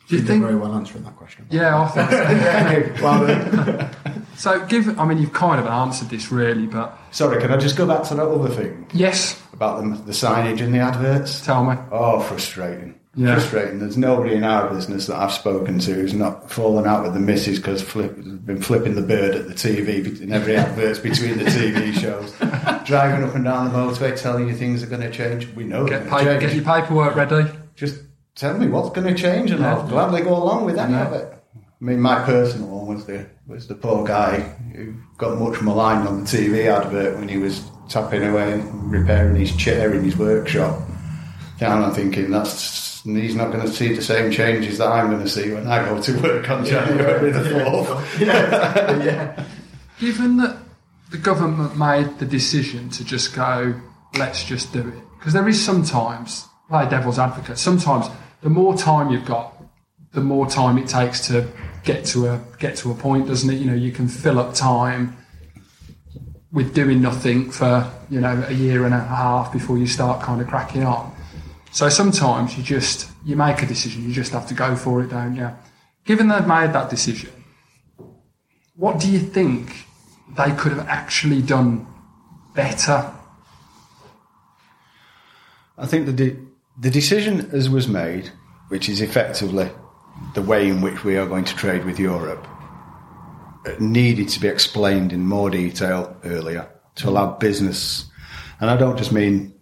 Do 0.09 0.15
you 0.15 0.23
You 0.23 0.27
did 0.27 0.33
think? 0.33 0.43
very 0.45 0.57
well 0.57 0.75
answering 0.75 1.05
that 1.05 1.17
question. 1.17 1.47
Yeah, 1.51 1.81
I 1.83 1.89
think 1.89 2.11
so. 2.11 2.25
Thank 2.25 2.97
you. 2.97 3.03
Well. 3.03 3.91
So, 4.37 4.65
give. 4.67 4.99
I 5.01 5.05
mean, 5.05 5.19
you've 5.19 5.33
kind 5.33 5.61
of 5.61 5.67
answered 5.67 6.11
this 6.11 6.31
really, 6.31 6.67
but 6.67 6.97
Sorry, 7.11 7.41
can 7.43 7.51
I 7.51 7.57
just 7.57 7.77
go 7.77 7.87
back 7.89 8.05
to 8.05 8.15
that 8.15 8.25
other 8.29 8.49
thing 8.49 8.87
yes, 8.95 9.43
about 9.53 9.83
the, 9.83 9.89
the 10.05 10.13
signage 10.13 10.61
and 10.61 10.73
the 10.73 10.79
adverts? 10.79 11.45
tell 11.45 11.65
me. 11.65 11.75
Oh, 11.91 12.21
frustrating. 12.21 12.95
Yeah. 13.19 13.35
Frustrating. 13.35 13.81
There's 13.81 13.97
nobody 13.97 14.35
in 14.37 14.45
our 14.45 14.73
business 14.73 15.09
that 15.09 15.17
I've 15.17 15.33
spoken 15.33 15.81
to 15.81 15.93
who's 15.95 16.15
not 16.15 16.49
fallen 16.51 16.87
out 16.87 17.03
with 17.03 17.15
the 17.15 17.21
missus 17.21 17.59
because 17.59 17.83
flip, 17.83 18.15
been 18.15 18.63
flipping 18.63 18.95
the 18.95 19.03
bird 19.03 19.35
at 19.35 19.49
the 19.49 19.55
TV 19.55 20.21
in 20.21 20.33
every 20.33 20.57
adverts 20.57 21.01
between 21.01 21.37
the 21.37 21.45
TV 21.45 21.93
shows. 22.01 22.33
Driving 22.87 23.25
up 23.29 23.35
and 23.35 23.45
down 23.45 23.65
the 23.73 23.77
motorway 23.77 24.17
telling 24.21 24.47
you 24.47 24.55
things 24.55 24.85
are 24.85 24.87
going 24.87 25.03
to 25.03 25.11
change. 25.11 25.49
We 25.55 25.65
know 25.65 25.85
Get 25.87 26.03
they're 26.05 26.11
paper, 26.11 26.25
change. 26.25 26.41
get 26.43 26.55
your 26.55 26.65
paperwork 26.65 27.17
ready. 27.17 27.51
Just 27.75 28.03
tell 28.37 28.57
me 28.57 28.69
what's 28.69 28.91
going 28.91 29.13
to 29.13 29.21
change 29.21 29.51
and 29.51 29.65
I'll 29.67 29.87
gladly 29.89 30.23
go 30.23 30.37
along 30.41 30.65
with 30.65 30.79
any 30.79 30.95
of 30.95 31.13
it. 31.13 31.35
I 31.57 31.85
mean, 31.85 32.01
my 32.01 32.23
personal 32.25 32.69
one 32.69 32.87
was 32.95 33.05
the 33.07 33.27
was 33.49 33.67
the 33.67 33.75
poor 33.75 34.07
guy 34.07 34.41
who 34.75 34.95
got 35.17 35.39
much 35.39 35.61
maligned 35.61 36.07
on 36.07 36.21
the 36.21 36.27
TV 36.27 36.67
advert 36.67 37.17
when 37.19 37.29
he 37.29 37.39
was 37.39 37.69
tapping 37.89 38.23
away 38.23 38.53
and 38.53 38.93
repairing 38.93 39.35
his 39.37 39.57
chair 39.57 39.93
in 39.93 40.05
his 40.05 40.17
workshop. 40.17 40.81
Down, 41.59 41.83
I'm 41.83 41.93
thinking 41.93 42.31
that's 42.31 42.88
he's 43.05 43.35
not 43.35 43.53
going 43.53 43.65
to 43.65 43.73
see 43.73 43.93
the 43.93 44.03
same 44.03 44.31
changes 44.31 44.79
that 44.79 44.89
I'm 44.89 45.11
going 45.11 45.23
to 45.23 45.29
see 45.29 45.53
when 45.53 45.67
I 45.67 45.85
go 45.85 46.01
to 46.01 46.21
work 46.21 46.49
on 46.51 46.65
January 46.65 47.31
the 47.31 47.45
fourth. 47.51 48.19
Given 50.01 50.37
that 50.39 50.59
the 51.11 51.19
government 51.19 51.77
made 51.77 52.19
the 52.19 52.27
decision 52.27 52.91
to 52.91 53.05
just 53.05 53.35
go, 53.35 53.75
let's 54.17 54.45
just 54.45 54.73
do 54.73 54.81
it, 54.81 55.19
because 55.19 55.33
there 55.33 55.49
is 55.49 55.63
sometimes, 55.63 56.47
play 56.69 56.89
devil's 56.89 57.19
advocate, 57.19 57.59
sometimes 57.59 58.07
the 58.43 58.51
more 58.51 58.77
time 58.77 59.11
you've 59.11 59.25
got, 59.27 59.55
the 60.13 60.21
more 60.21 60.49
time 60.49 60.79
it 60.79 60.89
takes 60.89 61.27
to 61.29 61.47
get 61.85 62.05
to 62.05 62.29
a 62.29 62.41
get 62.59 62.77
to 62.77 62.91
a 62.91 62.95
point, 62.95 63.27
doesn't 63.27 63.51
it? 63.51 63.59
You 63.59 63.67
know, 63.67 63.75
you 63.75 63.93
can 63.93 64.09
fill 64.09 64.39
up 64.39 64.55
time 64.55 65.17
with 66.53 66.75
doing 66.75 67.03
nothing 67.03 67.51
for 67.51 67.91
you 68.11 68.21
know 68.21 68.45
a 68.47 68.53
year 68.53 68.85
and 68.85 68.95
a 68.95 69.01
half 69.01 69.53
before 69.53 69.79
you 69.79 69.87
start 69.87 70.23
kind 70.23 70.41
of 70.41 70.49
cracking 70.49 70.85
on. 70.85 71.15
So 71.79 71.89
sometimes 71.89 72.57
you 72.57 72.65
just 72.65 73.09
you 73.25 73.37
make 73.37 73.63
a 73.63 73.67
decision, 73.67 74.03
you 74.03 74.13
just 74.13 74.33
have 74.33 74.49
to 74.49 74.55
go 74.55 74.75
for 74.75 75.01
it, 75.01 75.11
don't 75.11 75.37
you? 75.37 75.49
Given 76.05 76.27
they've 76.27 76.45
made 76.45 76.73
that 76.73 76.91
decision, 76.91 77.31
what 78.75 78.99
do 78.99 79.09
you 79.09 79.21
think 79.21 79.87
they 80.37 80.51
could 80.57 80.73
have 80.73 80.89
actually 80.89 81.41
done 81.41 81.87
better? 82.53 83.09
I 85.79 85.87
think 85.87 86.07
the 86.07 86.13
de- 86.13 86.37
the 86.81 86.91
decision 86.91 87.49
as 87.53 87.71
was 87.71 87.87
made, 87.87 88.33
which 88.71 88.89
is 88.89 89.01
effectively 89.01 89.71
the 90.35 90.43
way 90.43 90.69
in 90.69 90.81
which 90.81 91.05
we 91.05 91.17
are 91.17 91.27
going 91.27 91.45
to 91.45 91.55
trade 91.55 91.85
with 91.85 92.01
Europe, 92.01 92.45
uh, 93.67 93.77
needed 93.79 94.29
to 94.31 94.41
be 94.41 94.49
explained 94.49 95.13
in 95.13 95.21
more 95.21 95.49
detail 95.49 96.17
earlier 96.25 96.69
to 96.97 97.09
allow 97.09 97.39
business, 97.39 98.11
and 98.59 98.69
I 98.69 98.77
don't 98.77 98.99
just 98.99 99.13
mean 99.13 99.55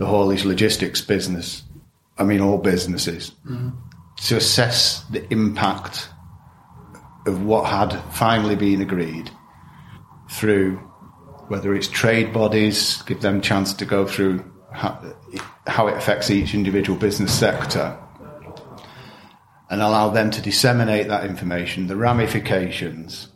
the 0.00 0.06
haulage 0.06 0.46
logistics 0.46 1.02
business, 1.02 1.62
I 2.16 2.24
mean 2.24 2.40
all 2.40 2.56
businesses, 2.56 3.32
mm-hmm. 3.46 3.68
to 4.24 4.36
assess 4.36 5.04
the 5.10 5.30
impact 5.30 6.08
of 7.26 7.44
what 7.44 7.66
had 7.66 7.92
finally 8.10 8.56
been 8.56 8.80
agreed 8.80 9.30
through 10.30 10.76
whether 11.48 11.74
it's 11.74 11.86
trade 11.86 12.32
bodies, 12.32 13.02
give 13.02 13.20
them 13.20 13.42
chance 13.42 13.74
to 13.74 13.84
go 13.84 14.06
through 14.06 14.42
how, 14.72 14.98
how 15.66 15.86
it 15.86 15.98
affects 15.98 16.30
each 16.30 16.54
individual 16.54 16.98
business 16.98 17.38
sector, 17.38 17.98
and 19.68 19.82
allow 19.82 20.08
them 20.08 20.30
to 20.30 20.40
disseminate 20.40 21.08
that 21.08 21.26
information, 21.26 21.88
the 21.88 21.96
ramifications, 21.96 23.28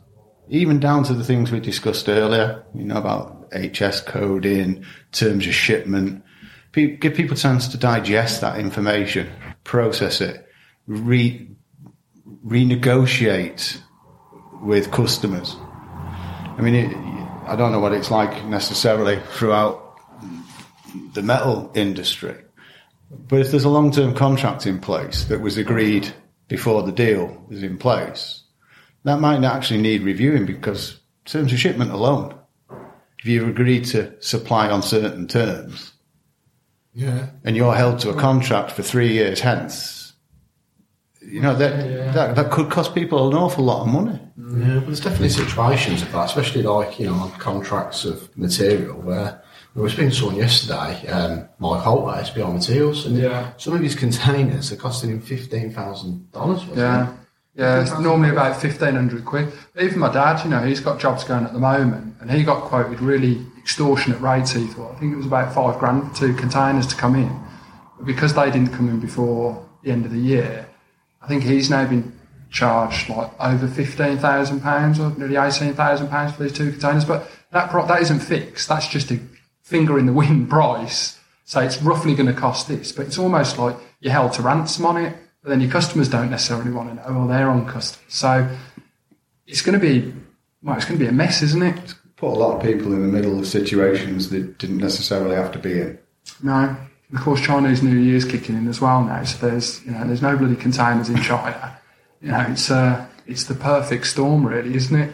even 0.49 0.79
down 0.79 1.03
to 1.03 1.13
the 1.13 1.23
things 1.23 1.51
we 1.51 1.59
discussed 1.59 2.09
earlier, 2.09 2.65
you 2.73 2.85
know, 2.85 2.97
about 2.97 3.53
HS 3.53 4.01
coding, 4.01 4.83
terms 5.11 5.45
of 5.45 5.53
shipment. 5.53 6.23
Pe- 6.75 6.97
Give 6.97 7.15
people 7.15 7.37
chance 7.37 7.69
to 7.69 7.77
digest 7.77 8.41
that 8.41 8.59
information, 8.59 9.31
process 9.63 10.19
it, 10.19 10.45
re- 10.87 11.49
renegotiate 12.45 13.79
with 14.61 14.91
customers. 14.91 15.55
I 15.57 16.57
mean, 16.59 16.75
it, 16.75 16.97
I 17.47 17.55
don't 17.55 17.71
know 17.71 17.79
what 17.79 17.93
it's 17.93 18.11
like 18.11 18.43
necessarily 18.47 19.21
throughout 19.37 19.97
the 21.13 21.21
metal 21.21 21.71
industry, 21.75 22.35
but 23.09 23.39
if 23.39 23.51
there's 23.51 23.63
a 23.63 23.69
long-term 23.69 24.13
contract 24.13 24.67
in 24.67 24.79
place 24.79 25.23
that 25.25 25.39
was 25.39 25.57
agreed 25.57 26.13
before 26.49 26.83
the 26.83 26.91
deal 26.91 27.41
was 27.47 27.63
in 27.63 27.77
place, 27.77 28.43
that 29.05 29.21
might 29.21 29.39
not 29.39 29.55
actually 29.55 29.81
need 29.81 30.01
reviewing 30.01 30.45
because 30.45 30.99
terms 31.23 31.53
of 31.53 31.59
shipment 31.59 31.91
alone, 31.91 32.37
if 33.19 33.27
you've 33.27 33.47
agreed 33.47 33.85
to 33.85 34.21
supply 34.21 34.69
on 34.69 34.81
certain 34.81 35.25
terms 35.25 35.93
Yeah. 36.95 37.27
and 37.43 37.55
you're 37.55 37.75
held 37.75 37.99
to 37.99 38.09
a 38.09 38.15
contract 38.15 38.71
for 38.71 38.81
three 38.81 39.11
years 39.13 39.41
hence, 39.41 40.13
you 41.21 41.41
know 41.41 41.53
that 41.55 42.13
that, 42.13 42.35
that 42.35 42.51
could 42.51 42.69
cost 42.71 42.95
people 42.95 43.27
an 43.27 43.33
awful 43.35 43.63
lot 43.65 43.81
of 43.81 43.87
money. 43.87 44.19
Yeah, 44.37 44.75
but 44.75 44.85
there's 44.87 45.01
definitely 45.01 45.29
situations 45.29 46.01
of 46.01 46.11
that, 46.13 46.25
especially 46.25 46.63
like, 46.63 46.99
you 46.99 47.07
know, 47.07 47.13
on 47.15 47.31
contracts 47.31 48.05
of 48.05 48.35
material 48.37 48.95
where 49.01 49.41
there 49.73 49.83
was 49.83 49.93
been 49.95 50.11
someone 50.11 50.37
yesterday, 50.37 51.05
um, 51.07 51.49
Mike 51.59 51.81
Holt 51.81 52.15
at 52.15 52.25
SBI 52.27 52.53
Materials, 52.53 53.05
and 53.05 53.17
Yeah. 53.17 53.51
some 53.57 53.73
of 53.73 53.81
his 53.81 53.95
containers 53.95 54.71
are 54.71 54.77
costing 54.77 55.09
him 55.09 55.21
$15,000. 55.21 56.77
Yeah. 56.77 57.11
Yeah, 57.57 57.81
it's 57.81 57.97
normally 57.99 58.29
about 58.31 58.59
fifteen 58.61 58.95
hundred 58.95 59.23
quid. 59.23 59.51
Even 59.79 59.99
my 59.99 60.11
dad, 60.11 60.43
you 60.43 60.49
know, 60.49 60.59
he's 60.65 60.81
got 60.81 60.99
jobs 60.99 61.23
going 61.23 61.45
at 61.45 61.53
the 61.53 61.59
moment, 61.59 62.15
and 62.19 62.29
he 62.29 62.43
got 62.43 62.63
quoted 62.63 62.99
really 62.99 63.45
extortionate 63.65 64.21
rates. 64.21 64.51
He 64.51 64.67
thought, 64.67 64.95
I 64.95 64.99
think 64.99 65.11
it 65.11 65.17
was 65.17 65.25
about 65.25 65.55
five 65.55 65.79
grand 65.79 66.07
for 66.07 66.15
two 66.15 66.33
containers 66.35 66.85
to 66.85 66.95
come 66.95 67.15
in, 67.15 67.35
but 67.97 68.05
because 68.05 68.35
they 68.35 68.51
didn't 68.51 68.69
come 68.73 68.87
in 68.87 68.99
before 68.99 69.67
the 69.81 69.91
end 69.91 70.05
of 70.05 70.11
the 70.11 70.19
year, 70.19 70.69
I 71.19 71.27
think 71.27 71.41
he's 71.41 71.67
now 71.71 71.87
been 71.87 72.13
charged 72.51 73.09
like 73.09 73.31
over 73.39 73.67
fifteen 73.67 74.19
thousand 74.19 74.61
pounds 74.61 74.99
or 74.99 75.09
nearly 75.17 75.35
eighteen 75.35 75.73
thousand 75.73 76.09
pounds 76.09 76.35
for 76.35 76.43
these 76.43 76.53
two 76.53 76.69
containers. 76.73 77.05
But 77.05 77.27
that 77.51 77.71
pro- 77.71 77.87
that 77.87 78.03
isn't 78.03 78.19
fixed. 78.19 78.69
That's 78.69 78.87
just 78.87 79.09
a 79.09 79.19
finger 79.63 79.97
in 79.97 80.05
the 80.05 80.13
wind 80.13 80.47
price. 80.55 81.19
So 81.45 81.59
it's 81.61 81.81
roughly 81.81 82.13
going 82.13 82.27
to 82.27 82.39
cost 82.39 82.67
this, 82.67 82.91
but 82.91 83.07
it's 83.07 83.17
almost 83.17 83.57
like 83.57 83.75
you're 83.99 84.13
held 84.13 84.33
to 84.33 84.43
ransom 84.43 84.85
on 84.85 84.97
it. 84.97 85.15
But 85.41 85.49
then 85.49 85.61
your 85.61 85.71
customers 85.71 86.07
don't 86.07 86.29
necessarily 86.29 86.71
want 86.71 86.89
to 86.89 86.95
know. 86.95 87.17
Well, 87.17 87.27
they're 87.27 87.49
on 87.49 87.67
customers, 87.67 88.13
so 88.13 88.47
it's 89.47 89.63
going 89.63 89.79
to 89.79 89.83
be 89.83 90.13
well, 90.61 90.75
it's 90.75 90.85
going 90.85 90.99
to 90.99 91.03
be 91.03 91.09
a 91.09 91.11
mess, 91.11 91.41
isn't 91.41 91.63
it? 91.63 91.95
Put 92.17 92.29
a 92.29 92.39
lot 92.39 92.55
of 92.55 92.63
people 92.63 92.93
in 92.93 93.01
the 93.01 93.07
middle 93.07 93.37
of 93.37 93.45
situations 93.45 94.29
that 94.29 94.57
didn't 94.57 94.77
necessarily 94.77 95.35
have 95.35 95.51
to 95.51 95.59
be 95.59 95.81
in. 95.81 95.99
No. 96.41 96.75
Of 97.13 97.21
course, 97.21 97.41
Chinese 97.41 97.83
New 97.83 97.97
Year's 97.97 98.25
kicking 98.25 98.55
in 98.55 98.67
as 98.67 98.79
well 98.81 99.03
now. 99.03 99.23
So 99.23 99.47
there's, 99.49 99.83
you 99.85 99.91
know, 99.91 100.05
there's 100.07 100.21
no 100.21 100.35
bloody 100.37 100.55
containers 100.55 101.09
in 101.09 101.17
China. 101.21 101.77
You 102.21 102.31
know, 102.31 102.45
it's 102.49 102.71
uh, 102.71 103.05
it's 103.27 103.43
the 103.43 103.53
perfect 103.53 104.07
storm, 104.07 104.47
really, 104.47 104.75
isn't 104.75 104.97
it? 104.99 105.13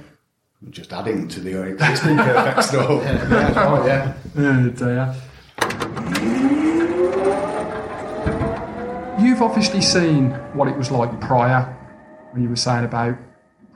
Just 0.69 0.93
adding 0.93 1.27
to 1.29 1.39
the 1.39 1.61
existing 1.63 2.17
perfect 2.17 2.63
storm. 2.69 3.01
oh, 3.01 3.83
yeah. 3.85 4.13
Oh 4.37 4.69
dear. 4.69 5.15
You've 9.19 9.41
obviously 9.41 9.81
seen 9.81 10.31
what 10.53 10.67
it 10.67 10.77
was 10.77 10.91
like 10.91 11.19
prior, 11.19 11.63
when 12.31 12.43
you 12.43 12.49
were 12.49 12.55
saying 12.55 12.85
about 12.85 13.17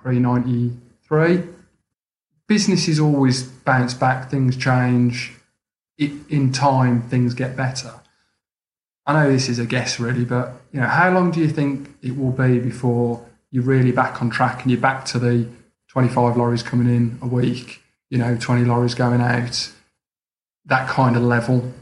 pre 0.01 0.19
ninety 0.19 0.71
three. 1.07 1.43
Businesses 2.47 2.99
always 2.99 3.43
bounce 3.43 3.93
back, 3.93 4.29
things 4.29 4.55
change. 4.55 5.33
It, 5.97 6.11
in 6.29 6.51
time, 6.51 7.03
things 7.03 7.33
get 7.33 7.55
better. 7.55 7.93
I 9.05 9.13
know 9.13 9.31
this 9.31 9.49
is 9.49 9.59
a 9.59 9.65
guess, 9.65 9.99
really, 9.99 10.25
but 10.25 10.51
you 10.71 10.81
know, 10.81 10.87
how 10.87 11.11
long 11.11 11.31
do 11.31 11.39
you 11.39 11.49
think 11.49 11.89
it 12.01 12.17
will 12.17 12.31
be 12.31 12.59
before 12.59 13.25
you're 13.51 13.63
really 13.63 13.91
back 13.91 14.21
on 14.21 14.29
track 14.29 14.63
and 14.63 14.71
you're 14.71 14.81
back 14.81 15.05
to 15.05 15.19
the 15.19 15.47
25 15.89 16.35
lorries 16.35 16.63
coming 16.63 16.93
in 16.93 17.17
a 17.21 17.27
week? 17.27 17.81
you 18.09 18.17
know, 18.17 18.37
20 18.39 18.65
lorries 18.65 18.95
going 18.95 19.21
out, 19.21 19.71
that 20.65 20.87
kind 20.87 21.15
of 21.15 21.23
level? 21.23 21.73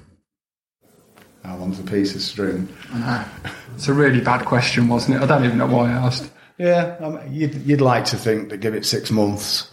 How 1.44 1.58
long's 1.58 1.80
a 1.80 1.84
piece 1.84 2.16
of 2.16 2.22
string? 2.22 2.68
I 2.92 3.00
know. 3.00 3.52
It's 3.76 3.88
a 3.88 3.94
really 3.94 4.22
bad 4.22 4.46
question, 4.46 4.88
wasn't 4.88 5.18
it? 5.18 5.24
I 5.24 5.26
don't 5.26 5.46
even 5.46 5.58
know 5.58 5.68
why 5.68 5.90
I 5.90 5.94
asked. 5.94 6.32
Yeah, 6.58 6.98
mean, 7.00 7.34
you'd, 7.34 7.56
you'd 7.66 7.82
like 7.82 8.06
to 8.06 8.18
think 8.18 8.50
that 8.50 8.58
give 8.58 8.76
it 8.76 8.86
six 8.86 9.12
months, 9.12 9.70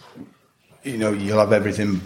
you 0.83 0.97
know, 0.97 1.11
you'll 1.11 1.39
have 1.39 1.53
everything 1.53 2.01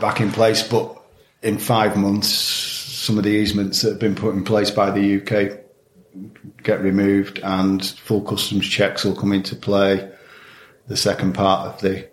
back 0.00 0.20
in 0.20 0.30
place, 0.30 0.62
but 0.62 1.00
in 1.42 1.58
five 1.58 1.96
months, 1.96 2.28
some 2.28 3.18
of 3.18 3.24
the 3.24 3.30
easements 3.30 3.82
that 3.82 3.90
have 3.90 3.98
been 3.98 4.14
put 4.14 4.34
in 4.34 4.44
place 4.44 4.70
by 4.70 4.90
the 4.90 5.20
UK 5.20 5.58
get 6.62 6.80
removed 6.80 7.40
and 7.42 7.84
full 7.84 8.22
customs 8.22 8.68
checks 8.68 9.04
will 9.04 9.16
come 9.16 9.32
into 9.32 9.56
play. 9.56 10.10
The 10.86 10.96
second 10.96 11.34
part 11.34 11.68
of 11.68 11.80
the 11.80 12.08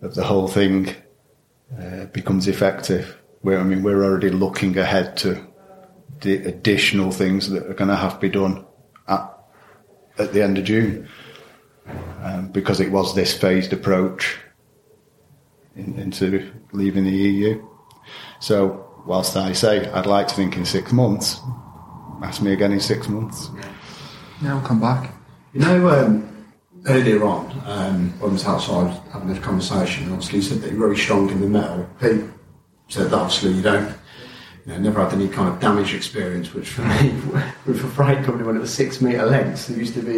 of 0.00 0.14
the 0.14 0.24
whole 0.24 0.46
thing 0.46 0.94
uh, 1.76 2.06
becomes 2.06 2.46
effective. 2.46 3.16
We're, 3.42 3.58
I 3.58 3.64
mean, 3.64 3.82
we're 3.82 4.04
already 4.04 4.30
looking 4.30 4.78
ahead 4.78 5.16
to 5.18 5.44
the 6.20 6.36
additional 6.44 7.10
things 7.10 7.50
that 7.50 7.66
are 7.66 7.74
going 7.74 7.90
to 7.90 7.96
have 7.96 8.14
to 8.14 8.20
be 8.20 8.28
done 8.28 8.64
at, 9.08 9.38
at 10.18 10.32
the 10.32 10.42
end 10.42 10.58
of 10.58 10.64
June 10.64 11.08
um, 12.22 12.48
because 12.48 12.80
it 12.80 12.92
was 12.92 13.14
this 13.14 13.36
phased 13.36 13.72
approach 13.72 14.36
in, 15.78 15.98
into 15.98 16.52
leaving 16.72 17.04
the 17.04 17.10
EU. 17.10 17.66
So, 18.40 19.02
whilst 19.06 19.36
I 19.36 19.52
say 19.52 19.88
I'd 19.90 20.06
like 20.06 20.28
to 20.28 20.34
think 20.34 20.56
in 20.56 20.64
six 20.64 20.92
months, 20.92 21.40
ask 22.22 22.42
me 22.42 22.52
again 22.52 22.72
in 22.72 22.80
six 22.80 23.08
months. 23.08 23.48
Yeah, 24.42 24.54
we'll 24.54 24.66
come 24.66 24.80
back. 24.80 25.12
You 25.54 25.60
know, 25.60 25.88
um, 25.88 26.46
earlier 26.86 27.24
on, 27.24 27.50
um, 27.64 28.10
when 28.20 28.30
I 28.30 28.32
was 28.32 28.44
outside 28.44 29.00
having 29.12 29.28
this 29.28 29.38
conversation, 29.38 30.12
obviously 30.12 30.38
you 30.38 30.42
said 30.42 30.60
that 30.60 30.70
you're 30.70 30.80
very 30.80 30.96
strong 30.96 31.30
in 31.30 31.40
the 31.40 31.48
metal. 31.48 31.88
Pete 32.00 32.24
said 32.88 33.10
that 33.10 33.14
obviously 33.14 33.52
you 33.52 33.62
don't, 33.62 33.96
you 34.68 34.74
know, 34.74 34.80
never 34.80 35.02
had 35.02 35.14
any 35.14 35.28
kind 35.28 35.48
of 35.48 35.58
damage 35.60 35.94
experience, 35.94 36.52
which 36.52 36.68
for 36.68 36.82
me, 36.82 37.10
with 37.64 37.82
a 37.82 37.88
freight 37.88 38.22
company 38.22 38.44
when 38.46 38.54
it 38.54 38.58
was 38.60 38.72
six 38.72 39.00
metre 39.00 39.24
lengths, 39.24 39.66
there 39.66 39.78
used 39.78 39.94
to 39.94 40.02
be, 40.02 40.12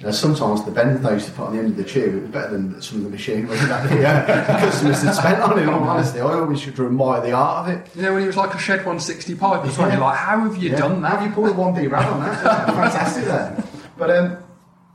you 0.00 0.06
know, 0.06 0.10
sometimes 0.10 0.64
the 0.64 0.72
bend 0.72 1.04
they 1.04 1.12
used 1.12 1.26
to 1.26 1.32
put 1.32 1.44
on 1.46 1.52
the 1.52 1.60
end 1.60 1.68
of 1.70 1.76
the 1.76 1.84
tube, 1.84 2.16
it 2.16 2.22
was 2.22 2.30
better 2.32 2.50
than 2.50 2.82
some 2.82 2.98
of 2.98 3.04
the 3.04 3.10
machinery 3.10 3.56
that 3.56 3.88
the 3.88 4.04
uh, 4.04 4.58
customers 4.58 5.02
had 5.02 5.12
spent 5.14 5.40
on 5.40 5.56
it, 5.56 5.68
honestly. 5.68 6.20
I 6.20 6.24
always 6.24 6.60
should 6.60 6.80
admire 6.80 7.20
the 7.20 7.30
art 7.30 7.68
of 7.68 7.76
it. 7.78 7.94
You 7.94 8.02
know, 8.02 8.14
when 8.14 8.24
it 8.24 8.26
was 8.26 8.36
like 8.36 8.52
a 8.54 8.56
Sched 8.56 8.78
160 8.78 9.36
pipe 9.36 9.64
as 9.64 9.78
well, 9.78 9.88
you're 9.88 10.00
like, 10.00 10.18
how 10.18 10.40
have 10.40 10.56
you 10.60 10.70
Yeah. 10.70 10.78
done 10.78 11.00
Have 11.04 11.20
that? 11.20 11.28
you 11.28 11.32
pulled 11.32 11.50
a 11.50 11.52
one 11.52 11.72
D 11.72 11.86
rad 11.86 12.08
on 12.08 12.20
that? 12.22 12.66
Fantastic 12.74 13.24
there. 13.26 13.64
But 13.96 14.10
um, 14.10 14.36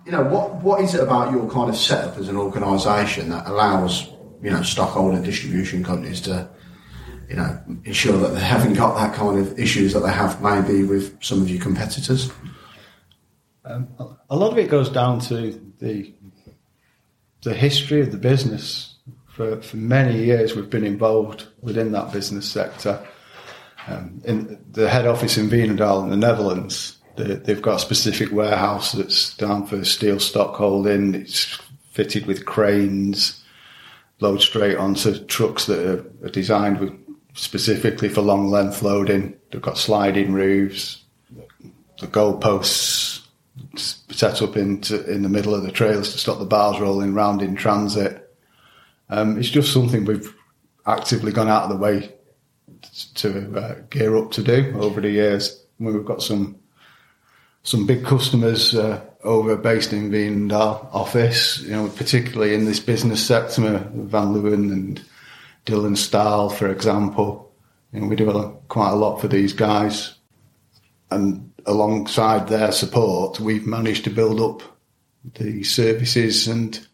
you 0.05 0.12
know, 0.12 0.24
what 0.24 0.55
what 0.55 0.82
is 0.82 0.93
it 0.95 1.01
about 1.01 1.32
your 1.32 1.49
kind 1.49 1.70
of 1.70 1.78
setup 1.78 2.18
as 2.18 2.28
an 2.28 2.36
organisation 2.36 3.30
that 3.30 3.47
allows 3.47 4.10
you 4.43 4.51
know 4.51 4.62
stockholder 4.64 5.22
distribution 5.24 5.82
companies 5.82 6.20
to 6.22 6.49
you 7.30 7.36
know 7.36 7.61
ensure 7.84 8.17
that 8.17 8.30
they 8.30 8.39
haven't 8.39 8.73
got 8.73 8.95
that 8.95 9.15
kind 9.15 9.39
of 9.39 9.57
issues 9.59 9.93
that 9.93 9.99
they 9.99 10.11
have 10.11 10.41
maybe 10.41 10.84
with 10.84 11.21
some 11.23 11.41
of 11.41 11.49
your 11.49 11.61
competitors? 11.61 12.32
Um, 13.65 13.88
a 14.30 14.36
lot 14.36 14.51
of 14.51 14.57
it 14.57 14.69
goes 14.69 14.89
down 14.89 15.19
to 15.21 15.59
the 15.80 16.13
the 17.43 17.53
history 17.53 18.01
of 18.01 18.11
the 18.11 18.17
business. 18.17 18.95
For, 19.28 19.61
for 19.61 19.78
many 19.78 20.25
years, 20.25 20.55
we've 20.55 20.69
been 20.69 20.84
involved 20.84 21.45
within 21.61 21.91
that 21.91 22.11
business 22.11 22.49
sector. 22.49 23.05
Um, 23.88 24.19
in 24.25 24.59
the 24.71 24.89
head 24.89 25.05
office 25.05 25.38
in 25.38 25.47
Veenendaal 25.47 26.03
in 26.03 26.09
the 26.09 26.17
Netherlands, 26.17 26.97
they, 27.15 27.36
they've 27.36 27.61
got 27.61 27.75
a 27.75 27.80
specific 27.80 28.32
warehouse 28.32 28.93
that's 28.93 29.36
down 29.36 29.67
for 29.67 29.86
steel 29.86 30.19
stock 30.19 30.55
holding. 30.55 31.13
It's 31.13 31.59
fitted 31.91 32.25
with 32.25 32.45
cranes, 32.45 33.43
load 34.19 34.41
straight 34.41 34.78
onto 34.78 35.23
trucks 35.25 35.67
that 35.67 35.80
are, 35.80 36.25
are 36.25 36.32
designed 36.32 36.80
with, 36.80 36.93
specifically 37.38 38.10
for 38.10 38.22
long 38.22 38.50
length 38.50 38.82
loading. 38.82 39.36
They've 39.52 39.62
got 39.62 39.78
sliding 39.78 40.34
roofs, 40.34 41.04
the 42.00 42.08
goalposts 42.08 43.26
set 43.78 44.42
up 44.42 44.58
into 44.58 45.04
in 45.10 45.22
the 45.22 45.30
middle 45.30 45.56
of 45.56 45.64
the 45.64 45.72
trails 45.72 46.12
to 46.12 46.18
stop 46.18 46.40
the 46.40 46.46
bars 46.46 46.80
rolling 46.80 47.14
round 47.14 47.42
in 47.42 47.56
transit. 47.56 48.36
Um, 49.10 49.38
it's 49.38 49.50
just 49.50 49.74
something 49.74 50.06
we've 50.06 50.36
actively 50.86 51.32
gone 51.32 51.48
out 51.48 51.64
of 51.64 51.70
the 51.70 51.78
way 51.78 52.14
to 53.16 53.58
uh, 53.58 53.76
gear 53.90 54.16
up 54.18 54.32
to 54.32 54.44
do 54.44 54.76
over 54.80 55.02
the 55.02 55.10
years. 55.10 55.64
We've 55.80 56.06
got 56.06 56.22
some 56.22 56.58
some 57.64 57.86
big 57.86 58.06
customers 58.06 58.74
uh, 58.76 59.02
over 59.24 59.58
based 59.58 59.92
in 59.92 60.10
Veenendaal 60.10 60.88
office, 60.94 61.60
you 61.60 61.72
know, 61.72 61.90
particularly 61.90 62.54
in 62.54 62.66
this 62.66 62.80
business 62.80 63.26
sector, 63.26 63.80
Van 63.94 64.34
Leeuwen 64.34 64.72
and 64.72 65.02
Dylan 65.68 65.97
Stahl, 65.97 66.49
for 66.49 66.72
example. 66.72 67.53
You 67.91 68.01
know, 68.01 68.07
we 68.07 68.15
do 68.15 68.30
a 68.32 68.51
quite 68.70 68.91
a 68.91 68.95
lot 68.95 69.22
for 69.22 69.28
these 69.28 69.53
guys, 69.53 70.15
and 71.11 71.51
alongside 71.65 72.47
their 72.47 72.72
support, 72.72 73.39
we've 73.39 73.68
managed 73.68 74.05
to 74.05 74.09
build 74.09 74.39
up 74.39 74.61
the 75.36 75.63
services 75.63 76.47
and 76.47 76.88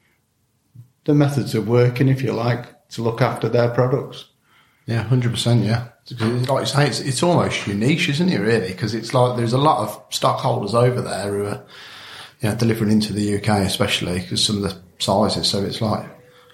the 1.06 1.14
methods 1.14 1.54
of 1.56 1.68
working, 1.68 2.10
if 2.10 2.22
you 2.22 2.34
like, 2.34 2.90
to 2.90 3.02
look 3.02 3.22
after 3.22 3.48
their 3.48 3.70
products. 3.70 4.26
Yeah, 4.86 5.04
hundred 5.04 5.32
percent. 5.32 5.64
Yeah, 5.64 5.88
Because 6.10 6.50
like 6.50 6.62
you 6.62 6.66
say, 6.66 6.88
it's, 6.88 7.00
it's 7.00 7.24
almost 7.24 7.68
niche, 7.68 8.10
isn't 8.10 8.30
it? 8.30 8.40
Really, 8.40 8.70
because 8.70 8.94
it's 8.94 9.14
like 9.14 9.38
there's 9.38 9.54
a 9.54 9.58
lot 9.58 9.80
of 9.80 10.04
stockholders 10.14 10.74
over 10.74 11.02
there 11.02 11.30
who 11.30 11.46
are, 11.46 11.64
you 12.42 12.50
know, 12.50 12.56
delivering 12.56 12.92
into 12.92 13.14
the 13.14 13.38
UK, 13.38 13.66
especially 13.66 14.20
because 14.20 14.44
some 14.44 14.58
of 14.58 14.64
the 14.64 14.78
sizes. 15.00 15.48
So 15.48 15.64
it's 15.64 15.82
like, 15.82 16.06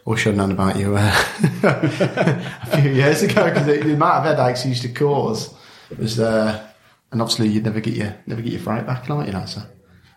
I 0.05 0.09
wish 0.09 0.25
I'd 0.25 0.37
known 0.37 0.51
about 0.51 0.77
you 0.77 0.95
uh, 0.97 1.11
a 1.63 2.81
few 2.81 2.91
years 2.91 3.21
ago 3.21 3.45
because 3.45 3.65
the, 3.65 3.77
the 3.77 3.93
amount 3.93 4.25
of 4.25 4.37
headaches 4.37 4.65
you 4.65 4.69
used 4.69 4.81
to 4.83 4.89
cause 4.89 5.53
was, 5.97 6.19
uh, 6.19 6.65
and 7.11 7.21
obviously 7.21 7.49
you'd 7.49 7.65
never 7.65 7.79
get 7.79 7.95
your 7.95 8.15
never 8.25 8.41
get 8.41 8.53
your 8.53 8.61
freight 8.61 8.85
back, 8.85 9.09
like 9.09 9.27
you 9.27 9.33
know. 9.33 9.45
So 9.45 9.61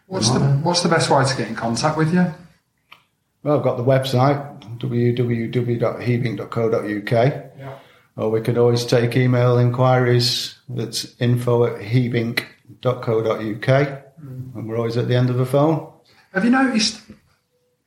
What's 0.07 0.31
the 0.31 0.41
What's 0.41 0.83
the 0.83 0.89
best 0.89 1.11
way 1.11 1.25
to 1.25 1.37
get 1.37 1.49
in 1.49 1.55
contact 1.55 1.97
with 1.97 2.13
you? 2.13 2.27
Well, 3.43 3.57
I've 3.57 3.65
got 3.65 3.77
the 3.77 3.83
website, 3.83 4.61
www.heebink.co.uk. 4.79 7.13
Yeah. 7.59 7.79
Or 8.17 8.31
we 8.31 8.41
could 8.43 8.59
always 8.59 8.85
take 8.85 9.17
email 9.17 9.59
inquiries. 9.59 10.55
That's 10.69 11.21
info 11.21 11.65
at 11.65 11.81
heaving.co.uk. 11.83 13.69
And 14.55 14.69
we're 14.69 14.77
always 14.77 14.97
at 14.97 15.09
the 15.09 15.17
end 15.17 15.31
of 15.31 15.37
the 15.39 15.47
phone. 15.47 15.91
Have 16.35 16.45
you 16.45 16.51
noticed 16.51 17.01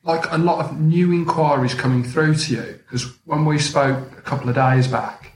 like 0.06 0.30
a 0.30 0.38
lot 0.38 0.64
of 0.64 0.80
new 0.80 1.12
inquiries 1.12 1.74
coming 1.74 2.04
through 2.04 2.36
to 2.36 2.54
you? 2.54 2.78
Because 2.78 3.04
when 3.24 3.44
we 3.44 3.58
spoke 3.58 4.16
a 4.16 4.22
couple 4.22 4.48
of 4.48 4.54
days 4.54 4.86
back, 4.86 5.32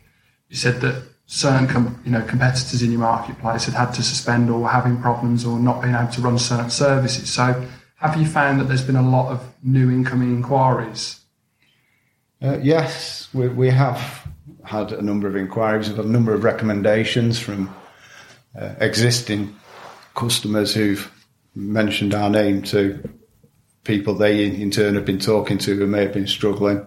you 0.48 0.56
said 0.56 0.80
that 0.80 1.02
certain 1.26 1.66
com- 1.66 2.00
you 2.04 2.10
know 2.10 2.22
competitors 2.22 2.82
in 2.82 2.90
your 2.90 3.00
marketplace 3.00 3.64
had 3.64 3.74
had 3.74 3.92
to 3.92 4.02
suspend 4.02 4.48
or 4.48 4.60
were 4.60 4.68
having 4.68 5.00
problems 5.00 5.44
or 5.44 5.58
not 5.58 5.82
being 5.82 5.94
able 5.94 6.10
to 6.12 6.20
run 6.20 6.38
certain 6.38 6.70
services. 6.70 7.30
So 7.30 7.66
have 7.96 8.18
you 8.18 8.26
found 8.26 8.60
that 8.60 8.64
there's 8.64 8.84
been 8.84 8.96
a 8.96 9.08
lot 9.08 9.30
of 9.30 9.46
new 9.62 9.90
incoming 9.90 10.34
inquiries? 10.34 11.20
Uh, 12.42 12.58
yes, 12.62 13.28
we, 13.34 13.48
we 13.48 13.68
have 13.68 14.26
had 14.64 14.92
a 14.92 15.02
number 15.02 15.28
of 15.28 15.36
inquiries. 15.36 15.88
We've 15.88 15.98
had 15.98 16.06
a 16.06 16.10
number 16.10 16.32
of 16.32 16.42
recommendations 16.42 17.38
from 17.38 17.74
uh, 18.58 18.74
existing 18.80 19.54
customers 20.14 20.72
who've 20.74 21.12
mentioned 21.54 22.14
our 22.14 22.30
name 22.30 22.62
to 22.62 23.02
people 23.84 24.14
they 24.14 24.44
in 24.44 24.70
turn 24.70 24.94
have 24.94 25.04
been 25.04 25.18
talking 25.18 25.58
to 25.58 25.74
who 25.74 25.86
may 25.86 26.02
have 26.02 26.12
been 26.12 26.26
struggling 26.26 26.86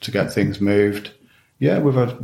to 0.00 0.10
get 0.10 0.32
things 0.32 0.60
moved. 0.60 1.12
Yeah, 1.58 1.80
we've 1.80 1.94
had 1.94 2.16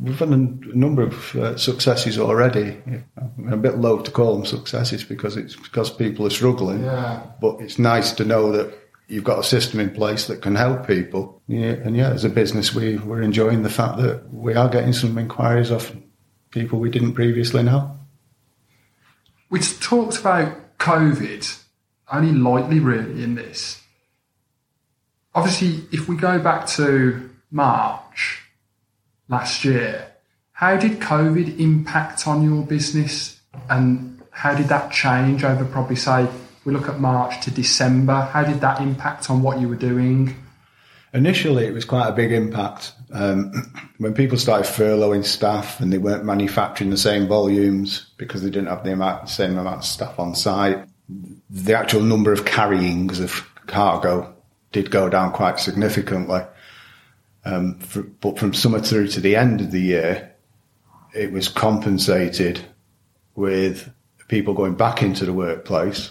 we've 0.00 0.18
had 0.18 0.28
a 0.28 0.36
number 0.36 1.02
of 1.02 1.36
uh, 1.36 1.56
successes 1.56 2.18
already. 2.18 2.76
I'm 3.16 3.52
a 3.52 3.56
bit 3.56 3.78
loath 3.78 4.04
to 4.04 4.10
call 4.10 4.34
them 4.34 4.46
successes 4.46 5.04
because 5.04 5.36
it's 5.36 5.56
because 5.56 5.90
people 5.90 6.26
are 6.26 6.30
struggling. 6.30 6.84
Yeah. 6.84 7.22
But 7.40 7.60
it's 7.60 7.78
nice 7.78 8.12
to 8.12 8.24
know 8.24 8.52
that 8.52 8.76
you've 9.08 9.24
got 9.24 9.38
a 9.38 9.44
system 9.44 9.80
in 9.80 9.90
place 9.90 10.26
that 10.26 10.42
can 10.42 10.54
help 10.54 10.86
people. 10.86 11.40
Yeah, 11.46 11.72
and 11.72 11.96
yeah, 11.96 12.10
as 12.10 12.24
a 12.24 12.28
business, 12.28 12.74
we 12.74 12.98
we're 12.98 13.22
enjoying 13.22 13.62
the 13.62 13.70
fact 13.70 13.98
that 13.98 14.32
we 14.32 14.54
are 14.54 14.68
getting 14.68 14.92
some 14.92 15.16
inquiries 15.18 15.70
off 15.70 15.92
people 16.50 16.78
we 16.78 16.90
didn't 16.90 17.14
previously 17.14 17.62
know. 17.62 17.96
We 19.50 19.60
talked 19.60 20.18
about 20.18 20.78
COVID 20.78 21.62
only 22.12 22.32
lightly, 22.32 22.80
really, 22.80 23.22
in 23.22 23.34
this. 23.34 23.82
Obviously, 25.34 25.86
if 25.92 26.08
we 26.08 26.16
go 26.16 26.38
back 26.38 26.66
to 26.68 27.30
March 27.50 28.42
last 29.28 29.64
year, 29.64 30.12
how 30.52 30.76
did 30.76 31.00
COVID 31.00 31.60
impact 31.60 32.26
on 32.26 32.42
your 32.42 32.64
business 32.64 33.40
and 33.70 34.20
how 34.30 34.54
did 34.54 34.68
that 34.68 34.90
change 34.90 35.44
over 35.44 35.64
probably, 35.64 35.96
say, 35.96 36.26
we 36.64 36.72
look 36.72 36.88
at 36.88 37.00
March 37.00 37.40
to 37.44 37.50
December? 37.50 38.28
How 38.32 38.44
did 38.44 38.60
that 38.60 38.80
impact 38.80 39.30
on 39.30 39.42
what 39.42 39.60
you 39.60 39.68
were 39.68 39.76
doing? 39.76 40.34
Initially, 41.14 41.66
it 41.66 41.72
was 41.72 41.84
quite 41.84 42.08
a 42.08 42.12
big 42.12 42.32
impact. 42.32 42.92
Um, 43.12 43.52
when 43.98 44.14
people 44.14 44.38
started 44.38 44.70
furloughing 44.70 45.24
staff 45.24 45.80
and 45.80 45.92
they 45.92 45.98
weren't 45.98 46.24
manufacturing 46.24 46.90
the 46.90 46.96
same 46.96 47.26
volumes 47.26 48.06
because 48.16 48.42
they 48.42 48.50
didn't 48.50 48.68
have 48.68 48.84
the 48.84 48.92
amount, 48.92 49.28
same 49.28 49.56
amount 49.56 49.78
of 49.78 49.84
staff 49.84 50.18
on 50.18 50.34
site, 50.34 50.86
the 51.08 51.76
actual 51.76 52.02
number 52.02 52.32
of 52.32 52.44
carryings 52.44 53.20
of 53.20 53.48
cargo 53.66 54.34
did 54.72 54.90
go 54.90 55.08
down 55.08 55.32
quite 55.32 55.58
significantly. 55.58 56.40
Um, 57.44 57.78
for, 57.78 58.02
but 58.02 58.38
from 58.38 58.52
summer 58.52 58.80
through 58.80 59.08
to 59.08 59.20
the 59.20 59.36
end 59.36 59.60
of 59.60 59.70
the 59.70 59.80
year, 59.80 60.34
it 61.14 61.32
was 61.32 61.48
compensated 61.48 62.60
with 63.34 63.90
people 64.28 64.52
going 64.52 64.74
back 64.74 65.02
into 65.02 65.24
the 65.24 65.32
workplace 65.32 66.10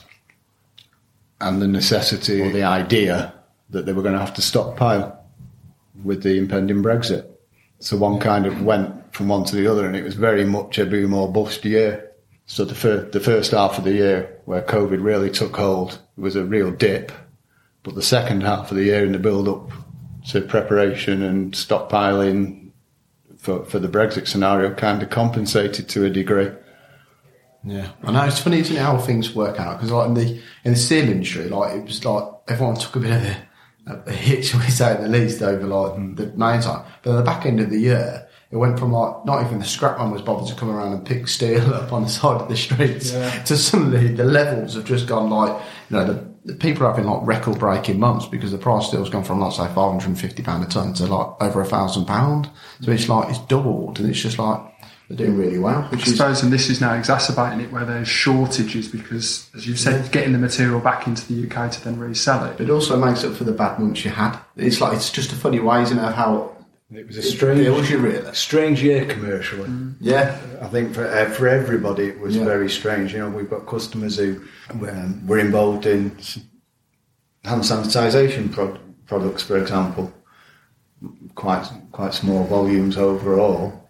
and 1.40 1.62
the 1.62 1.68
necessity 1.68 2.42
or 2.42 2.52
the 2.52 2.64
idea 2.64 3.34
that 3.70 3.86
they 3.86 3.94
were 3.94 4.02
going 4.02 4.14
to 4.14 4.20
have 4.20 4.34
to 4.34 4.42
stockpile 4.42 5.24
with 6.04 6.24
the 6.24 6.38
impending 6.38 6.82
Brexit. 6.82 7.28
So 7.80 7.98
one 7.98 8.20
kind 8.20 8.48
of 8.48 8.64
went 8.64 9.14
from 9.14 9.28
one 9.28 9.44
to 9.46 9.56
the 9.56 9.68
other, 9.68 9.86
and 9.86 9.96
it 9.96 10.04
was 10.04 10.16
very 10.16 10.46
much 10.46 10.80
a 10.80 10.86
boom 10.86 11.14
or 11.14 11.32
bust 11.32 11.64
year. 11.66 12.07
So 12.48 12.64
the, 12.64 13.10
the 13.12 13.20
first 13.20 13.52
half 13.52 13.78
of 13.78 13.84
the 13.84 13.94
year, 13.94 14.40
where 14.46 14.62
COVID 14.62 15.04
really 15.04 15.30
took 15.30 15.56
hold, 15.56 16.00
was 16.16 16.36
a 16.36 16.46
real 16.46 16.72
dip. 16.72 17.12
But 17.84 17.96
the 17.96 18.02
second 18.02 18.42
half 18.42 18.72
of 18.72 18.78
the 18.78 18.86
year, 18.86 19.06
in 19.06 19.12
the 19.12 19.20
build 19.20 19.50
up 19.50 19.70
to 20.30 20.42
preparation 20.42 21.22
and 21.22 21.54
stockpiling 21.54 22.72
for, 23.38 23.66
for 23.66 23.80
the 23.80 23.90
Brexit 23.90 24.28
scenario, 24.28 24.74
kind 24.74 25.04
of 25.04 25.10
compensated 25.10 25.90
to 25.90 26.06
a 26.06 26.10
degree. 26.10 26.50
Yeah, 27.66 27.92
I 28.04 28.12
know 28.12 28.24
it's 28.24 28.40
funny, 28.40 28.60
isn't 28.60 28.76
it, 28.76 28.80
how 28.80 28.98
things 28.98 29.36
work 29.36 29.60
out? 29.60 29.78
Because 29.78 29.92
like 29.92 30.08
in 30.08 30.14
the 30.14 30.42
in 30.64 30.74
the 30.74 30.76
steel 30.76 31.10
industry, 31.10 31.50
like 31.50 31.76
it 31.76 31.84
was 31.84 32.06
like 32.06 32.24
everyone 32.48 32.76
took 32.76 32.96
a 32.96 33.00
bit 33.00 33.12
of 33.12 33.24
a, 33.24 34.10
a 34.10 34.14
hit, 34.14 34.46
shall 34.46 34.60
we 34.66 34.68
say, 34.68 34.92
at 34.92 35.02
the 35.02 35.10
least 35.10 35.42
over 35.42 35.66
like 35.66 36.16
the 36.16 36.28
main 36.38 36.62
time. 36.62 36.86
But 37.04 37.12
at 37.12 37.18
the 37.18 37.24
back 37.24 37.46
end 37.46 37.60
of 37.60 37.70
the 37.70 37.80
year, 37.80 38.27
it 38.52 38.56
went 38.58 38.80
from 38.80 38.92
like 38.92 39.26
not 39.26 39.46
even 39.46 39.60
the 39.60 39.66
scrapman 39.66 40.12
was 40.12 40.22
bothered 40.22 40.48
to 40.48 40.56
come 40.56 40.70
around 40.70 40.94
and 40.94 41.06
pick 41.06 41.28
steel 41.28 41.74
up 41.74 41.92
on 41.92 42.04
the 42.04 42.10
side 42.10 42.42
of 42.42 42.48
the 42.48 42.58
streets 42.58 43.12
to 43.46 43.58
suddenly 43.58 44.08
the 44.10 44.24
levels 44.24 44.76
have 44.76 44.86
just 44.86 45.08
gone 45.08 45.30
like 45.30 45.62
you 45.90 45.98
know 45.98 46.06
the, 46.06 46.28
the 46.46 46.56
people 46.56 46.86
are 46.86 46.92
having 46.92 47.06
like 47.06 47.26
record 47.28 47.60
breaking 47.60 48.00
months 48.00 48.26
because 48.26 48.52
the 48.52 48.58
price 48.58 48.84
of 48.86 48.90
steel's 48.90 49.10
gone 49.10 49.24
from 49.24 49.40
like 49.40 49.52
say 49.52 49.68
five 49.68 49.76
hundred 49.76 50.08
and 50.08 50.20
fifty 50.20 50.42
pound 50.42 50.64
a 50.64 50.68
ton 50.68 50.94
to 50.94 51.06
like 51.06 51.42
over 51.42 51.62
a 51.62 51.66
thousand 51.66 52.06
pound. 52.06 52.50
So 52.82 52.92
it's 52.92 53.10
like 53.10 53.30
it's 53.30 53.40
doubled, 53.40 54.00
and 54.00 54.10
it's 54.10 54.22
just 54.22 54.40
like 54.40 54.62
they're 55.08 55.18
doing 55.18 55.38
really 55.38 55.60
well, 55.60 55.84
which 55.84 56.02
I 56.02 56.04
is 56.04 56.18
suppose, 56.18 56.44
and 56.44 56.52
this 56.52 56.70
is 56.70 56.82
now 56.82 56.94
exacerbating 56.94 57.62
it 57.62 57.72
where 57.72 57.86
there's 57.86 58.10
shortages 58.10 58.90
because, 58.90 59.50
as 59.56 59.66
you've 59.66 59.80
said, 59.80 60.12
getting 60.12 60.34
the 60.34 60.38
material 60.38 60.82
back 60.82 61.08
into 61.08 61.26
the 61.32 61.48
UK 61.48 61.72
to 61.72 61.84
then 61.84 61.98
resell 61.98 62.44
it. 62.46 62.60
It 62.60 62.70
also 62.70 62.98
makes 62.98 63.24
up 63.24 63.34
for 63.34 63.46
the 63.46 63.54
bad 63.54 63.80
months 63.80 64.04
you 64.04 64.12
had. 64.12 64.38
It's 64.58 64.82
like 64.82 64.94
it's 64.94 65.10
just 65.10 65.32
a 65.32 65.36
funny 65.36 65.62
way, 65.62 65.82
isn't 65.82 65.98
it, 65.98 66.04
of 66.04 66.14
how 66.14 66.57
It 66.90 67.06
was 67.06 67.18
a 67.18 67.22
strange, 67.22 67.60
feels 67.60 67.90
you 67.90 67.98
really. 67.98 68.34
strange 68.34 68.82
year 68.82 69.06
commercially. 69.06 69.70
Yeah, 70.00 70.38
I 70.62 70.68
think 70.68 70.94
for 70.94 71.06
uh, 71.06 71.30
for 71.32 71.48
everybody 71.48 72.06
it 72.06 72.20
was 72.20 72.36
Yeah. 72.38 72.46
very 72.46 72.70
strange. 72.70 73.12
You 73.14 73.20
know, 73.20 73.30
we've 73.30 73.50
got 73.50 73.66
customers 73.68 74.18
who 74.18 74.42
um, 74.72 75.28
were 75.28 75.40
involved 75.40 75.86
in 75.86 76.12
hand 77.44 77.64
sanitisation 77.64 78.54
pro- 78.54 78.80
products, 79.06 79.44
for 79.44 79.58
example, 79.58 80.14
quite 81.36 81.70
quite 81.92 82.14
small 82.14 82.46
volumes 82.46 82.98
overall. 82.98 83.90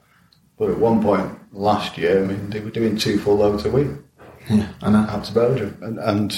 But 0.57 0.71
at 0.71 0.79
one 0.79 1.03
point 1.03 1.37
last 1.53 1.99
year, 1.99 2.23
I 2.23 2.25
mean, 2.27 2.49
they 2.49 2.61
were 2.61 2.71
doing 2.71 2.97
two 2.97 3.19
full 3.19 3.35
loads 3.37 3.63
a 3.63 3.69
week 3.69 3.89
yeah, 4.49 4.69
I 4.81 4.89
know. 4.89 4.99
out 5.07 5.23
to 5.25 5.33
Belgium, 5.33 5.77
and, 5.83 5.99
and 5.99 6.33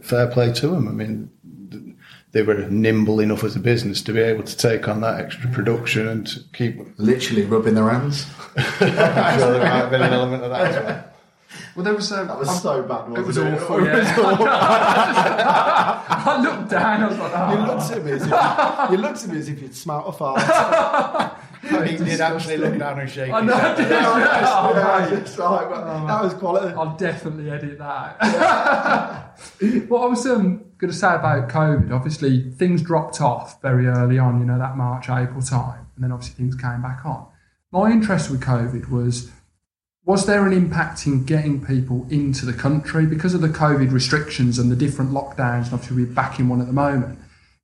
fair 0.00 0.28
play 0.28 0.50
to 0.54 0.68
them. 0.68 0.88
I 0.88 0.92
mean, 0.92 1.16
th- 1.18 1.30
they 2.34 2.42
were 2.42 2.66
nimble 2.68 3.20
enough 3.20 3.44
as 3.44 3.54
a 3.54 3.60
business 3.60 4.02
to 4.02 4.12
be 4.12 4.20
able 4.20 4.42
to 4.42 4.56
take 4.56 4.88
on 4.88 5.00
that 5.02 5.20
extra 5.20 5.48
production 5.50 6.08
and 6.08 6.26
to 6.26 6.40
keep. 6.52 6.80
Literally 6.98 7.44
rubbing 7.44 7.74
their 7.74 7.88
hands. 7.88 8.26
I'm 8.56 9.38
sure 9.38 9.52
there 9.52 9.60
might 9.60 9.68
have 9.68 9.90
been 9.90 10.02
an 10.02 10.12
element 10.12 10.42
of 10.42 10.50
that 10.50 10.66
as 10.66 10.84
well. 10.84 11.04
Well, 11.76 11.84
there 11.84 11.94
was 11.94 12.10
a. 12.10 12.16
That 12.16 12.36
was 12.38 12.60
so 12.60 12.82
bad. 12.82 13.08
Wasn't 13.08 13.18
It 13.18 13.26
was 13.26 13.38
awful. 13.38 13.80
Yeah. 13.86 14.04
I 16.26 16.42
looked 16.42 16.70
down. 16.70 17.02
I 17.02 17.08
was 17.08 17.18
like, 17.18 17.32
You 17.32 17.38
oh. 17.38 17.66
looked 17.66 17.90
at 17.92 18.04
me 18.04 18.12
as 18.12 18.22
if 18.22 18.90
you 18.90 18.96
looked 18.96 19.22
at 19.22 19.28
me 19.28 19.38
as 19.38 19.48
if 19.48 19.62
you'd 19.62 19.74
smelt 19.74 20.08
a 20.08 20.12
fart. 20.12 20.40
He 21.88 21.96
did 21.96 22.20
actually 22.20 22.56
look 22.56 22.76
down 22.78 22.98
and 22.98 23.08
shake 23.08 23.32
I 23.32 23.40
his 23.42 23.50
know. 23.50 23.56
head. 23.56 23.78
Yeah, 23.90 25.14
it's 25.14 25.38
like, 25.38 25.68
but 25.70 26.06
that 26.06 26.22
was 26.22 26.34
quality. 26.34 26.74
I'll 26.74 26.96
definitely 26.96 27.50
edit 27.50 27.78
that. 27.78 28.18
what 29.88 30.02
I 30.02 30.06
was 30.06 30.26
um, 30.26 30.63
going 30.78 30.92
to 30.92 30.96
say 30.96 31.14
about 31.14 31.48
COVID, 31.48 31.90
obviously 31.92 32.50
things 32.52 32.82
dropped 32.82 33.20
off 33.20 33.60
very 33.62 33.86
early 33.86 34.18
on, 34.18 34.40
you 34.40 34.46
know, 34.46 34.58
that 34.58 34.76
March, 34.76 35.08
April 35.08 35.42
time, 35.42 35.86
and 35.94 36.04
then 36.04 36.12
obviously 36.12 36.36
things 36.36 36.54
came 36.54 36.82
back 36.82 37.04
on. 37.04 37.26
My 37.72 37.90
interest 37.90 38.30
with 38.30 38.40
COVID 38.40 38.90
was 38.90 39.30
was 40.06 40.26
there 40.26 40.46
an 40.46 40.52
impact 40.52 41.06
in 41.06 41.24
getting 41.24 41.64
people 41.64 42.06
into 42.10 42.44
the 42.44 42.52
country 42.52 43.06
because 43.06 43.32
of 43.32 43.40
the 43.40 43.48
COVID 43.48 43.90
restrictions 43.90 44.58
and 44.58 44.70
the 44.70 44.76
different 44.76 45.12
lockdowns? 45.12 45.64
And 45.64 45.74
obviously, 45.74 46.04
we're 46.04 46.12
back 46.12 46.38
in 46.38 46.48
one 46.48 46.60
at 46.60 46.66
the 46.66 46.74
moment. 46.74 47.18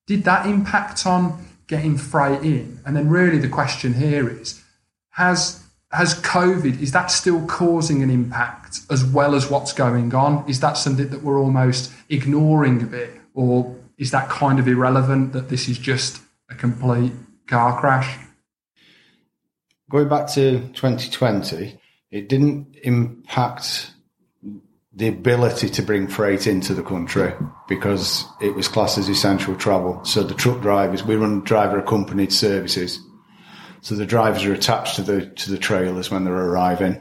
Did 0.07 0.25
that 0.25 0.47
impact 0.47 1.07
on 1.07 1.47
getting 1.67 1.99
freight 1.99 2.43
in? 2.43 2.81
And 2.87 2.97
then, 2.97 3.11
really, 3.11 3.39
the 3.39 3.49
question 3.49 3.95
here 3.95 4.29
is: 4.29 4.63
Has 5.11 5.63
has 5.91 6.15
COVID 6.23 6.81
is 6.81 6.93
that 6.93 7.11
still 7.11 7.45
causing 7.47 8.03
an 8.03 8.11
impact 8.11 8.81
as 8.91 9.05
well 9.05 9.35
as 9.35 9.51
what's 9.51 9.73
going 9.73 10.15
on? 10.15 10.49
Is 10.49 10.61
that 10.61 10.75
something 10.75 11.09
that 11.09 11.23
we're 11.23 11.41
almost 11.41 11.93
ignoring 12.09 12.83
a 12.83 12.87
bit, 12.87 13.11
or 13.35 13.77
is 13.99 14.13
that 14.13 14.29
kind 14.29 14.59
of 14.59 14.69
irrelevant? 14.69 15.33
That 15.33 15.49
this 15.49 15.69
is 15.69 15.79
just 15.79 16.23
a 16.49 16.55
complete 16.55 17.13
car 17.49 17.81
crash? 17.81 18.19
Going 19.91 20.09
back 20.09 20.29
to 20.35 20.61
2020, 20.75 21.77
it 22.13 22.29
didn't 22.29 22.77
impact 22.85 23.91
the 24.93 25.09
ability 25.09 25.69
to 25.69 25.83
bring 25.83 26.07
freight 26.07 26.47
into 26.47 26.75
the 26.75 26.83
country 26.83 27.33
because 27.69 28.25
it 28.41 28.55
was 28.55 28.69
classed 28.69 28.99
as 28.99 29.09
essential 29.09 29.57
travel. 29.57 30.05
So 30.05 30.23
the 30.23 30.35
truck 30.35 30.61
drivers, 30.61 31.03
we 31.05 31.17
run 31.17 31.41
driver 31.41 31.79
accompanied 31.79 32.33
services. 32.33 33.01
So 33.83 33.95
the 33.95 34.07
drivers 34.07 34.45
are 34.45 34.53
attached 34.53 34.97
to 34.97 35.03
the 35.03 35.27
to 35.27 35.51
the 35.51 35.59
trailers 35.59 36.11
when 36.11 36.25
they're 36.25 36.35
arriving. 36.35 37.01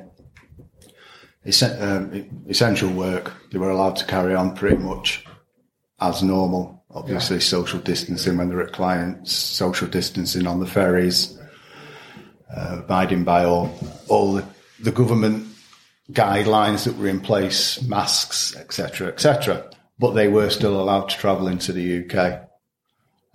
Essen- 1.46 1.82
um, 1.82 2.46
essential 2.48 2.90
work, 2.90 3.34
they 3.52 3.58
were 3.58 3.70
allowed 3.70 3.96
to 3.98 4.06
carry 4.06 4.36
on 4.36 4.56
pretty 4.56 4.78
much 4.78 5.26
as 6.00 6.24
normal. 6.24 6.84
Obviously, 6.92 7.40
social 7.40 7.80
distancing 7.80 8.38
when 8.38 8.50
they're 8.50 8.64
at 8.64 8.74
clients, 8.74 9.32
social 9.32 9.88
distancing 9.88 10.48
on 10.48 10.60
the 10.60 10.66
ferries, 10.66 11.38
uh, 12.56 12.78
abiding 12.80 13.24
by 13.24 13.46
all 13.46 13.72
all 14.08 14.34
the, 14.34 14.46
the 14.80 14.92
government 14.92 15.48
guidelines 16.12 16.86
that 16.86 16.98
were 16.98 17.08
in 17.08 17.20
place, 17.20 17.82
masks, 17.84 18.56
etc., 18.56 19.10
etc. 19.10 19.70
But 20.00 20.14
they 20.14 20.28
were 20.28 20.50
still 20.50 20.82
allowed 20.82 21.10
to 21.10 21.18
travel 21.18 21.48
into 21.48 21.74
the 21.74 22.06
UK. 22.06 22.50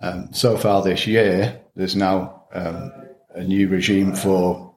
Um, 0.01 0.33
so 0.33 0.57
far 0.57 0.81
this 0.81 1.07
year, 1.07 1.61
there's 1.75 1.95
now 1.95 2.43
um, 2.53 2.91
a 3.35 3.43
new 3.43 3.67
regime 3.67 4.15
for 4.15 4.73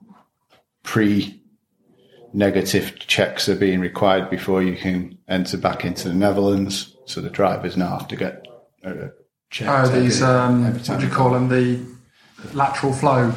pre-negative 2.33 2.99
checks 2.99 3.49
are 3.49 3.57
being 3.57 3.81
required 3.81 4.29
before 4.31 4.63
you 4.63 4.77
can 4.77 5.17
enter 5.29 5.57
back 5.57 5.85
into 5.85 6.09
the 6.09 6.15
Netherlands. 6.15 6.95
So 7.07 7.21
the 7.21 7.31
drivers 7.31 7.77
now 7.77 7.99
have 7.99 8.09
to 8.09 8.17
get 8.17 8.47
uh, 8.85 9.09
checked. 9.51 9.71
Oh, 9.71 9.89
these 10.01 10.23
um, 10.23 10.65
what 10.75 11.01
do 11.01 11.07
you 11.07 11.13
call 11.13 11.31
them? 11.31 11.49
The 11.49 11.81
lateral 12.53 12.93
flow 12.93 13.33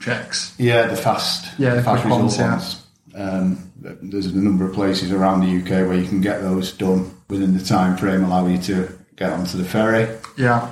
checks. 0.00 0.54
Yeah, 0.58 0.86
the 0.86 0.96
fast, 0.96 1.58
Yeah, 1.58 1.74
the 1.74 1.82
fast 1.82 2.04
result 2.04 2.20
ones, 2.22 2.38
yeah. 2.38 2.50
ones. 2.52 2.84
Um, 3.14 3.72
there's 3.80 4.26
a 4.26 4.36
number 4.36 4.66
of 4.68 4.74
places 4.74 5.10
around 5.12 5.40
the 5.40 5.60
UK 5.60 5.86
where 5.88 5.94
you 5.98 6.06
can 6.06 6.20
get 6.20 6.40
those 6.42 6.72
done 6.72 7.10
within 7.28 7.56
the 7.56 7.64
time 7.64 7.96
frame, 7.96 8.22
allow 8.24 8.46
you 8.46 8.58
to 8.62 8.88
get 9.16 9.32
onto 9.32 9.58
the 9.58 9.64
ferry. 9.64 10.08
Yeah, 10.36 10.70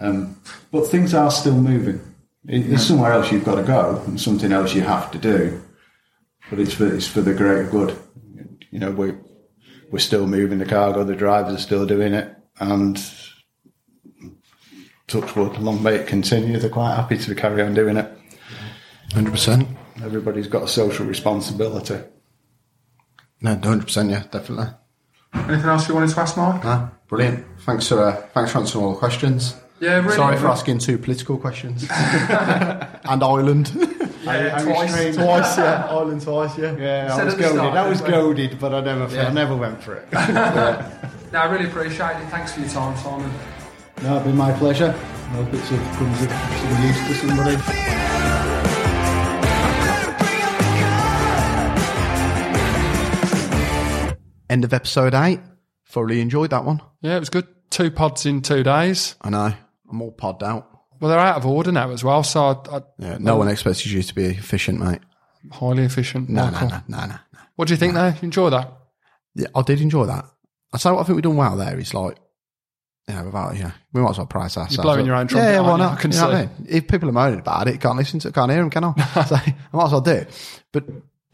Um, 0.00 0.36
but 0.70 0.86
things 0.88 1.14
are 1.14 1.30
still 1.30 1.54
moving. 1.56 2.00
It- 2.48 2.68
There's 2.68 2.86
somewhere 2.86 3.12
else 3.12 3.32
you've 3.32 3.44
got 3.44 3.56
to 3.56 3.62
go, 3.62 4.02
and 4.06 4.20
something 4.20 4.52
else 4.52 4.74
you 4.74 4.82
have 4.82 5.10
to 5.12 5.18
do. 5.18 5.62
But 6.50 6.60
it's 6.60 6.74
for 6.74 6.86
it's 6.86 7.06
for 7.08 7.20
the 7.20 7.34
greater 7.34 7.64
good. 7.68 7.96
You 8.70 8.78
know, 8.78 8.90
we 8.92 9.12
we're 9.90 9.98
still 9.98 10.26
moving 10.26 10.58
the 10.58 10.66
cargo. 10.66 11.02
The 11.04 11.16
drivers 11.16 11.54
are 11.54 11.58
still 11.58 11.86
doing 11.86 12.12
it, 12.14 12.34
and 12.60 12.96
touch 15.08 15.34
wood, 15.36 15.58
long 15.58 15.82
may 15.82 15.96
it 15.96 16.06
continue. 16.06 16.58
They're 16.58 16.70
quite 16.70 16.94
happy 16.94 17.18
to 17.18 17.34
carry 17.34 17.62
on 17.62 17.74
doing 17.74 17.96
it. 17.96 18.10
Hundred 19.12 19.30
percent. 19.32 19.68
Everybody's 20.02 20.46
got 20.48 20.64
a 20.64 20.68
social 20.68 21.06
responsibility. 21.06 21.98
No, 23.40 23.56
hundred 23.56 23.84
percent. 23.86 24.10
Yeah, 24.10 24.24
definitely. 24.30 24.68
anything 25.34 25.66
else 25.68 25.88
you 25.88 25.94
wanted 25.94 26.10
to 26.10 26.20
ask, 26.20 26.36
Mark? 26.36 26.62
Ah, 26.64 26.92
brilliant. 27.08 27.44
Thanks 27.60 27.88
for 27.88 28.02
uh, 28.04 28.16
thanks 28.34 28.52
for 28.52 28.58
answering 28.58 28.84
all 28.84 28.92
the 28.92 28.98
questions. 28.98 29.56
Yeah, 29.78 29.96
really. 30.00 30.16
Sorry 30.16 30.36
for 30.38 30.48
asking 30.48 30.78
two 30.78 30.96
political 30.98 31.36
questions. 31.36 31.86
and 31.90 33.22
Ireland. 33.22 33.70
Yeah, 34.22 34.58
twice. 34.62 35.16
twice, 35.16 35.58
yeah. 35.58 35.86
Ireland 35.90 36.22
twice, 36.22 36.56
yeah. 36.58 36.76
Yeah, 36.76 37.08
Said 37.14 37.20
I 37.20 37.24
was 37.24 37.34
at 37.34 37.38
the 37.38 37.44
start, 37.44 37.56
goaded. 37.56 37.76
I 37.78 37.88
was 37.88 38.00
didn't 38.00 38.10
goaded, 38.14 38.58
but 38.58 38.74
I 38.74 38.80
never, 38.80 39.14
Yeah. 39.14 39.28
I 39.28 39.32
never 39.32 39.56
went 39.56 39.82
for 39.82 39.94
it. 39.96 40.08
No, 41.32 41.40
I 41.40 41.46
really 41.46 41.66
appreciate 41.66 42.16
it. 42.22 42.28
Thanks 42.28 42.52
for 42.52 42.60
your 42.60 42.68
time, 42.70 42.96
Simon. 42.98 43.30
no, 44.02 44.16
it's 44.16 44.24
been 44.26 44.36
my 44.36 44.52
pleasure. 44.52 44.94
I 44.94 45.28
hope 45.30 45.52
it's 45.52 45.70
of, 45.72 45.78
comes 45.96 46.22
of 46.22 46.30
some 46.30 46.82
use 46.86 47.06
to 47.08 47.14
somebody. 47.26 47.56
End 54.48 54.64
of 54.64 54.72
episode 54.72 55.12
eight. 55.14 55.40
Thoroughly 55.86 56.20
enjoyed 56.20 56.50
that 56.50 56.64
one. 56.64 56.80
Yeah, 57.02 57.16
it 57.16 57.20
was 57.20 57.30
good. 57.30 57.46
Two 57.70 57.90
pods 57.90 58.24
in 58.24 58.42
two 58.42 58.62
days. 58.62 59.16
I 59.20 59.30
know. 59.30 59.52
I'm 59.90 60.02
all 60.02 60.12
podded 60.12 60.42
out. 60.46 60.70
Well, 61.00 61.10
they're 61.10 61.18
out 61.20 61.36
of 61.36 61.46
order 61.46 61.72
now 61.72 61.90
as 61.90 62.02
well, 62.02 62.22
so 62.22 62.40
I, 62.70 62.76
I, 62.76 62.80
Yeah, 62.98 63.18
no 63.20 63.36
one 63.36 63.48
expects 63.48 63.84
you 63.86 64.02
to 64.02 64.14
be 64.14 64.24
efficient, 64.24 64.80
mate. 64.80 65.00
highly 65.52 65.84
efficient. 65.84 66.28
No, 66.30 66.46
no, 66.46 66.52
Michael. 66.52 66.68
no, 66.68 66.80
no, 66.88 67.00
no. 67.00 67.06
no. 67.06 67.38
What 67.56 67.68
do 67.68 67.74
you 67.74 67.78
think 67.78 67.94
there? 67.94 68.10
You 68.12 68.18
enjoy 68.22 68.50
that? 68.50 68.72
Yeah, 69.34 69.48
I 69.54 69.62
did 69.62 69.80
enjoy 69.80 70.06
that. 70.06 70.24
I 70.72 70.78
say 70.78 70.90
what 70.90 71.00
I 71.00 71.02
think 71.04 71.16
we've 71.16 71.22
done 71.22 71.36
well 71.36 71.56
there. 71.56 71.78
It's 71.78 71.92
like, 71.94 72.16
you 73.08 73.14
know, 73.14 73.24
without, 73.24 73.56
yeah, 73.56 73.72
we 73.92 74.00
might 74.00 74.10
as 74.10 74.18
well 74.18 74.26
price 74.26 74.56
ourselves. 74.56 74.76
You're 74.76 74.82
blowing 74.82 75.00
up. 75.00 75.06
your 75.06 75.16
own 75.16 75.26
trumpet, 75.28 75.50
Yeah, 75.50 75.60
why 75.60 75.70
aren't? 75.72 75.82
I 75.82 75.96
can 75.96 76.12
You 76.12 76.18
know. 76.18 76.28
I 76.30 76.40
mean? 76.40 76.50
If 76.68 76.88
people 76.88 77.08
are 77.08 77.12
moaning 77.12 77.38
about 77.40 77.68
it, 77.68 77.80
can't 77.80 77.96
listen 77.96 78.18
to 78.20 78.28
it, 78.28 78.34
can't 78.34 78.50
hear 78.50 78.60
them, 78.60 78.70
can 78.70 78.84
I? 78.84 78.92
so 79.26 79.36
I 79.36 79.54
might 79.72 79.84
as 79.84 79.92
well 79.92 80.00
do 80.00 80.10
it. 80.12 80.58
But 80.72 80.84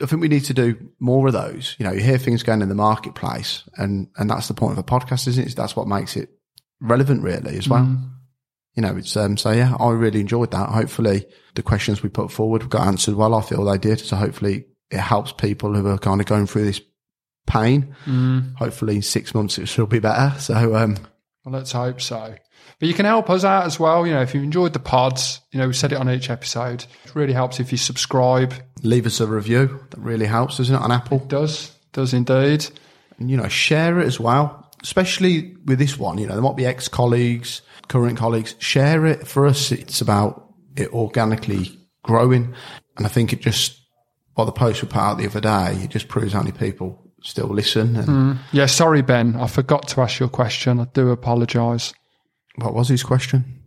I 0.03 0.07
think 0.07 0.20
we 0.20 0.28
need 0.28 0.44
to 0.46 0.55
do 0.55 0.76
more 0.98 1.26
of 1.28 1.32
those. 1.32 1.76
You 1.78 1.86
know, 1.86 1.92
you 1.92 2.00
hear 2.00 2.18
things 2.18 2.42
going 2.42 2.61
in 2.62 2.68
the 2.68 2.74
marketplace 2.74 3.62
and, 3.76 4.09
and 4.16 4.28
that's 4.28 4.48
the 4.48 4.55
point 4.55 4.72
of 4.72 4.78
a 4.78 4.82
podcast, 4.82 5.28
isn't 5.28 5.46
it? 5.46 5.57
That's 5.57 5.76
what 5.76 5.86
makes 5.86 6.16
it 6.16 6.28
relevant 6.80 7.22
really 7.22 7.57
as 7.57 7.68
well. 7.68 7.84
Mm. 7.84 8.11
You 8.75 8.83
know, 8.83 8.97
it's, 8.97 9.16
um, 9.16 9.37
so 9.37 9.51
yeah, 9.51 9.75
I 9.79 9.91
really 9.91 10.20
enjoyed 10.20 10.51
that. 10.53 10.70
Hopefully 10.70 11.27
the 11.55 11.62
questions 11.62 12.03
we 12.03 12.09
put 12.09 12.31
forward 12.33 12.70
got 12.70 12.87
answered 12.87 13.14
well. 13.14 13.35
I 13.35 13.43
feel 13.43 13.64
they 13.64 13.79
did. 13.79 14.01
So 14.01 14.16
hopefully 14.16 14.64
it 14.91 15.01
helps 15.01 15.33
people 15.33 15.75
who 15.75 15.87
are 15.89 15.99
kind 15.99 16.20
of 16.20 16.27
going 16.27 16.47
through 16.47 16.64
this 16.64 16.81
pain. 17.47 17.95
Mm. 18.07 18.57
Hopefully 18.57 18.97
in 18.97 19.03
six 19.03 19.35
months 19.35 19.59
it 19.59 19.77
will 19.77 19.87
be 19.87 19.99
better. 19.99 20.39
So, 20.39 20.75
um, 20.77 20.97
Well, 21.45 21.55
let's 21.55 21.73
hope 21.73 22.01
so. 22.01 22.35
But 22.79 22.89
you 22.89 22.95
can 22.95 23.07
help 23.07 23.29
us 23.31 23.45
out 23.45 23.66
as 23.66 23.79
well. 23.79 24.07
You 24.07 24.14
know, 24.14 24.23
if 24.23 24.35
you've 24.35 24.45
enjoyed 24.45 24.73
the 24.73 24.79
pods, 24.79 25.41
you 25.53 25.59
know, 25.59 25.66
we 25.66 25.73
said 25.73 25.93
it 25.93 25.99
on 25.99 26.11
each 26.11 26.31
episode. 26.31 26.85
It 27.05 27.14
really 27.14 27.33
helps 27.33 27.61
if 27.61 27.70
you 27.73 27.79
subscribe. 27.79 28.55
leave 28.83 29.07
us 29.07 29.20
a 29.20 29.27
review. 29.27 29.81
That 29.91 30.01
really 30.01 30.27
helps, 30.27 30.57
doesn't 30.57 30.75
it, 30.75 30.81
on 30.81 30.91
Apple? 30.91 31.18
Does 31.18 31.77
does 31.93 32.14
indeed. 32.14 32.66
And, 33.18 33.31
you 33.31 33.37
know, 33.37 33.49
share 33.49 34.01
it 34.01 34.07
as 34.07 34.18
well, 34.18 34.61
especially 34.83 35.57
with 35.64 35.78
this 35.78 35.99
one. 35.99 36.18
You 36.18 36.26
know, 36.26 36.35
there 36.35 36.43
might 36.43 36.57
be 36.57 36.66
ex 36.66 36.89
colleagues, 36.89 37.62
current 37.89 38.18
colleagues. 38.18 38.55
Share 38.59 39.07
it. 39.07 39.26
For 39.26 39.47
us, 39.47 39.72
it's 39.72 40.01
about 40.01 40.53
it 40.76 40.93
organically 40.93 41.78
growing. 42.03 42.55
And 42.97 43.07
I 43.07 43.09
think 43.09 43.33
it 43.33 43.41
just, 43.41 43.80
well, 44.37 44.47
the 44.47 44.53
post 44.53 44.83
we 44.83 44.89
put 44.89 44.99
out 44.99 45.18
the 45.18 45.26
other 45.26 45.41
day, 45.41 45.83
it 45.85 45.91
just 45.91 46.09
proves 46.09 46.33
how 46.33 46.41
many 46.41 46.53
people 46.53 47.12
still 47.22 47.49
listen. 47.49 47.97
And 47.97 48.09
mm. 48.09 48.39
Yeah, 48.53 48.66
sorry, 48.66 49.03
Ben. 49.03 49.37
I 49.37 49.47
forgot 49.47 49.89
to 49.89 50.01
ask 50.01 50.18
your 50.18 50.28
question. 50.28 50.80
I 50.80 50.87
do 50.93 51.11
apologise. 51.11 51.93
what 52.57 52.74
was 52.74 52.89
his 52.89 53.03
question? 53.03 53.62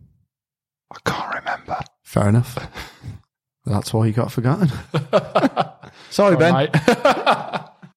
I 0.92 0.98
can't 1.04 1.34
remember. 1.34 1.78
Fair 2.04 2.28
enough. 2.28 2.56
That's 3.66 3.92
why 3.92 4.06
he 4.06 4.12
got 4.12 4.30
forgotten. 4.30 4.70
Sorry, 6.10 6.36
Ben. 6.36 6.54
Right. 6.54 6.70